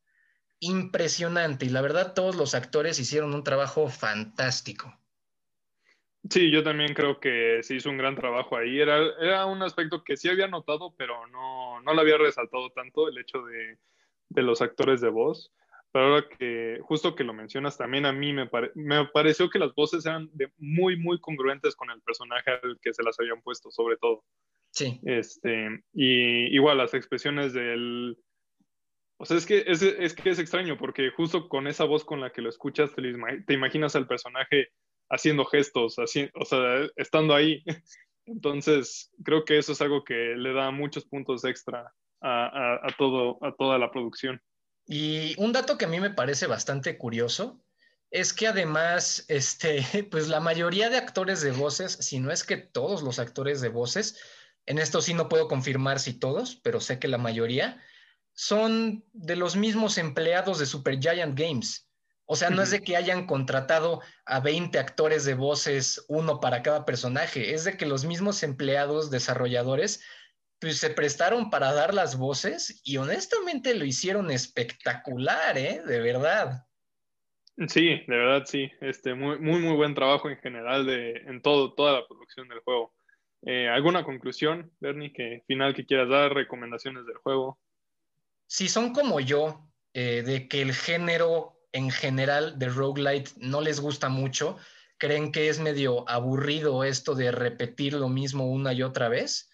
Impresionante. 0.60 1.66
Y 1.66 1.68
la 1.68 1.82
verdad, 1.82 2.14
todos 2.14 2.34
los 2.34 2.54
actores 2.54 2.98
hicieron 2.98 3.34
un 3.34 3.44
trabajo 3.44 3.88
fantástico. 3.88 4.97
Sí, 6.28 6.50
yo 6.50 6.62
también 6.62 6.94
creo 6.94 7.20
que 7.20 7.62
se 7.62 7.76
hizo 7.76 7.90
un 7.90 7.98
gran 7.98 8.16
trabajo 8.16 8.56
ahí. 8.56 8.80
Era, 8.80 8.98
era 9.20 9.46
un 9.46 9.62
aspecto 9.62 10.02
que 10.02 10.16
sí 10.16 10.28
había 10.28 10.48
notado, 10.48 10.94
pero 10.96 11.26
no, 11.28 11.80
no 11.80 11.94
lo 11.94 12.00
había 12.00 12.18
resaltado 12.18 12.70
tanto, 12.70 13.08
el 13.08 13.18
hecho 13.18 13.42
de, 13.42 13.78
de 14.28 14.42
los 14.42 14.60
actores 14.60 15.00
de 15.00 15.10
voz. 15.10 15.52
Pero 15.90 16.06
ahora 16.06 16.28
que, 16.28 16.80
justo 16.82 17.14
que 17.14 17.24
lo 17.24 17.32
mencionas, 17.32 17.78
también 17.78 18.04
a 18.04 18.12
mí 18.12 18.32
me, 18.32 18.48
me 18.74 19.06
pareció 19.06 19.48
que 19.48 19.58
las 19.58 19.74
voces 19.74 20.04
eran 20.04 20.28
de 20.34 20.52
muy, 20.58 20.98
muy 20.98 21.18
congruentes 21.18 21.74
con 21.74 21.90
el 21.90 22.02
personaje 22.02 22.50
al 22.50 22.78
que 22.82 22.92
se 22.92 23.02
las 23.02 23.18
habían 23.18 23.40
puesto, 23.40 23.70
sobre 23.70 23.96
todo. 23.96 24.22
Sí. 24.70 25.00
Este, 25.04 25.82
y 25.94 26.54
igual 26.54 26.78
las 26.78 26.92
expresiones 26.94 27.54
del... 27.54 28.18
O 29.16 29.24
sea, 29.24 29.36
es 29.36 29.46
que 29.46 29.64
es, 29.66 29.82
es 29.82 30.14
que 30.14 30.30
es 30.30 30.38
extraño, 30.38 30.76
porque 30.76 31.10
justo 31.10 31.48
con 31.48 31.66
esa 31.66 31.84
voz 31.84 32.04
con 32.04 32.20
la 32.20 32.30
que 32.30 32.42
lo 32.42 32.50
escuchas, 32.50 32.94
te, 32.94 33.02
te 33.46 33.54
imaginas 33.54 33.96
al 33.96 34.06
personaje 34.06 34.68
haciendo 35.10 35.44
gestos, 35.44 35.98
o 35.98 36.06
sea, 36.06 36.88
estando 36.96 37.34
ahí. 37.34 37.62
Entonces, 38.26 39.10
creo 39.24 39.44
que 39.44 39.58
eso 39.58 39.72
es 39.72 39.80
algo 39.80 40.04
que 40.04 40.34
le 40.36 40.52
da 40.52 40.70
muchos 40.70 41.04
puntos 41.06 41.44
extra 41.44 41.92
a, 42.20 42.86
todo, 42.98 43.38
a 43.42 43.54
toda 43.56 43.78
la 43.78 43.90
producción. 43.90 44.42
Y 44.86 45.34
un 45.38 45.52
dato 45.52 45.78
que 45.78 45.84
a 45.84 45.88
mí 45.88 46.00
me 46.00 46.10
parece 46.10 46.46
bastante 46.46 46.98
curioso 46.98 47.62
es 48.10 48.32
que 48.32 48.46
además, 48.46 49.24
este, 49.28 49.82
pues 50.10 50.28
la 50.28 50.40
mayoría 50.40 50.90
de 50.90 50.96
actores 50.96 51.40
de 51.42 51.52
voces, 51.52 51.92
si 51.92 52.20
no 52.20 52.30
es 52.30 52.44
que 52.44 52.56
todos 52.56 53.02
los 53.02 53.18
actores 53.18 53.60
de 53.60 53.68
voces, 53.68 54.18
en 54.66 54.78
esto 54.78 55.00
sí 55.00 55.14
no 55.14 55.28
puedo 55.28 55.48
confirmar 55.48 55.98
si 55.98 56.14
todos, 56.14 56.56
pero 56.56 56.80
sé 56.80 56.98
que 56.98 57.08
la 57.08 57.18
mayoría, 57.18 57.82
son 58.34 59.04
de 59.12 59.36
los 59.36 59.56
mismos 59.56 59.98
empleados 59.98 60.58
de 60.58 60.66
Supergiant 60.66 61.38
Games. 61.38 61.87
O 62.30 62.36
sea, 62.36 62.50
no 62.50 62.60
es 62.60 62.70
de 62.70 62.82
que 62.82 62.94
hayan 62.94 63.26
contratado 63.26 64.02
a 64.26 64.40
20 64.40 64.78
actores 64.78 65.24
de 65.24 65.32
voces, 65.32 66.04
uno 66.08 66.40
para 66.40 66.62
cada 66.62 66.84
personaje, 66.84 67.54
es 67.54 67.64
de 67.64 67.78
que 67.78 67.86
los 67.86 68.04
mismos 68.04 68.42
empleados 68.42 69.10
desarrolladores 69.10 70.04
pues 70.58 70.78
se 70.78 70.90
prestaron 70.90 71.48
para 71.48 71.72
dar 71.72 71.94
las 71.94 72.18
voces 72.18 72.82
y 72.84 72.98
honestamente 72.98 73.74
lo 73.74 73.86
hicieron 73.86 74.30
espectacular, 74.30 75.56
¿eh? 75.56 75.80
De 75.86 76.00
verdad. 76.00 76.66
Sí, 77.66 78.02
de 78.06 78.16
verdad 78.16 78.44
sí. 78.44 78.70
Este, 78.82 79.14
muy, 79.14 79.38
muy, 79.38 79.60
muy 79.60 79.74
buen 79.74 79.94
trabajo 79.94 80.28
en 80.28 80.36
general 80.36 80.84
de, 80.84 81.12
en 81.26 81.40
todo, 81.40 81.72
toda 81.72 81.94
la 81.94 82.06
producción 82.06 82.46
del 82.48 82.60
juego. 82.60 82.92
Eh, 83.46 83.68
¿Alguna 83.68 84.04
conclusión, 84.04 84.70
Bernie, 84.80 85.14
que 85.14 85.44
final 85.46 85.74
que 85.74 85.86
quieras 85.86 86.10
dar, 86.10 86.34
recomendaciones 86.34 87.06
del 87.06 87.16
juego? 87.16 87.58
Si 88.46 88.68
son 88.68 88.92
como 88.92 89.18
yo, 89.18 89.66
eh, 89.94 90.22
de 90.26 90.46
que 90.46 90.60
el 90.60 90.74
género 90.74 91.57
en 91.72 91.90
general 91.90 92.58
de 92.58 92.68
roguelite 92.68 93.32
no 93.36 93.60
les 93.60 93.80
gusta 93.80 94.08
mucho, 94.08 94.56
creen 94.98 95.32
que 95.32 95.48
es 95.48 95.60
medio 95.60 96.08
aburrido 96.08 96.84
esto 96.84 97.14
de 97.14 97.30
repetir 97.30 97.94
lo 97.94 98.08
mismo 98.08 98.46
una 98.46 98.72
y 98.72 98.82
otra 98.82 99.08
vez, 99.08 99.48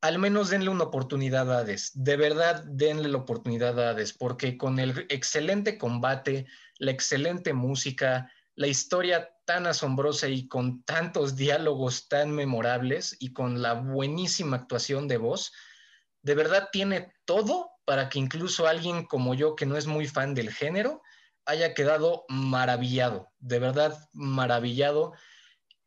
al 0.00 0.18
menos 0.18 0.50
denle 0.50 0.68
una 0.68 0.84
oportunidad 0.84 1.52
a 1.52 1.58
Hades. 1.58 1.92
De 1.94 2.16
verdad, 2.16 2.64
denle 2.64 3.08
la 3.08 3.18
oportunidad 3.18 3.78
a 3.78 3.90
Hades, 3.90 4.12
porque 4.12 4.56
con 4.56 4.78
el 4.78 5.06
excelente 5.08 5.78
combate, 5.78 6.46
la 6.78 6.90
excelente 6.90 7.52
música, 7.52 8.30
la 8.54 8.66
historia 8.66 9.30
tan 9.44 9.66
asombrosa 9.66 10.28
y 10.28 10.48
con 10.48 10.82
tantos 10.84 11.36
diálogos 11.36 12.08
tan 12.08 12.32
memorables 12.32 13.16
y 13.18 13.32
con 13.32 13.62
la 13.62 13.74
buenísima 13.74 14.56
actuación 14.56 15.08
de 15.08 15.16
voz, 15.18 15.52
de 16.22 16.34
verdad 16.34 16.68
tiene 16.72 17.12
todo 17.24 17.70
para 17.84 18.08
que 18.08 18.18
incluso 18.18 18.66
alguien 18.66 19.04
como 19.04 19.34
yo, 19.34 19.56
que 19.56 19.66
no 19.66 19.76
es 19.76 19.86
muy 19.86 20.06
fan 20.06 20.34
del 20.34 20.52
género, 20.52 21.02
haya 21.44 21.74
quedado 21.74 22.24
maravillado, 22.28 23.30
de 23.38 23.58
verdad 23.58 24.08
maravillado. 24.12 25.12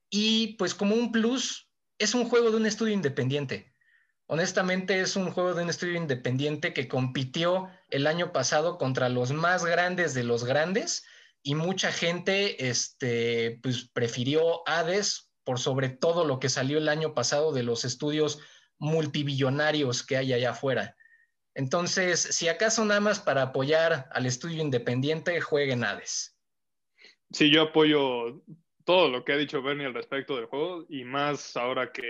Y 0.10 0.56
pues 0.58 0.74
como 0.74 0.95
un 0.95 1.12
plus, 1.12 1.70
es 1.97 2.14
un 2.14 2.28
juego 2.28 2.51
de 2.51 2.58
un 2.58 2.66
estudio 2.66 2.93
independiente. 2.93 3.74
Honestamente 4.28 4.99
es 5.01 5.16
un 5.16 5.32
juego 5.32 5.53
de 5.53 5.64
un 5.64 5.70
estudio 5.70 5.95
independiente 5.95 6.74
que 6.74 6.88
compitió 6.88 7.70
el 7.89 8.08
año 8.08 8.34
pasado 8.34 8.78
contra 8.78 9.08
los 9.10 9.32
más 9.32 9.66
grandes 9.66 10.14
de 10.14 10.24
los 10.24 10.43
grandes 10.45 11.06
y 11.43 11.53
mucha 11.53 11.91
gente 11.91 12.68
este, 12.68 13.60
pues, 13.62 13.88
prefirió 13.93 14.68
Hades 14.68 15.30
por 15.43 15.60
sobre 15.60 15.89
todo 15.89 16.26
lo 16.26 16.39
que 16.39 16.49
salió 16.49 16.80
el 16.80 16.89
año 16.89 17.14
pasado 17.14 17.53
de 17.53 17.62
los 17.62 17.86
estudios 17.86 18.39
multibillonarios 18.80 20.03
que 20.03 20.18
hay 20.18 20.34
allá 20.34 20.51
afuera. 20.51 20.95
Entonces, 21.56 22.22
si 22.22 22.49
acaso 22.49 22.84
nada 22.84 22.99
más 22.99 23.20
para 23.20 23.41
apoyar 23.41 24.10
al 24.12 24.26
estudio 24.26 24.62
independiente, 24.62 25.39
jueguen 25.39 25.86
Hades. 25.86 26.38
Sí, 27.32 27.49
yo 27.49 27.64
apoyo 27.64 28.43
todo 28.84 29.10
lo 29.10 29.26
que 29.26 29.34
ha 29.34 29.38
dicho 29.38 29.62
Bernie 29.62 29.88
al 29.88 29.93
respecto 29.93 30.36
del 30.36 30.45
juego 30.45 30.86
y 30.89 31.03
más 31.06 31.58
ahora 31.58 31.91
que 31.91 32.03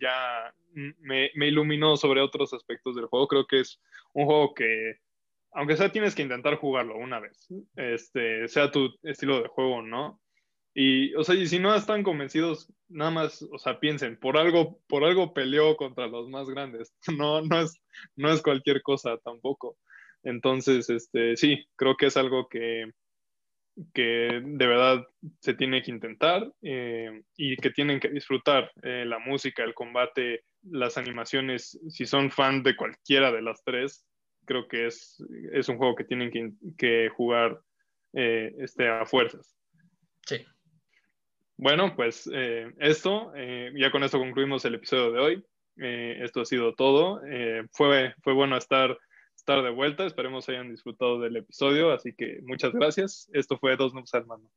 ya 0.00 0.54
me, 0.72 1.30
iluminó 1.34 1.96
sobre 1.96 2.20
otros 2.20 2.54
aspectos 2.54 2.96
del 2.96 3.06
juego. 3.06 3.28
Creo 3.28 3.46
que 3.46 3.60
es 3.60 3.80
un 4.14 4.26
juego 4.26 4.54
que, 4.54 5.00
aunque 5.52 5.76
sea, 5.76 5.92
tienes 5.92 6.14
que 6.14 6.22
intentar 6.22 6.56
jugarlo 6.56 6.96
una 6.96 7.20
vez, 7.20 7.48
este, 7.76 8.48
sea 8.48 8.70
tu 8.70 8.94
estilo 9.02 9.42
de 9.42 9.48
juego 9.48 9.76
o 9.76 9.82
no. 9.82 10.20
Y, 10.74 11.14
o 11.14 11.22
sea, 11.22 11.36
y 11.36 11.46
si 11.46 11.60
no 11.60 11.72
están 11.74 12.02
convencidos, 12.02 12.72
nada 12.88 13.12
más, 13.12 13.46
o 13.52 13.58
sea, 13.58 13.78
piensen, 13.78 14.18
por 14.18 14.36
algo, 14.36 14.80
por 14.88 15.04
algo 15.04 15.32
peleó 15.32 15.76
contra 15.76 16.08
los 16.08 16.28
más 16.28 16.48
grandes. 16.48 16.92
No, 17.16 17.42
no 17.42 17.60
es, 17.60 17.80
no 18.16 18.30
es 18.30 18.42
cualquier 18.42 18.82
cosa 18.82 19.16
tampoco. 19.18 19.76
Entonces, 20.24 20.90
este, 20.90 21.36
sí, 21.36 21.64
creo 21.76 21.96
que 21.96 22.06
es 22.06 22.16
algo 22.16 22.48
que, 22.48 22.90
que 23.92 24.40
de 24.42 24.66
verdad 24.66 25.06
se 25.40 25.54
tiene 25.54 25.82
que 25.82 25.90
intentar 25.90 26.50
eh, 26.62 27.22
y 27.36 27.56
que 27.56 27.70
tienen 27.70 28.00
que 28.00 28.08
disfrutar 28.08 28.72
eh, 28.82 29.04
la 29.06 29.18
música, 29.18 29.62
el 29.62 29.74
combate, 29.74 30.44
las 30.62 30.96
animaciones. 30.96 31.78
Si 31.88 32.06
son 32.06 32.30
fan 32.30 32.62
de 32.62 32.74
cualquiera 32.74 33.30
de 33.30 33.42
las 33.42 33.62
tres, 33.62 34.06
creo 34.44 34.66
que 34.66 34.86
es, 34.86 35.22
es 35.52 35.68
un 35.68 35.78
juego 35.78 35.94
que 35.94 36.04
tienen 36.04 36.30
que, 36.76 37.08
jugar 37.10 37.60
eh, 38.14 38.52
este, 38.58 38.88
a 38.88 39.04
fuerzas. 39.06 39.54
Sí. 40.26 40.44
Bueno, 41.56 41.94
pues 41.94 42.28
eh, 42.32 42.72
esto, 42.78 43.32
eh, 43.36 43.72
ya 43.76 43.90
con 43.90 44.02
esto 44.02 44.18
concluimos 44.18 44.64
el 44.64 44.74
episodio 44.74 45.12
de 45.12 45.20
hoy. 45.20 45.44
Eh, 45.76 46.18
esto 46.22 46.40
ha 46.40 46.44
sido 46.44 46.74
todo. 46.74 47.20
fue, 47.72 48.14
fue 48.22 48.32
bueno 48.32 48.56
estar, 48.56 48.96
estar 49.36 49.62
de 49.62 49.70
vuelta. 49.70 50.04
Esperemos 50.04 50.48
hayan 50.48 50.70
disfrutado 50.70 51.20
del 51.20 51.36
episodio. 51.36 51.92
Así 51.92 52.12
que 52.14 52.40
muchas 52.42 52.72
gracias. 52.72 53.28
Esto 53.32 53.58
fue 53.58 53.76
Dos 53.76 53.94
Noobs 53.94 54.14
al 54.14 54.26
Mando. 54.26 54.48